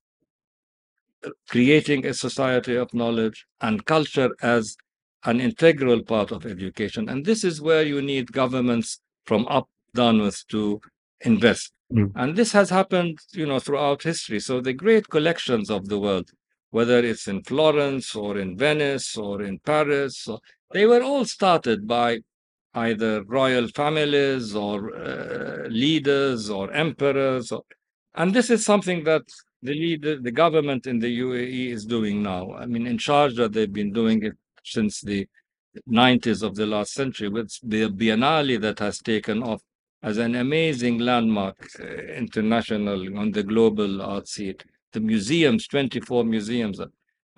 creating 1.48 2.04
a 2.06 2.14
society 2.14 2.76
of 2.76 2.92
knowledge, 2.92 3.46
and 3.60 3.84
culture 3.86 4.30
as 4.42 4.76
an 5.24 5.40
integral 5.40 6.02
part 6.02 6.32
of 6.32 6.44
education. 6.44 7.08
And 7.08 7.24
this 7.24 7.44
is 7.44 7.62
where 7.62 7.84
you 7.84 8.02
need 8.02 8.32
governments 8.32 9.00
from 9.24 9.46
up 9.48 9.68
downwards 9.94 10.44
to 10.46 10.80
invest. 11.20 11.72
Mm. 11.92 12.12
And 12.14 12.36
this 12.36 12.52
has 12.52 12.70
happened, 12.70 13.18
you 13.32 13.46
know, 13.46 13.58
throughout 13.58 14.02
history. 14.02 14.40
So 14.40 14.60
the 14.60 14.72
great 14.72 15.08
collections 15.08 15.70
of 15.70 15.88
the 15.88 15.98
world, 15.98 16.30
whether 16.70 16.98
it's 16.98 17.28
in 17.28 17.42
Florence 17.42 18.14
or 18.14 18.38
in 18.38 18.56
Venice 18.56 19.16
or 19.16 19.42
in 19.42 19.58
Paris, 19.58 20.26
or, 20.26 20.40
they 20.72 20.86
were 20.86 21.02
all 21.02 21.26
started 21.26 21.86
by 21.86 22.20
either 22.74 23.22
royal 23.24 23.68
families 23.68 24.56
or 24.56 24.96
uh, 24.96 25.68
leaders 25.68 26.48
or 26.48 26.72
emperors. 26.72 27.52
Or, 27.52 27.62
and 28.14 28.32
this 28.32 28.48
is 28.48 28.64
something 28.64 29.04
that 29.04 29.22
the 29.62 29.74
leader, 29.74 30.18
the 30.18 30.30
government 30.30 30.86
in 30.86 30.98
the 30.98 31.20
UAE 31.20 31.72
is 31.72 31.84
doing 31.84 32.22
now. 32.22 32.54
I 32.54 32.64
mean, 32.64 32.86
in 32.86 32.96
Sharjah, 32.96 33.52
they've 33.52 33.72
been 33.72 33.92
doing 33.92 34.22
it 34.22 34.32
since 34.64 35.02
the 35.02 35.28
90s 35.88 36.42
of 36.42 36.54
the 36.54 36.66
last 36.66 36.94
century 36.94 37.28
with 37.28 37.52
the 37.62 37.88
Biennale 37.88 38.60
that 38.62 38.78
has 38.78 38.98
taken 38.98 39.42
off 39.42 39.60
as 40.02 40.18
an 40.18 40.34
amazing 40.34 40.98
landmark 40.98 41.56
uh, 41.80 41.84
international 42.14 43.18
on 43.18 43.30
the 43.30 43.42
global 43.42 44.02
art 44.02 44.28
scene. 44.28 44.56
The 44.92 45.00
museums, 45.00 45.66
24 45.68 46.24
museums. 46.24 46.80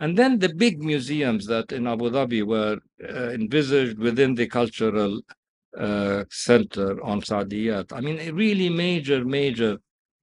And 0.01 0.19
then 0.19 0.39
the 0.39 0.53
big 0.53 0.83
museums 0.83 1.47
that 1.47 1.71
in 1.73 1.87
Abu 1.87 2.11
Dhabi 2.11 2.43
were 2.43 2.79
uh, 3.09 3.31
envisaged 3.31 3.99
within 3.99 4.35
the 4.35 4.49
cultural 4.49 5.21
uh, 5.79 6.25
center 6.31 7.03
on 7.05 7.21
Saadiyat. 7.21 7.93
I 7.93 8.01
mean, 8.01 8.35
really 8.35 8.69
major, 8.69 9.25
major 9.25 9.79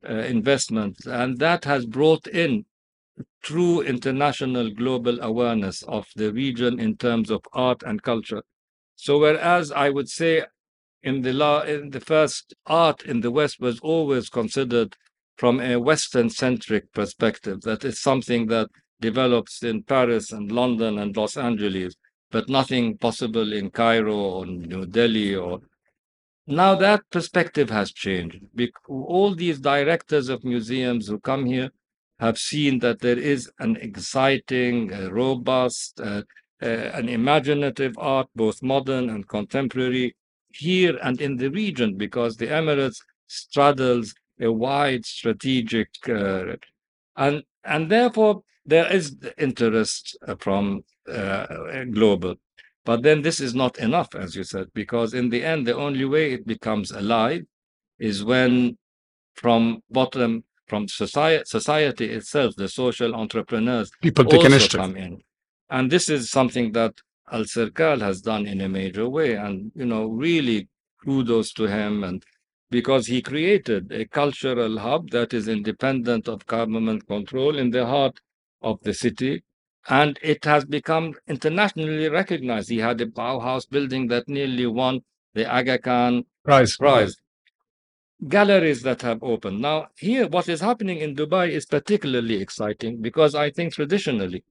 uh, 0.10 0.14
investment. 0.14 0.98
And 1.06 1.38
that 1.40 1.64
has 1.66 1.86
brought 1.86 2.28
in 2.28 2.66
true 3.44 3.82
international 3.82 4.72
global 4.72 5.20
awareness 5.22 5.84
of 5.84 6.08
the 6.16 6.32
region 6.34 6.80
in 6.80 6.98
terms 6.98 7.30
of 7.30 7.42
art 7.54 7.84
and 7.84 8.02
culture. 8.02 8.42
So 8.96 9.20
whereas 9.20 9.72
I 9.72 9.90
would 9.90 10.10
say 10.10 10.44
in 11.04 11.22
the 11.22 11.34
law 11.34 11.62
in 11.62 11.90
the 11.90 12.00
first 12.00 12.54
art 12.66 13.04
in 13.04 13.22
the 13.22 13.32
West 13.32 13.60
was 13.60 13.80
always 13.80 14.30
considered 14.30 14.96
from 15.36 15.60
a 15.60 15.78
Western 15.78 16.30
centric 16.30 16.92
perspective, 16.94 17.62
that 17.62 17.84
is 17.84 18.00
something 18.00 18.48
that 18.48 18.70
develops 19.00 19.64
in 19.64 19.82
Paris 19.84 20.32
and 20.32 20.52
London 20.52 21.00
and 21.00 21.18
Los 21.18 21.36
Angeles, 21.36 21.96
but 22.30 22.48
nothing 22.48 22.98
possible 22.98 23.52
in 23.52 23.72
Cairo 23.72 24.16
or 24.16 24.46
New 24.46 24.86
Delhi 24.86 25.36
or 25.36 25.62
now 26.48 26.76
that 26.76 27.02
perspective 27.12 27.70
has 27.70 27.92
changed. 27.92 28.40
All 28.88 29.36
these 29.36 29.60
directors 29.60 30.28
of 30.28 30.44
museums 30.44 31.08
who 31.08 31.20
come 31.20 31.46
here 31.46 31.72
have 32.20 32.38
seen 32.38 32.80
that 32.80 33.00
there 33.00 33.18
is 33.18 33.50
an 33.60 33.78
exciting, 33.78 34.90
robust, 35.10 36.00
uh, 36.02 36.24
uh, 36.62 36.66
an 36.66 37.10
imaginative 37.10 37.96
art, 37.98 38.28
both 38.36 38.62
modern 38.62 39.10
and 39.10 39.28
contemporary, 39.28 40.16
here 40.56 40.98
and 41.04 41.22
in 41.22 41.38
the 41.38 41.50
region, 41.50 41.98
because 41.98 42.38
the 42.38 42.48
Emirates 42.48 42.98
straddles 43.28 44.14
a 44.40 44.52
wide 44.52 45.06
strategic 45.06 45.90
uh, 46.10 46.56
and 47.16 47.44
and 47.64 47.90
therefore 47.90 48.44
there 48.66 48.92
is 48.92 49.16
interest 49.38 50.18
uh, 50.28 50.36
from 50.40 50.84
uh, 51.12 51.84
global. 51.92 52.36
But 52.84 53.04
then 53.04 53.22
this 53.22 53.40
is 53.40 53.54
not 53.54 53.78
enough, 53.78 54.16
as 54.16 54.36
you 54.36 54.44
said, 54.44 54.68
because 54.74 55.14
in 55.14 55.30
the 55.30 55.44
end, 55.44 55.68
the 55.68 55.76
only 55.76 56.06
way 56.06 56.34
it 56.34 56.48
becomes 56.48 56.92
alive 56.92 57.44
is 58.00 58.24
when 58.24 58.78
from 59.36 59.82
bottom, 59.92 60.44
from 60.68 60.88
society, 60.88 61.44
society 61.46 62.10
itself, 62.10 62.56
the 62.56 62.68
social 62.68 63.14
entrepreneurs 63.14 63.92
People 64.02 64.26
take 64.26 64.46
initiative. 64.46 64.80
come 64.80 64.96
in. 64.96 65.22
And 65.70 65.92
this 65.92 66.10
is 66.10 66.32
something 66.32 66.72
that 66.72 66.94
Al 67.32 67.44
Serkal 67.44 68.02
has 68.02 68.22
done 68.22 68.46
in 68.46 68.62
a 68.62 68.70
major 68.70 69.08
way. 69.08 69.36
And, 69.36 69.72
you 69.76 69.86
know, 69.86 70.06
really 70.08 70.68
kudos 71.04 71.54
to 71.54 71.64
him. 71.64 72.04
And 72.04 72.24
because 72.70 73.08
he 73.08 73.22
created 73.22 73.92
a 73.92 74.06
cultural 74.06 74.80
hub 74.80 75.10
that 75.12 75.34
is 75.34 75.48
independent 75.48 76.28
of 76.28 76.46
government 76.46 77.08
control 77.08 77.58
in 77.58 77.72
the 77.72 77.86
heart 77.86 78.20
of 78.62 78.80
the 78.84 78.94
city. 78.94 79.44
And 79.90 80.20
it 80.22 80.46
has 80.46 80.66
become 80.66 81.16
internationally 81.28 82.10
recognized. 82.10 82.70
He 82.70 82.78
had 82.78 83.02
a 83.02 83.08
Bauhaus 83.08 83.68
building 83.68 84.08
that 84.10 84.30
nearly 84.30 84.68
won 84.68 85.02
the 85.34 85.46
Aga 85.50 85.80
Khan 85.80 86.26
Prize. 86.44 86.78
prize. 86.78 87.16
Galleries 88.28 88.84
that 88.84 89.02
have 89.02 89.24
opened. 89.24 89.60
Now, 89.62 89.88
here, 89.98 90.28
what 90.28 90.48
is 90.48 90.62
happening 90.62 91.00
in 91.00 91.16
Dubai 91.16 91.50
is 91.50 91.66
particularly 91.66 92.40
exciting 92.40 93.02
because 93.02 93.34
I 93.34 93.50
think 93.50 93.74
traditionally, 93.74 94.44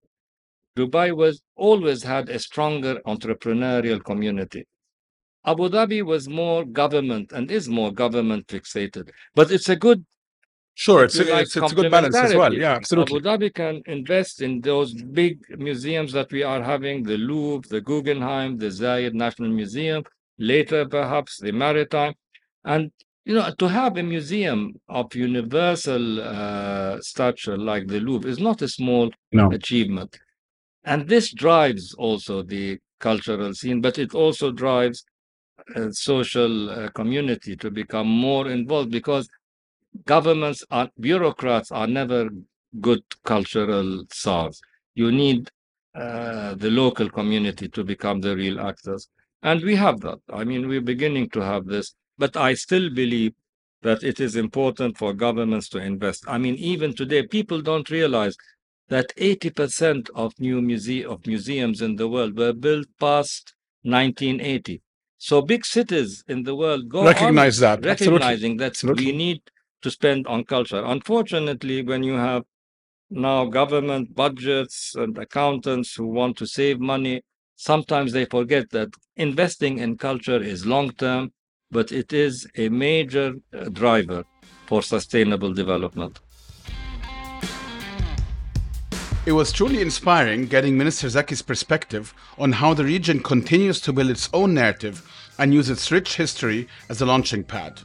Dubai 0.80 1.08
was 1.22 1.34
always 1.56 2.02
had 2.02 2.28
a 2.28 2.38
stronger 2.38 2.94
entrepreneurial 3.06 4.00
community. 4.10 4.62
Abu 5.44 5.68
Dhabi 5.74 6.02
was 6.12 6.28
more 6.28 6.64
government 6.64 7.32
and 7.32 7.50
is 7.50 7.68
more 7.68 7.92
government 7.92 8.46
fixated, 8.46 9.10
but 9.34 9.50
it's 9.50 9.68
a 9.68 9.76
good 9.76 10.04
Sure, 10.74 11.04
it's, 11.04 11.18
a, 11.18 11.24
like 11.24 11.42
it's, 11.42 11.56
it's 11.56 11.72
a 11.72 11.74
good 11.74 11.90
balance 11.90 12.16
as 12.16 12.34
well. 12.34 12.54
Yeah, 12.54 12.76
absolutely. 12.76 13.18
Abu 13.18 13.26
Dhabi 13.28 13.54
can 13.54 13.82
invest 13.86 14.40
in 14.40 14.60
those 14.62 14.94
big 14.94 15.38
museums 15.68 16.10
that 16.12 16.32
we 16.32 16.42
are 16.42 16.62
having, 16.62 17.02
the 17.02 17.18
Louvre, 17.18 17.68
the 17.68 17.82
Guggenheim, 17.82 18.56
the 18.56 18.70
Zayed 18.80 19.12
National 19.12 19.50
Museum, 19.50 20.04
later 20.38 20.86
perhaps 20.86 21.38
the 21.38 21.52
Maritime. 21.52 22.14
And, 22.64 22.92
you 23.26 23.34
know, 23.34 23.50
to 23.58 23.68
have 23.68 23.98
a 23.98 24.02
museum 24.02 24.72
of 24.88 25.14
universal 25.14 26.20
uh, 26.22 26.98
stature 27.00 27.58
like 27.58 27.86
the 27.86 28.00
Louvre 28.00 28.30
is 28.30 28.38
not 28.38 28.62
a 28.62 28.68
small 28.68 29.10
No. 29.32 29.52
achievement. 29.52 30.18
And 30.84 31.08
this 31.08 31.32
drives 31.32 31.94
also 31.94 32.42
the 32.42 32.78
cultural 32.98 33.54
scene, 33.54 33.80
but 33.80 33.98
it 33.98 34.14
also 34.14 34.50
drives 34.52 35.04
uh, 35.76 35.90
social 35.92 36.70
uh, 36.70 36.88
community 36.90 37.56
to 37.56 37.70
become 37.70 38.08
more 38.08 38.48
involved 38.50 38.90
because 38.90 39.28
governments 40.06 40.64
are 40.70 40.90
bureaucrats 41.00 41.70
are 41.72 41.86
never 41.86 42.30
good 42.80 43.02
cultural 43.24 44.04
stars. 44.12 44.60
You 44.94 45.12
need 45.12 45.50
uh, 45.94 46.54
the 46.54 46.70
local 46.70 47.10
community 47.10 47.68
to 47.68 47.84
become 47.84 48.20
the 48.20 48.36
real 48.36 48.60
actors, 48.60 49.08
and 49.42 49.62
we 49.62 49.76
have 49.76 50.00
that. 50.00 50.18
I 50.32 50.44
mean, 50.44 50.68
we're 50.68 50.80
beginning 50.80 51.30
to 51.30 51.40
have 51.40 51.66
this, 51.66 51.94
but 52.18 52.36
I 52.36 52.54
still 52.54 52.90
believe 52.90 53.34
that 53.82 54.02
it 54.04 54.20
is 54.20 54.36
important 54.36 54.98
for 54.98 55.12
governments 55.12 55.68
to 55.70 55.78
invest. 55.78 56.24
I 56.28 56.38
mean, 56.38 56.54
even 56.56 56.94
today, 56.94 57.26
people 57.26 57.60
don't 57.62 57.90
realize 57.90 58.36
that 58.90 59.12
80% 59.16 60.10
of 60.14 60.38
new 60.38 60.60
muse- 60.60 61.04
of 61.06 61.26
museums 61.26 61.80
in 61.80 61.96
the 61.96 62.08
world 62.08 62.36
were 62.36 62.52
built 62.52 62.86
past 62.98 63.54
1980. 63.82 64.82
So 65.18 65.42
big 65.42 65.64
cities 65.64 66.24
in 66.28 66.42
the 66.42 66.54
world 66.54 66.88
go 66.88 67.00
on 67.00 67.06
Recognize 67.06 67.58
that. 67.58 67.78
Absolutely. 67.86 68.18
recognizing 68.18 68.56
that 68.58 68.72
Absolutely. 68.72 69.06
we 69.06 69.12
need 69.12 69.40
to 69.82 69.90
spend 69.90 70.26
on 70.26 70.44
culture. 70.44 70.82
Unfortunately, 70.84 71.82
when 71.82 72.02
you 72.02 72.14
have 72.14 72.44
now 73.10 73.44
government 73.46 74.14
budgets 74.14 74.94
and 74.96 75.16
accountants 75.18 75.94
who 75.94 76.06
want 76.06 76.36
to 76.38 76.46
save 76.46 76.80
money, 76.80 77.22
sometimes 77.56 78.12
they 78.12 78.24
forget 78.24 78.70
that 78.70 78.90
investing 79.16 79.78
in 79.78 79.96
culture 79.98 80.40
is 80.42 80.66
long 80.66 80.90
term, 80.92 81.32
but 81.70 81.92
it 81.92 82.12
is 82.12 82.46
a 82.56 82.68
major 82.68 83.34
uh, 83.52 83.64
driver 83.70 84.24
for 84.66 84.82
sustainable 84.82 85.52
development. 85.52 86.20
It 89.26 89.32
was 89.32 89.52
truly 89.52 89.82
inspiring 89.82 90.46
getting 90.46 90.78
Minister 90.78 91.06
Zaki's 91.06 91.42
perspective 91.42 92.14
on 92.38 92.52
how 92.52 92.72
the 92.72 92.84
region 92.84 93.22
continues 93.22 93.78
to 93.82 93.92
build 93.92 94.08
its 94.08 94.30
own 94.32 94.54
narrative 94.54 95.06
and 95.38 95.52
use 95.52 95.68
its 95.68 95.92
rich 95.92 96.16
history 96.16 96.66
as 96.88 97.02
a 97.02 97.06
launching 97.06 97.44
pad. 97.44 97.80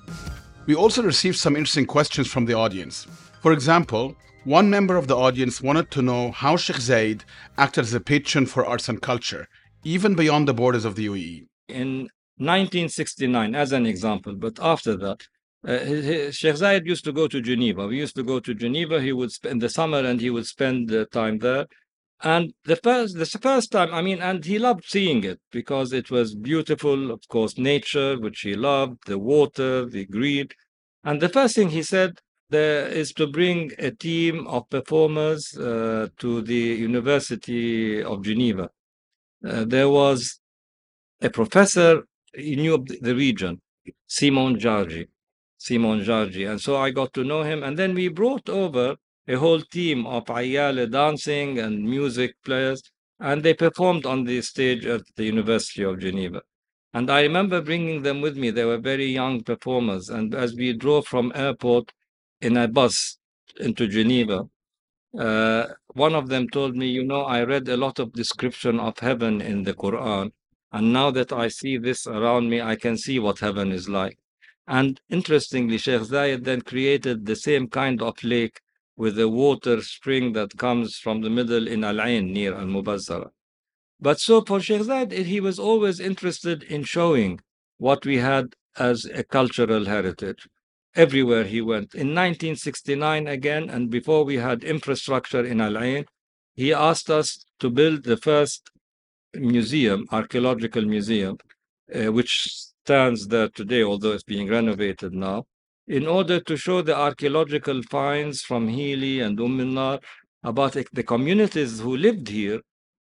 We 0.65 0.75
also 0.75 1.03
received 1.03 1.37
some 1.37 1.57
interesting 1.57 1.87
questions 1.87 2.27
from 2.27 2.45
the 2.45 2.53
audience. 2.53 3.05
For 3.41 3.51
example, 3.51 4.15
one 4.45 4.69
member 4.69 4.95
of 4.95 5.07
the 5.07 5.17
audience 5.17 5.61
wanted 5.61 5.91
to 5.91 6.01
know 6.01 6.31
how 6.31 6.55
Sheikh 6.55 6.77
Zayed 6.77 7.25
acted 7.57 7.81
as 7.81 7.93
a 7.93 7.99
patron 7.99 8.45
for 8.45 8.65
arts 8.65 8.87
and 8.87 9.01
culture, 9.01 9.49
even 9.83 10.15
beyond 10.15 10.47
the 10.47 10.53
borders 10.53 10.85
of 10.85 10.95
the. 10.95 11.07
UAE. 11.07 11.47
in 11.67 12.09
1969 12.37 13.55
as 13.55 13.71
an 13.71 13.85
example 13.85 14.35
but 14.35 14.59
after 14.61 14.97
that 14.97 15.27
uh, 15.67 15.79
he- 15.79 16.01
he- 16.01 16.31
Sheikh 16.31 16.55
Zayed 16.55 16.85
used 16.85 17.05
to 17.05 17.13
go 17.13 17.27
to 17.27 17.41
Geneva. 17.41 17.87
We 17.87 17.97
used 17.97 18.15
to 18.15 18.23
go 18.23 18.39
to 18.39 18.53
Geneva. 18.53 19.01
He 19.01 19.13
would 19.13 19.31
spend 19.31 19.61
the 19.61 19.69
summer 19.69 19.99
and 19.99 20.21
he 20.21 20.29
would 20.29 20.47
spend 20.47 20.89
the 20.89 21.05
time 21.05 21.39
there. 21.39 21.65
And 22.21 22.53
the 22.63 22.77
first, 22.77 23.17
the 23.17 23.25
first 23.25 23.71
time, 23.71 23.93
I 23.93 24.01
mean, 24.01 24.19
and 24.21 24.43
he 24.45 24.57
loved 24.57 24.85
seeing 24.85 25.23
it 25.23 25.39
because 25.51 25.91
it 25.93 26.09
was 26.09 26.33
beautiful, 26.33 27.11
of 27.11 27.21
course, 27.27 27.57
nature, 27.57 28.17
which 28.17 28.41
he 28.41 28.55
loved, 28.55 28.99
the 29.05 29.19
water, 29.19 29.85
the 29.85 30.05
green. 30.05 30.47
And 31.03 31.21
the 31.21 31.29
first 31.29 31.55
thing 31.55 31.69
he 31.69 31.83
said 31.83 32.19
there 32.49 32.87
is 32.87 33.11
to 33.13 33.27
bring 33.27 33.71
a 33.79 33.91
team 33.91 34.47
of 34.47 34.69
performers 34.69 35.57
uh, 35.57 36.07
to 36.19 36.41
the 36.41 36.53
University 36.89 38.01
of 38.01 38.23
Geneva. 38.23 38.69
Uh, 39.45 39.65
there 39.65 39.89
was 39.89 40.39
a 41.21 41.29
professor, 41.29 42.03
he 42.33 42.55
knew 42.55 42.83
the 43.01 43.15
region, 43.15 43.61
Simon 44.07 44.57
Jargy. 44.57 45.07
Simon 45.57 46.03
Jargy. 46.03 46.49
And 46.49 46.59
so 46.59 46.77
I 46.77 46.91
got 46.91 47.13
to 47.13 47.23
know 47.23 47.43
him. 47.43 47.63
And 47.63 47.77
then 47.77 47.93
we 47.93 48.07
brought 48.07 48.49
over 48.49 48.95
a 49.27 49.35
whole 49.35 49.61
team 49.61 50.05
of 50.05 50.25
Ayyala 50.25 50.91
dancing 50.91 51.59
and 51.59 51.83
music 51.83 52.35
players, 52.43 52.81
and 53.19 53.41
they 53.41 53.53
performed 53.53 54.05
on 54.05 54.23
the 54.23 54.41
stage 54.41 54.85
at 54.85 55.01
the 55.15 55.25
University 55.25 55.83
of 55.83 55.99
Geneva. 55.99 56.41
And 56.93 57.09
I 57.09 57.21
remember 57.21 57.61
bringing 57.61 58.03
them 58.03 58.21
with 58.21 58.37
me. 58.37 58.51
They 58.51 58.63
were 58.65 58.77
very 58.77 59.07
young 59.07 59.43
performers. 59.43 60.09
And 60.09 60.33
as 60.33 60.55
we 60.55 60.73
drove 60.73 61.07
from 61.07 61.31
airport 61.35 61.91
in 62.41 62.55
a 62.55 62.67
bus 62.67 63.17
into 63.59 63.87
Geneva, 63.87 64.43
uh, 65.17 65.65
one 65.93 66.13
of 66.13 66.29
them 66.29 66.47
told 66.49 66.75
me, 66.75 66.87
you 66.87 67.03
know, 67.03 67.23
I 67.23 67.43
read 67.43 67.67
a 67.67 67.77
lot 67.77 67.99
of 67.99 68.13
description 68.13 68.79
of 68.79 68.99
heaven 68.99 69.41
in 69.41 69.63
the 69.63 69.73
Quran. 69.73 70.31
And 70.71 70.93
now 70.93 71.11
that 71.11 71.31
I 71.31 71.47
see 71.47 71.77
this 71.77 72.05
around 72.05 72.49
me, 72.49 72.61
I 72.61 72.75
can 72.75 72.97
see 72.97 73.19
what 73.19 73.39
heaven 73.39 73.71
is 73.71 73.89
like. 73.89 74.17
And 74.67 74.99
interestingly, 75.09 75.77
Sheikh 75.77 76.01
Zayed 76.01 76.43
then 76.43 76.61
created 76.61 77.25
the 77.25 77.35
same 77.35 77.67
kind 77.67 78.01
of 78.01 78.23
lake 78.23 78.61
with 78.97 79.19
a 79.19 79.29
water 79.29 79.81
spring 79.81 80.33
that 80.33 80.57
comes 80.57 80.97
from 80.97 81.21
the 81.21 81.29
middle 81.29 81.67
in 81.67 81.83
Al 81.83 82.01
Ain 82.01 82.33
near 82.33 82.55
Al 82.55 82.65
Mubazzara. 82.65 83.29
But 83.99 84.19
so 84.19 84.41
for 84.41 84.59
Sheikh 84.59 84.81
Zayed, 84.81 85.11
he 85.11 85.39
was 85.39 85.59
always 85.59 85.99
interested 85.99 86.63
in 86.63 86.83
showing 86.83 87.41
what 87.77 88.05
we 88.05 88.17
had 88.17 88.55
as 88.77 89.05
a 89.05 89.23
cultural 89.23 89.85
heritage 89.85 90.47
everywhere 90.95 91.43
he 91.43 91.61
went. 91.61 91.93
In 91.93 92.07
1969, 92.07 93.27
again, 93.27 93.69
and 93.69 93.89
before 93.89 94.23
we 94.23 94.37
had 94.37 94.63
infrastructure 94.63 95.45
in 95.45 95.61
Al 95.61 95.77
Ain, 95.77 96.05
he 96.55 96.73
asked 96.73 97.09
us 97.09 97.45
to 97.59 97.69
build 97.69 98.03
the 98.03 98.17
first 98.17 98.71
museum, 99.33 100.07
archaeological 100.11 100.83
museum, 100.83 101.37
uh, 101.93 102.11
which 102.11 102.65
stands 102.85 103.27
there 103.33 103.49
today, 103.49 103.81
although 103.83 104.13
it's 104.15 104.31
being 104.35 104.47
renovated 104.47 105.11
now, 105.29 105.37
in 105.87 106.05
order 106.17 106.39
to 106.49 106.55
show 106.65 106.77
the 106.83 106.95
archaeological 107.07 107.79
finds 107.95 108.37
from 108.49 108.63
Hili 108.77 109.15
and 109.25 109.35
Umm 109.45 109.59
al-Nar 109.65 109.99
about 110.51 110.73
the- 110.73 110.87
the 110.99 111.07
communities 111.13 111.73
who 111.83 111.93
lived 112.07 112.27
here 112.39 112.59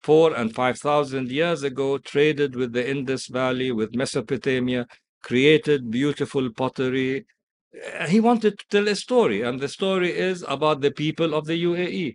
four 0.09 0.27
and 0.39 0.49
five 0.61 0.77
thousand 0.87 1.27
years 1.39 1.61
ago, 1.71 1.89
traded 2.13 2.51
with 2.59 2.71
the 2.77 2.85
Indus 2.95 3.23
Valley, 3.39 3.69
with 3.79 3.95
Mesopotamia, 4.01 4.81
created 5.29 5.79
beautiful 5.99 6.45
pottery. 6.61 7.13
Uh, 7.99 8.07
He 8.13 8.19
wanted 8.29 8.53
to 8.59 8.65
tell 8.73 8.87
a 8.95 8.97
story, 9.05 9.39
and 9.47 9.55
the 9.63 9.71
story 9.79 10.11
is 10.29 10.37
about 10.55 10.77
the 10.81 10.93
people 11.03 11.29
of 11.39 11.43
the 11.49 11.57
UAE. 11.69 12.07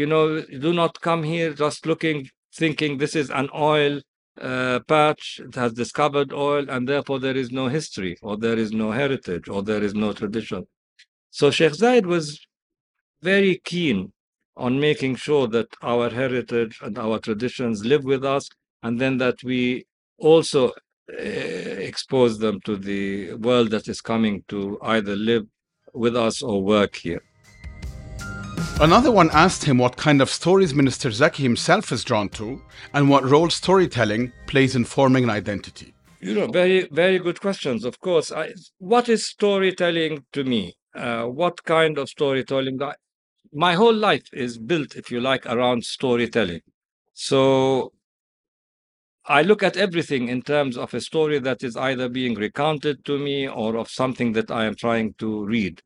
You 0.00 0.06
know, 0.12 0.24
do 0.66 0.70
not 0.82 1.00
come 1.08 1.22
here 1.34 1.50
just 1.64 1.80
looking, 1.90 2.18
thinking 2.62 2.92
this 2.98 3.14
is 3.22 3.28
an 3.40 3.48
oil 3.72 3.94
uh, 4.40 4.80
patch 4.88 5.40
has 5.54 5.72
discovered 5.72 6.32
oil 6.32 6.68
and 6.68 6.88
therefore 6.88 7.20
there 7.20 7.36
is 7.36 7.50
no 7.50 7.68
history 7.68 8.16
or 8.22 8.36
there 8.36 8.58
is 8.58 8.72
no 8.72 8.90
heritage 8.90 9.48
or 9.48 9.62
there 9.62 9.82
is 9.82 9.94
no 9.94 10.12
tradition. 10.12 10.66
So 11.30 11.50
Sheikh 11.50 11.72
Zayed 11.72 12.06
was 12.06 12.44
very 13.22 13.60
keen 13.64 14.12
on 14.56 14.78
making 14.78 15.16
sure 15.16 15.46
that 15.48 15.68
our 15.82 16.10
heritage 16.10 16.78
and 16.82 16.98
our 16.98 17.18
traditions 17.18 17.84
live 17.84 18.04
with 18.04 18.24
us 18.24 18.48
and 18.82 19.00
then 19.00 19.18
that 19.18 19.42
we 19.42 19.86
also 20.18 20.68
uh, 20.68 21.14
expose 21.18 22.38
them 22.38 22.60
to 22.62 22.76
the 22.76 23.34
world 23.34 23.70
that 23.70 23.88
is 23.88 24.00
coming 24.00 24.44
to 24.48 24.78
either 24.82 25.16
live 25.16 25.46
with 25.92 26.16
us 26.16 26.42
or 26.42 26.62
work 26.62 26.96
here. 26.96 27.22
Another 28.80 29.12
one 29.12 29.30
asked 29.30 29.62
him 29.64 29.78
what 29.78 29.96
kind 29.96 30.20
of 30.20 30.28
stories 30.28 30.74
Minister 30.74 31.08
Zaki 31.12 31.44
himself 31.44 31.92
is 31.92 32.02
drawn 32.02 32.28
to 32.30 32.60
and 32.92 33.08
what 33.08 33.24
role 33.24 33.48
storytelling 33.48 34.32
plays 34.46 34.74
in 34.74 34.84
forming 34.84 35.22
an 35.22 35.30
identity. 35.30 35.94
You 36.20 36.34
know, 36.34 36.48
very, 36.48 36.88
very 36.90 37.20
good 37.20 37.40
questions. 37.40 37.84
Of 37.84 38.00
course, 38.00 38.32
I, 38.32 38.52
what 38.78 39.08
is 39.08 39.24
storytelling 39.24 40.24
to 40.32 40.42
me? 40.42 40.76
Uh, 40.92 41.26
what 41.26 41.62
kind 41.62 41.98
of 41.98 42.08
storytelling? 42.08 42.82
I, 42.82 42.94
my 43.52 43.74
whole 43.74 43.94
life 43.94 44.28
is 44.32 44.58
built, 44.58 44.96
if 44.96 45.08
you 45.08 45.20
like, 45.20 45.46
around 45.46 45.84
storytelling. 45.84 46.60
So 47.12 47.92
I 49.24 49.42
look 49.42 49.62
at 49.62 49.76
everything 49.76 50.28
in 50.28 50.42
terms 50.42 50.76
of 50.76 50.92
a 50.92 51.00
story 51.00 51.38
that 51.38 51.62
is 51.62 51.76
either 51.76 52.08
being 52.08 52.34
recounted 52.34 53.04
to 53.04 53.18
me 53.18 53.48
or 53.48 53.76
of 53.76 53.88
something 53.88 54.32
that 54.32 54.50
I 54.50 54.64
am 54.64 54.74
trying 54.74 55.14
to 55.20 55.44
read 55.46 55.80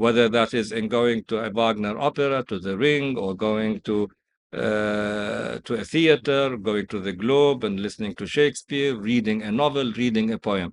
whether 0.00 0.30
that 0.30 0.54
is 0.54 0.72
in 0.72 0.88
going 0.88 1.22
to 1.24 1.36
a 1.38 1.50
Wagner 1.50 1.98
opera, 1.98 2.42
to 2.48 2.58
the 2.58 2.74
Ring, 2.86 3.18
or 3.18 3.34
going 3.34 3.80
to 3.82 4.08
uh, 4.54 5.58
to 5.66 5.74
a 5.74 5.84
theater, 5.84 6.56
going 6.56 6.86
to 6.86 7.00
the 7.00 7.12
Globe 7.12 7.64
and 7.64 7.78
listening 7.78 8.14
to 8.14 8.26
Shakespeare, 8.26 8.96
reading 8.96 9.42
a 9.42 9.52
novel, 9.52 9.92
reading 9.92 10.32
a 10.32 10.38
poem. 10.38 10.72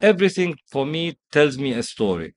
Everything 0.00 0.56
for 0.72 0.84
me 0.84 1.16
tells 1.30 1.56
me 1.56 1.70
a 1.72 1.84
story. 1.84 2.34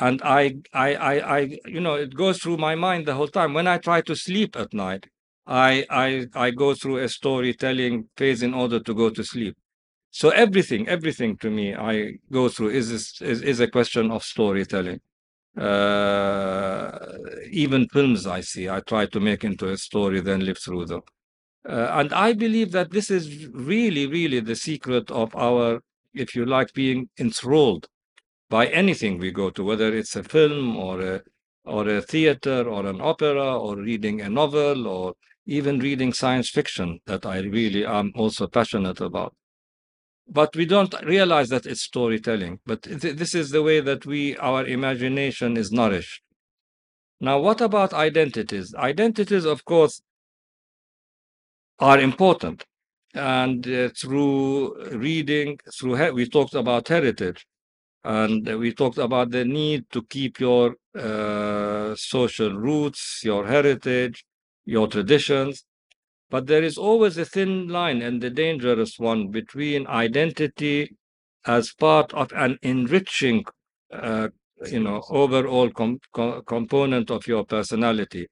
And 0.00 0.20
I, 0.22 0.56
I, 0.74 0.88
I, 1.12 1.14
I, 1.36 1.58
you 1.66 1.80
know, 1.80 1.94
it 1.94 2.14
goes 2.16 2.38
through 2.42 2.56
my 2.56 2.74
mind 2.74 3.06
the 3.06 3.14
whole 3.14 3.28
time. 3.28 3.54
When 3.54 3.68
I 3.68 3.78
try 3.78 4.00
to 4.02 4.16
sleep 4.16 4.56
at 4.56 4.74
night, 4.74 5.06
I, 5.46 5.86
I, 5.88 6.26
I 6.34 6.50
go 6.50 6.74
through 6.74 6.98
a 6.98 7.08
storytelling 7.08 8.08
phase 8.16 8.42
in 8.42 8.54
order 8.54 8.80
to 8.80 8.92
go 8.92 9.08
to 9.10 9.22
sleep. 9.22 9.56
So 10.10 10.30
everything, 10.30 10.88
everything 10.88 11.36
to 11.42 11.48
me, 11.48 11.76
I 11.76 12.14
go 12.32 12.48
through 12.48 12.70
is 12.70 12.90
is, 12.90 13.40
is 13.52 13.60
a 13.60 13.68
question 13.68 14.10
of 14.10 14.24
storytelling 14.24 15.00
even 17.50 17.88
films 17.88 18.26
I 18.26 18.40
see, 18.40 18.68
I 18.68 18.80
try 18.80 19.06
to 19.06 19.20
make 19.20 19.44
into 19.44 19.70
a 19.70 19.76
story, 19.76 20.20
then 20.20 20.44
live 20.44 20.58
through 20.58 20.86
them. 20.86 21.02
Uh, 21.68 21.88
and 21.92 22.12
I 22.12 22.32
believe 22.32 22.72
that 22.72 22.90
this 22.90 23.10
is 23.10 23.48
really, 23.48 24.06
really 24.06 24.40
the 24.40 24.54
secret 24.54 25.10
of 25.10 25.34
our, 25.34 25.80
if 26.14 26.36
you 26.36 26.46
like, 26.46 26.72
being 26.74 27.08
enthralled 27.18 27.88
by 28.48 28.66
anything 28.66 29.18
we 29.18 29.32
go 29.32 29.50
to, 29.50 29.64
whether 29.64 29.92
it's 29.92 30.14
a 30.14 30.22
film 30.22 30.76
or 30.76 31.00
a 31.00 31.20
or 31.64 31.88
a 31.88 32.00
theater 32.00 32.68
or 32.68 32.86
an 32.86 33.00
opera 33.00 33.58
or 33.58 33.76
reading 33.76 34.20
a 34.20 34.30
novel 34.30 34.86
or 34.86 35.14
even 35.46 35.80
reading 35.80 36.12
science 36.12 36.48
fiction 36.48 37.00
that 37.06 37.26
I 37.26 37.40
really 37.40 37.84
am 37.84 38.12
also 38.14 38.46
passionate 38.46 39.00
about 39.00 39.34
but 40.28 40.54
we 40.56 40.66
don't 40.66 40.94
realize 41.04 41.48
that 41.50 41.66
it's 41.66 41.82
storytelling. 41.82 42.60
But 42.66 42.82
th- 42.82 43.16
this 43.16 43.34
is 43.34 43.50
the 43.50 43.62
way 43.62 43.80
that 43.80 44.06
we 44.06 44.36
our 44.38 44.66
imagination 44.66 45.56
is 45.56 45.72
nourished. 45.72 46.22
Now 47.20 47.40
what 47.40 47.60
about 47.60 47.92
identities? 47.94 48.74
Identities 48.74 49.44
of 49.46 49.64
course 49.64 50.02
are 51.78 52.00
important. 52.00 52.64
And 53.14 53.66
uh, 53.68 53.90
through 53.98 54.96
reading 54.96 55.58
through 55.78 55.96
he- 55.96 56.10
we 56.10 56.28
talked 56.28 56.54
about 56.54 56.88
heritage. 56.88 57.46
And 58.04 58.46
we 58.58 58.72
talked 58.74 58.98
about 58.98 59.30
the 59.30 59.44
need 59.44 59.86
to 59.92 60.02
keep 60.04 60.40
your 60.40 60.76
uh, 60.98 61.94
social 61.96 62.52
roots 62.54 63.20
your 63.24 63.46
heritage 63.46 64.24
your 64.66 64.88
traditions 64.88 65.64
but 66.30 66.46
there 66.46 66.62
is 66.62 66.78
always 66.78 67.18
a 67.18 67.24
thin 67.24 67.68
line 67.68 68.02
and 68.02 68.20
the 68.20 68.30
dangerous 68.30 68.98
one 68.98 69.28
between 69.30 69.86
identity 69.86 70.90
as 71.46 71.72
part 71.74 72.12
of 72.14 72.32
an 72.34 72.58
enriching, 72.62 73.44
uh, 73.92 74.28
you 74.66 74.80
know, 74.80 75.02
overall 75.10 75.70
com- 75.70 76.00
com- 76.12 76.42
component 76.46 77.10
of 77.10 77.26
your 77.26 77.44
personality, 77.44 78.26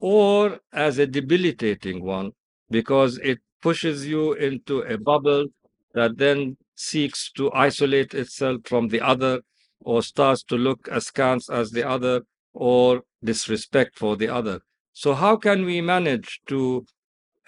or 0.00 0.60
as 0.72 0.98
a 0.98 1.06
debilitating 1.06 2.04
one 2.04 2.32
because 2.70 3.18
it 3.18 3.38
pushes 3.62 4.06
you 4.06 4.32
into 4.34 4.80
a 4.82 4.98
bubble 4.98 5.46
that 5.94 6.16
then 6.18 6.56
seeks 6.74 7.30
to 7.32 7.50
isolate 7.52 8.14
itself 8.14 8.60
from 8.64 8.88
the 8.88 9.00
other 9.00 9.40
or 9.80 10.02
starts 10.02 10.42
to 10.44 10.56
look 10.56 10.88
askance 10.90 11.48
as 11.50 11.70
the 11.70 11.86
other 11.88 12.22
or 12.52 13.02
disrespect 13.24 13.96
for 13.98 14.16
the 14.16 14.28
other. 14.28 14.60
So, 14.92 15.14
how 15.14 15.36
can 15.36 15.64
we 15.64 15.80
manage 15.80 16.40
to 16.48 16.84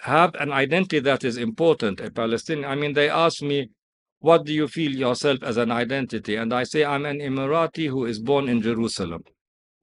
have 0.01 0.33
an 0.35 0.51
identity 0.51 0.99
that 0.99 1.23
is 1.23 1.37
important, 1.37 1.99
a 1.99 2.09
Palestinian. 2.09 2.69
I 2.69 2.75
mean, 2.75 2.93
they 2.93 3.09
ask 3.09 3.41
me, 3.43 3.69
what 4.19 4.45
do 4.45 4.53
you 4.53 4.67
feel 4.67 4.91
yourself 4.91 5.43
as 5.43 5.57
an 5.57 5.71
identity? 5.71 6.35
And 6.35 6.53
I 6.53 6.63
say, 6.63 6.83
I'm 6.83 7.05
an 7.05 7.19
Emirati 7.19 7.87
who 7.87 8.05
is 8.05 8.19
born 8.19 8.49
in 8.49 8.61
Jerusalem. 8.61 9.23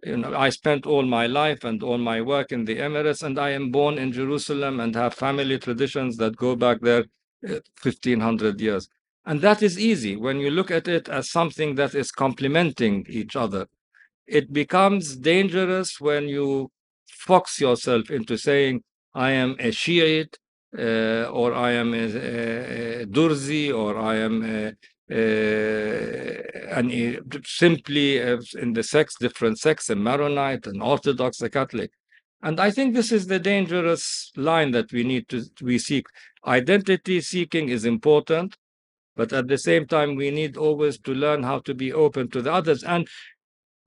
You 0.05 0.17
know, 0.17 0.35
I 0.37 0.51
spent 0.51 0.87
all 0.87 1.05
my 1.05 1.27
life 1.27 1.63
and 1.65 1.83
all 1.83 1.99
my 1.99 2.21
work 2.21 2.51
in 2.51 2.65
the 2.65 2.77
Emirates, 2.79 3.23
and 3.23 3.39
I 3.39 3.51
am 3.51 3.71
born 3.71 3.97
in 3.99 4.13
Jerusalem 4.13 4.81
and 4.81 4.95
have 4.97 5.15
family 5.15 5.59
traditions 5.59 6.17
that 6.17 6.37
go 6.37 6.57
back 6.57 6.81
there 6.81 7.05
1500 7.43 8.55
uh, 8.55 8.59
years. 8.59 8.89
And 9.25 9.41
that 9.43 9.63
is 9.63 9.79
easy 9.79 10.17
when 10.17 10.41
you 10.41 10.51
look 10.51 10.71
at 10.71 10.89
it 10.89 11.09
as 11.09 11.31
something 11.31 11.77
that 11.77 11.95
is 11.95 12.11
complementing 12.11 13.07
each 13.09 13.37
other. 13.37 13.67
It 14.27 14.53
becomes 14.53 15.17
dangerous 15.17 16.01
when 16.01 16.29
you 16.29 16.71
fox 17.09 17.61
yourself 17.61 18.11
into 18.11 18.37
saying, 18.37 18.83
I 19.15 19.31
am 19.33 19.57
a 19.59 19.71
Shiite, 19.71 20.37
uh, 20.79 21.25
or 21.25 21.55
I 21.55 21.73
am 21.73 21.95
a, 21.95 21.97
a, 21.97 23.03
a, 23.03 23.07
Durzi, 23.07 23.73
or 23.75 23.99
I 23.99 24.17
am 24.17 24.45
a, 24.45 24.75
simply 27.45 28.19
in 28.19 28.73
the 28.75 28.83
sex, 28.83 29.15
different 29.19 29.59
sex, 29.59 29.89
a 29.91 29.97
Maronite, 29.97 30.67
an 30.67 30.83
Orthodox, 30.83 31.41
a 31.41 31.49
Catholic. 31.49 31.91
And 32.43 32.61
I 32.61 32.71
think 32.71 32.95
this 32.95 33.11
is 33.11 33.27
the 33.27 33.41
dangerous 33.41 34.31
line 34.37 34.71
that 34.73 34.93
we 34.93 35.03
need 35.03 35.29
to 35.29 35.45
we 35.61 35.79
seek. 35.79 36.07
Identity 36.47 37.21
seeking 37.21 37.69
is 37.69 37.85
important, 37.85 38.57
but 39.17 39.33
at 39.33 39.49
the 39.49 39.59
same 39.59 39.87
time, 39.87 40.15
we 40.15 40.31
need 40.31 40.57
always 40.57 40.99
to 41.01 41.13
learn 41.13 41.43
how 41.43 41.59
to 41.61 41.75
be 41.75 41.93
open 41.93 42.31
to 42.31 42.41
the 42.41 42.53
others. 42.53 42.85
And 42.85 43.09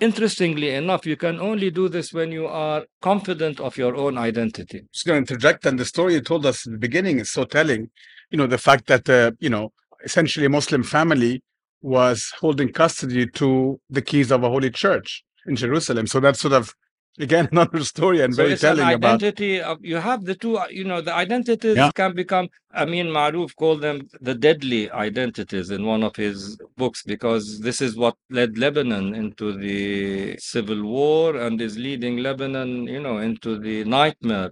interestingly 0.01 0.71
enough, 0.71 1.05
you 1.05 1.15
can 1.15 1.39
only 1.39 1.69
do 1.71 1.87
this 1.87 2.11
when 2.11 2.31
you 2.31 2.47
are 2.47 2.85
confident 3.01 3.59
of 3.61 3.77
your 3.77 3.95
own 3.95 4.17
identity. 4.17 4.81
Just 4.91 5.05
going 5.05 5.23
to 5.23 5.33
interject, 5.33 5.65
and 5.65 5.79
the 5.79 5.85
story 5.85 6.15
you 6.15 6.21
told 6.21 6.45
us 6.45 6.67
at 6.67 6.73
the 6.73 6.79
beginning 6.79 7.19
is 7.19 7.31
so 7.31 7.45
telling. 7.45 7.89
You 8.31 8.37
know, 8.37 8.47
the 8.47 8.57
fact 8.57 8.87
that, 8.87 9.07
uh, 9.09 9.31
you 9.39 9.49
know, 9.49 9.71
essentially 10.03 10.45
a 10.47 10.49
Muslim 10.49 10.83
family 10.83 11.43
was 11.81 12.31
holding 12.39 12.71
custody 12.71 13.27
to 13.27 13.79
the 13.89 14.01
keys 14.01 14.31
of 14.31 14.43
a 14.43 14.49
holy 14.49 14.71
church 14.71 15.23
in 15.45 15.55
Jerusalem. 15.55 16.07
So 16.07 16.19
that 16.19 16.35
sort 16.35 16.53
of 16.53 16.73
again 17.19 17.47
another 17.51 17.83
story 17.83 18.21
and 18.21 18.33
so 18.33 18.41
very 18.43 18.53
it's 18.53 18.61
telling 18.61 18.87
an 18.87 18.93
about 18.93 19.15
identity 19.15 19.61
of, 19.61 19.77
you 19.83 19.97
have 19.97 20.23
the 20.25 20.35
two 20.35 20.57
you 20.69 20.83
know 20.83 21.01
the 21.01 21.13
identities 21.13 21.75
Yeah. 21.77 21.91
can 21.91 22.13
become 22.13 22.47
Amin 22.73 23.07
Maalouf 23.07 23.55
called 23.55 23.81
them 23.81 24.07
the 24.21 24.33
deadly 24.33 24.89
identities 24.91 25.71
in 25.71 25.85
one 25.85 26.03
of 26.03 26.15
his 26.15 26.57
books 26.77 27.03
because 27.03 27.59
this 27.59 27.81
is 27.81 27.97
what 27.97 28.15
led 28.29 28.57
Lebanon 28.57 29.13
into 29.13 29.57
the 29.57 30.37
civil 30.39 30.83
war 30.83 31.35
and 31.35 31.61
is 31.61 31.77
leading 31.77 32.17
Lebanon 32.17 32.87
you 32.87 33.01
know 33.01 33.17
into 33.17 33.59
the 33.59 33.83
nightmare 33.83 34.51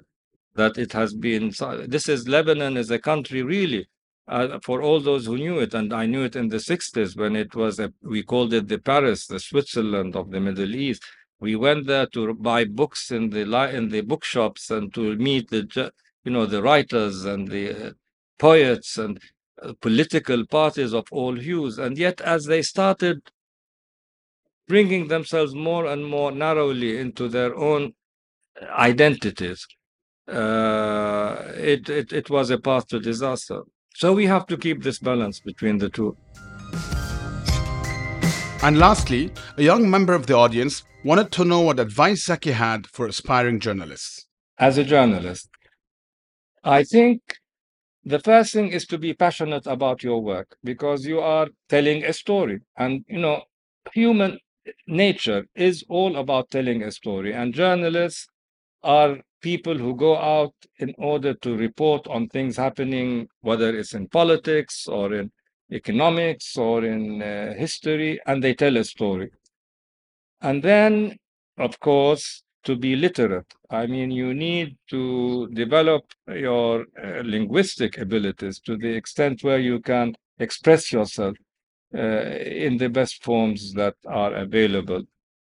that 0.55 0.77
it 0.77 0.91
has 0.91 1.13
been. 1.13 1.51
So- 1.51 1.85
this 1.87 2.09
is 2.09 2.27
Lebanon 2.27 2.75
is 2.77 2.91
a 2.91 2.99
country 2.99 3.41
really 3.43 3.87
uh, 4.27 4.59
for 4.63 4.81
all 4.81 4.99
those 4.99 5.25
who 5.25 5.37
knew 5.37 5.59
it. 5.59 5.73
And 5.73 5.93
I 5.93 6.05
knew 6.05 6.23
it 6.23 6.35
in 6.35 6.49
the 6.49 6.57
60s 6.57 7.15
when 7.17 7.35
it 7.35 7.55
was 7.55 7.79
a, 7.79 7.91
we 8.03 8.23
called 8.23 8.53
it 8.53 8.67
the 8.67 8.79
Paris 8.79 9.27
the 9.27 9.39
Switzerland 9.39 10.15
of 10.15 10.31
the 10.31 10.39
Middle 10.39 10.75
East 10.75 11.03
we 11.39 11.55
went 11.55 11.87
there 11.87 12.05
to 12.07 12.33
buy 12.33 12.65
books 12.65 13.11
in 13.11 13.29
the 13.29 13.41
in 13.73 13.89
the 13.89 14.01
bookshops 14.01 14.69
and 14.69 14.93
to 14.93 15.15
meet 15.15 15.49
the 15.49 15.91
you 16.23 16.31
know 16.31 16.45
the 16.45 16.61
writers 16.61 17.25
and 17.25 17.47
the 17.47 17.87
uh, 17.87 17.91
poets 18.37 18.97
and 18.97 19.19
uh, 19.61 19.73
political 19.81 20.45
parties 20.45 20.93
of 20.93 21.05
all 21.11 21.35
hues. 21.35 21.77
And 21.77 21.97
yet 21.97 22.21
as 22.21 22.45
they 22.45 22.61
started 22.61 23.21
bringing 24.67 25.07
themselves 25.07 25.55
more 25.55 25.85
and 25.85 26.05
more 26.05 26.31
narrowly 26.31 26.97
into 26.97 27.27
their 27.27 27.55
own 27.55 27.93
identities 28.61 29.65
uh, 30.29 31.51
it, 31.55 31.89
it 31.89 32.13
it 32.13 32.29
was 32.29 32.49
a 32.49 32.57
path 32.57 32.87
to 32.87 32.99
disaster. 32.99 33.61
So 33.95 34.13
we 34.13 34.25
have 34.27 34.45
to 34.47 34.57
keep 34.57 34.83
this 34.83 34.99
balance 34.99 35.39
between 35.39 35.77
the 35.77 35.89
two. 35.89 36.15
And 38.61 38.77
lastly, 38.77 39.31
a 39.57 39.63
young 39.63 39.89
member 39.89 40.13
of 40.13 40.27
the 40.27 40.35
audience 40.35 40.83
wanted 41.03 41.31
to 41.31 41.45
know 41.45 41.61
what 41.61 41.79
advice 41.79 42.25
Zaki 42.25 42.51
had 42.51 42.87
for 42.87 43.07
aspiring 43.07 43.59
journalists. 43.59 44.25
as 44.57 44.77
a 44.77 44.83
journalist, 44.83 45.49
I 46.63 46.83
think 46.83 47.21
the 48.03 48.19
first 48.19 48.53
thing 48.53 48.69
is 48.69 48.85
to 48.87 48.97
be 48.97 49.13
passionate 49.13 49.65
about 49.65 50.03
your 50.03 50.21
work 50.21 50.57
because 50.63 51.05
you 51.05 51.19
are 51.21 51.47
telling 51.69 52.03
a 52.03 52.11
story. 52.11 52.59
And, 52.77 53.05
you 53.07 53.19
know, 53.19 53.43
human 53.93 54.39
nature 54.87 55.45
is 55.55 55.83
all 55.89 56.17
about 56.17 56.49
telling 56.49 56.83
a 56.83 56.91
story. 56.91 57.33
And 57.33 57.53
journalists 57.53 58.27
are 58.83 59.19
people 59.41 59.77
who 59.77 59.95
go 59.95 60.17
out 60.17 60.53
in 60.79 60.93
order 60.97 61.33
to 61.35 61.55
report 61.55 62.05
on 62.07 62.27
things 62.27 62.57
happening, 62.57 63.27
whether 63.41 63.75
it's 63.77 63.93
in 63.93 64.07
politics 64.09 64.87
or 64.87 65.13
in 65.13 65.31
economics 65.71 66.57
or 66.57 66.83
in 66.83 67.21
uh, 67.21 67.53
history, 67.53 68.19
and 68.25 68.43
they 68.43 68.53
tell 68.53 68.75
a 68.75 68.83
story. 68.83 69.29
And 70.41 70.63
then, 70.63 71.17
of 71.57 71.79
course, 71.79 72.43
to 72.63 72.75
be 72.75 72.95
literate. 72.95 73.51
I 73.69 73.87
mean, 73.87 74.11
you 74.11 74.33
need 74.33 74.77
to 74.89 75.47
develop 75.53 76.03
your 76.27 76.85
uh, 77.01 77.21
linguistic 77.23 77.97
abilities 77.97 78.59
to 78.61 78.77
the 78.77 78.89
extent 78.89 79.43
where 79.43 79.59
you 79.59 79.79
can 79.79 80.15
express 80.39 80.91
yourself 80.91 81.35
uh, 81.95 81.99
in 81.99 82.77
the 82.77 82.89
best 82.89 83.23
forms 83.23 83.73
that 83.73 83.95
are 84.07 84.33
available 84.33 85.03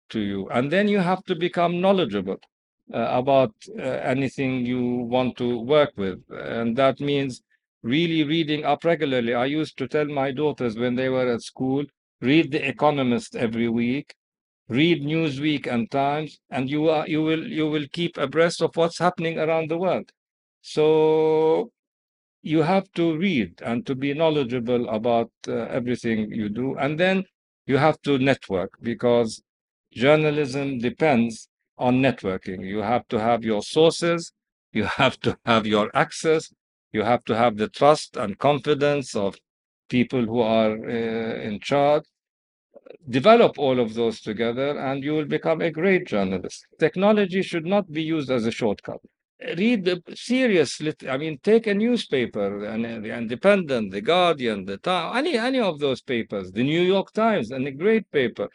to 0.09 0.19
you. 0.19 0.49
And 0.49 0.71
then 0.71 0.87
you 0.87 0.99
have 0.99 1.23
to 1.25 1.35
become 1.35 1.81
knowledgeable 1.81 2.37
uh, 2.93 3.07
about 3.09 3.53
uh, 3.77 3.81
anything 3.81 4.65
you 4.65 4.81
want 4.81 5.37
to 5.37 5.59
work 5.59 5.91
with. 5.97 6.19
And 6.29 6.77
that 6.77 6.99
means 6.99 7.41
really 7.83 8.23
reading 8.23 8.65
up 8.65 8.83
regularly. 8.83 9.33
I 9.33 9.45
used 9.45 9.77
to 9.79 9.87
tell 9.87 10.05
my 10.05 10.31
daughters 10.31 10.77
when 10.77 10.95
they 10.95 11.09
were 11.09 11.31
at 11.33 11.41
school, 11.41 11.83
read 12.21 12.51
The 12.51 12.67
Economist 12.67 13.35
every 13.35 13.69
week, 13.69 14.13
read 14.69 15.03
Newsweek 15.03 15.67
and 15.67 15.89
Times, 15.91 16.39
and 16.49 16.69
you 16.69 16.89
are 16.89 17.07
you 17.07 17.21
will 17.23 17.47
you 17.47 17.67
will 17.69 17.87
keep 17.93 18.17
abreast 18.17 18.61
of 18.61 18.75
what's 18.75 18.99
happening 18.99 19.39
around 19.39 19.69
the 19.69 19.77
world. 19.77 20.11
So 20.61 21.71
you 22.41 22.61
have 22.63 22.91
to 22.93 23.17
read 23.17 23.61
and 23.63 23.85
to 23.87 23.95
be 23.95 24.13
knowledgeable 24.13 24.89
about 24.89 25.31
uh, 25.47 25.53
everything 25.79 26.31
you 26.31 26.49
do, 26.49 26.75
and 26.77 26.99
then 26.99 27.25
you 27.65 27.77
have 27.77 28.01
to 28.03 28.17
network 28.17 28.71
because 28.81 29.41
journalism 29.93 30.79
depends 30.79 31.49
on 31.77 32.01
networking. 32.01 32.65
You 32.65 32.79
have 32.79 33.07
to 33.09 33.19
have 33.19 33.43
your 33.43 33.61
sources, 33.61 34.31
you 34.73 34.83
have 35.03 35.19
to 35.21 35.37
have 35.45 35.65
your 35.67 35.89
access, 35.95 36.53
you 36.91 37.03
have 37.03 37.23
to 37.25 37.35
have 37.35 37.57
the 37.57 37.69
trust 37.69 38.17
and 38.17 38.37
confidence 38.37 39.15
of 39.15 39.35
people 39.89 40.23
who 40.25 40.41
are 40.41 40.73
uh, 40.73 41.41
in 41.41 41.59
charge. 41.59 42.03
Develop 43.09 43.57
all 43.57 43.79
of 43.79 43.93
those 43.95 44.21
together, 44.21 44.77
and 44.77 45.03
you 45.03 45.13
will 45.13 45.25
become 45.25 45.61
a 45.61 45.71
great 45.71 46.05
journalist. 46.07 46.65
Technology 46.79 47.41
should 47.41 47.65
not 47.65 47.91
be 47.91 48.03
used 48.03 48.29
as 48.29 48.45
a 48.45 48.51
shortcut. 48.51 49.01
Read 49.57 49.89
serious, 50.15 50.79
lit- 50.81 51.07
I 51.07 51.17
mean, 51.17 51.39
take 51.39 51.67
a 51.67 51.73
newspaper, 51.73 52.65
and 52.65 52.83
the 53.03 53.15
Independent, 53.17 53.91
the 53.91 54.01
Guardian, 54.01 54.65
the 54.65 54.77
Time, 54.77 55.15
any 55.17 55.37
any 55.37 55.59
of 55.59 55.79
those 55.79 56.01
papers, 56.01 56.51
the 56.51 56.63
New 56.63 56.81
York 56.81 57.11
Times, 57.13 57.51
and 57.51 57.67
a 57.67 57.71
great 57.71 58.09
paper 58.11 58.49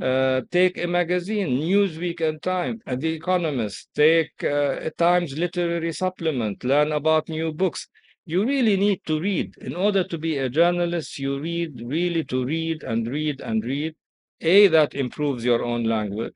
uh, 0.00 0.40
take 0.50 0.78
a 0.78 0.86
magazine, 0.86 1.60
Newsweek 1.60 2.20
and 2.20 2.42
Time, 2.42 2.80
and 2.86 3.00
The 3.00 3.12
Economist, 3.14 3.88
take 3.94 4.32
uh, 4.42 4.76
a 4.80 4.90
Times 4.90 5.36
literary 5.38 5.92
supplement, 5.92 6.64
learn 6.64 6.92
about 6.92 7.28
new 7.28 7.52
books. 7.52 7.88
You 8.24 8.46
really 8.46 8.76
need 8.76 9.00
to 9.06 9.20
read. 9.20 9.56
In 9.58 9.74
order 9.74 10.04
to 10.04 10.18
be 10.18 10.38
a 10.38 10.48
journalist, 10.48 11.18
you 11.18 11.40
read, 11.40 11.82
really 11.84 12.24
to 12.24 12.44
read 12.44 12.82
and 12.84 13.06
read 13.08 13.40
and 13.40 13.64
read. 13.64 13.94
A, 14.40 14.68
that 14.68 14.94
improves 14.94 15.44
your 15.44 15.64
own 15.64 15.84
language. 15.84 16.34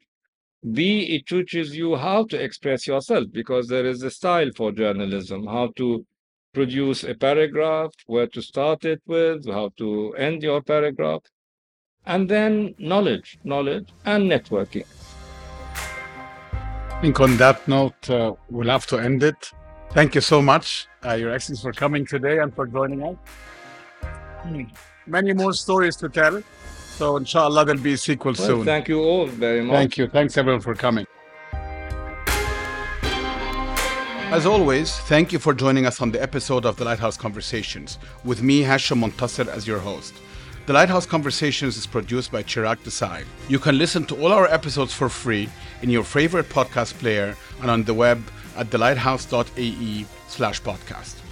B, 0.73 1.15
it 1.15 1.27
teaches 1.27 1.77
you 1.77 1.97
how 1.97 2.25
to 2.25 2.43
express 2.43 2.87
yourself 2.87 3.27
because 3.33 3.69
there 3.69 3.87
is 3.87 4.03
a 4.03 4.11
style 4.11 4.51
for 4.57 4.73
journalism, 4.73 5.47
how 5.47 5.69
to 5.77 6.05
produce 6.53 7.05
a 7.05 7.15
paragraph, 7.15 7.93
where 8.07 8.27
to 8.29 8.43
start 8.43 8.85
it 8.85 9.03
with, 9.07 9.47
how 9.47 9.71
to 9.79 10.15
end 10.17 10.43
your 10.43 10.63
paragraph 10.63 11.23
and 12.07 12.29
then 12.29 12.75
knowledge, 12.79 13.39
knowledge 13.45 13.89
and 14.05 14.31
networking. 14.31 14.87
I 16.53 17.01
think 17.01 17.21
on 17.21 17.37
that 17.37 17.67
note, 17.69 18.09
uh, 18.09 18.33
we'll 18.49 18.71
have 18.71 18.87
to 18.87 18.99
end 18.99 19.23
it. 19.23 19.53
Thank 19.97 20.15
you 20.15 20.21
so 20.21 20.43
much, 20.43 20.89
uh, 21.07 21.15
Your 21.15 21.31
Excellency, 21.33 21.63
for 21.63 21.73
coming 21.73 22.05
today 22.05 22.39
and 22.41 22.55
for 22.55 22.67
joining 22.67 23.03
us. 23.03 23.17
Many 25.07 25.33
more 25.33 25.55
stories 25.55 25.97
to 25.97 26.11
tell. 26.11 26.43
So, 26.99 27.17
inshallah, 27.17 27.65
there'll 27.65 27.81
be 27.81 27.95
a 27.95 27.97
sequel 27.97 28.35
Well, 28.39 28.47
soon. 28.47 28.65
thank 28.67 28.89
you 28.89 29.01
all 29.01 29.27
very 29.27 29.63
much. 29.63 29.75
Thank 29.75 29.97
you. 29.97 30.07
Thanks, 30.07 30.37
everyone, 30.37 30.61
for 30.61 30.75
coming. 30.75 31.07
As 34.37 34.45
always, 34.45 34.99
thank 35.13 35.33
you 35.33 35.39
for 35.39 35.55
joining 35.55 35.87
us 35.87 36.03
on 36.03 36.11
the 36.11 36.21
episode 36.21 36.67
of 36.67 36.77
the 36.77 36.85
Lighthouse 36.85 37.17
Conversations 37.17 37.99
with 38.23 38.43
me, 38.43 38.65
Hashim 38.65 39.03
Montasser, 39.03 39.49
as 39.49 39.67
your 39.67 39.79
host. 39.79 40.13
The 40.67 40.75
Lighthouse 40.75 41.07
Conversations 41.07 41.79
is 41.79 41.87
produced 41.87 42.31
by 42.31 42.43
Chirag 42.43 42.81
Desai. 42.85 43.25
You 43.49 43.59
can 43.59 43.79
listen 43.79 44.05
to 44.07 44.17
all 44.23 44.33
our 44.33 44.47
episodes 44.47 44.93
for 44.93 45.09
free 45.09 45.49
in 45.81 45.89
your 45.89 46.05
favorite 46.05 46.51
podcast 46.51 46.99
player 46.99 47.35
and 47.63 47.71
on 47.71 47.85
the 47.85 47.95
web 47.95 48.21
at 48.57 48.71
thelighthouse.ae 48.71 50.07
slash 50.29 50.63
podcast. 50.63 51.26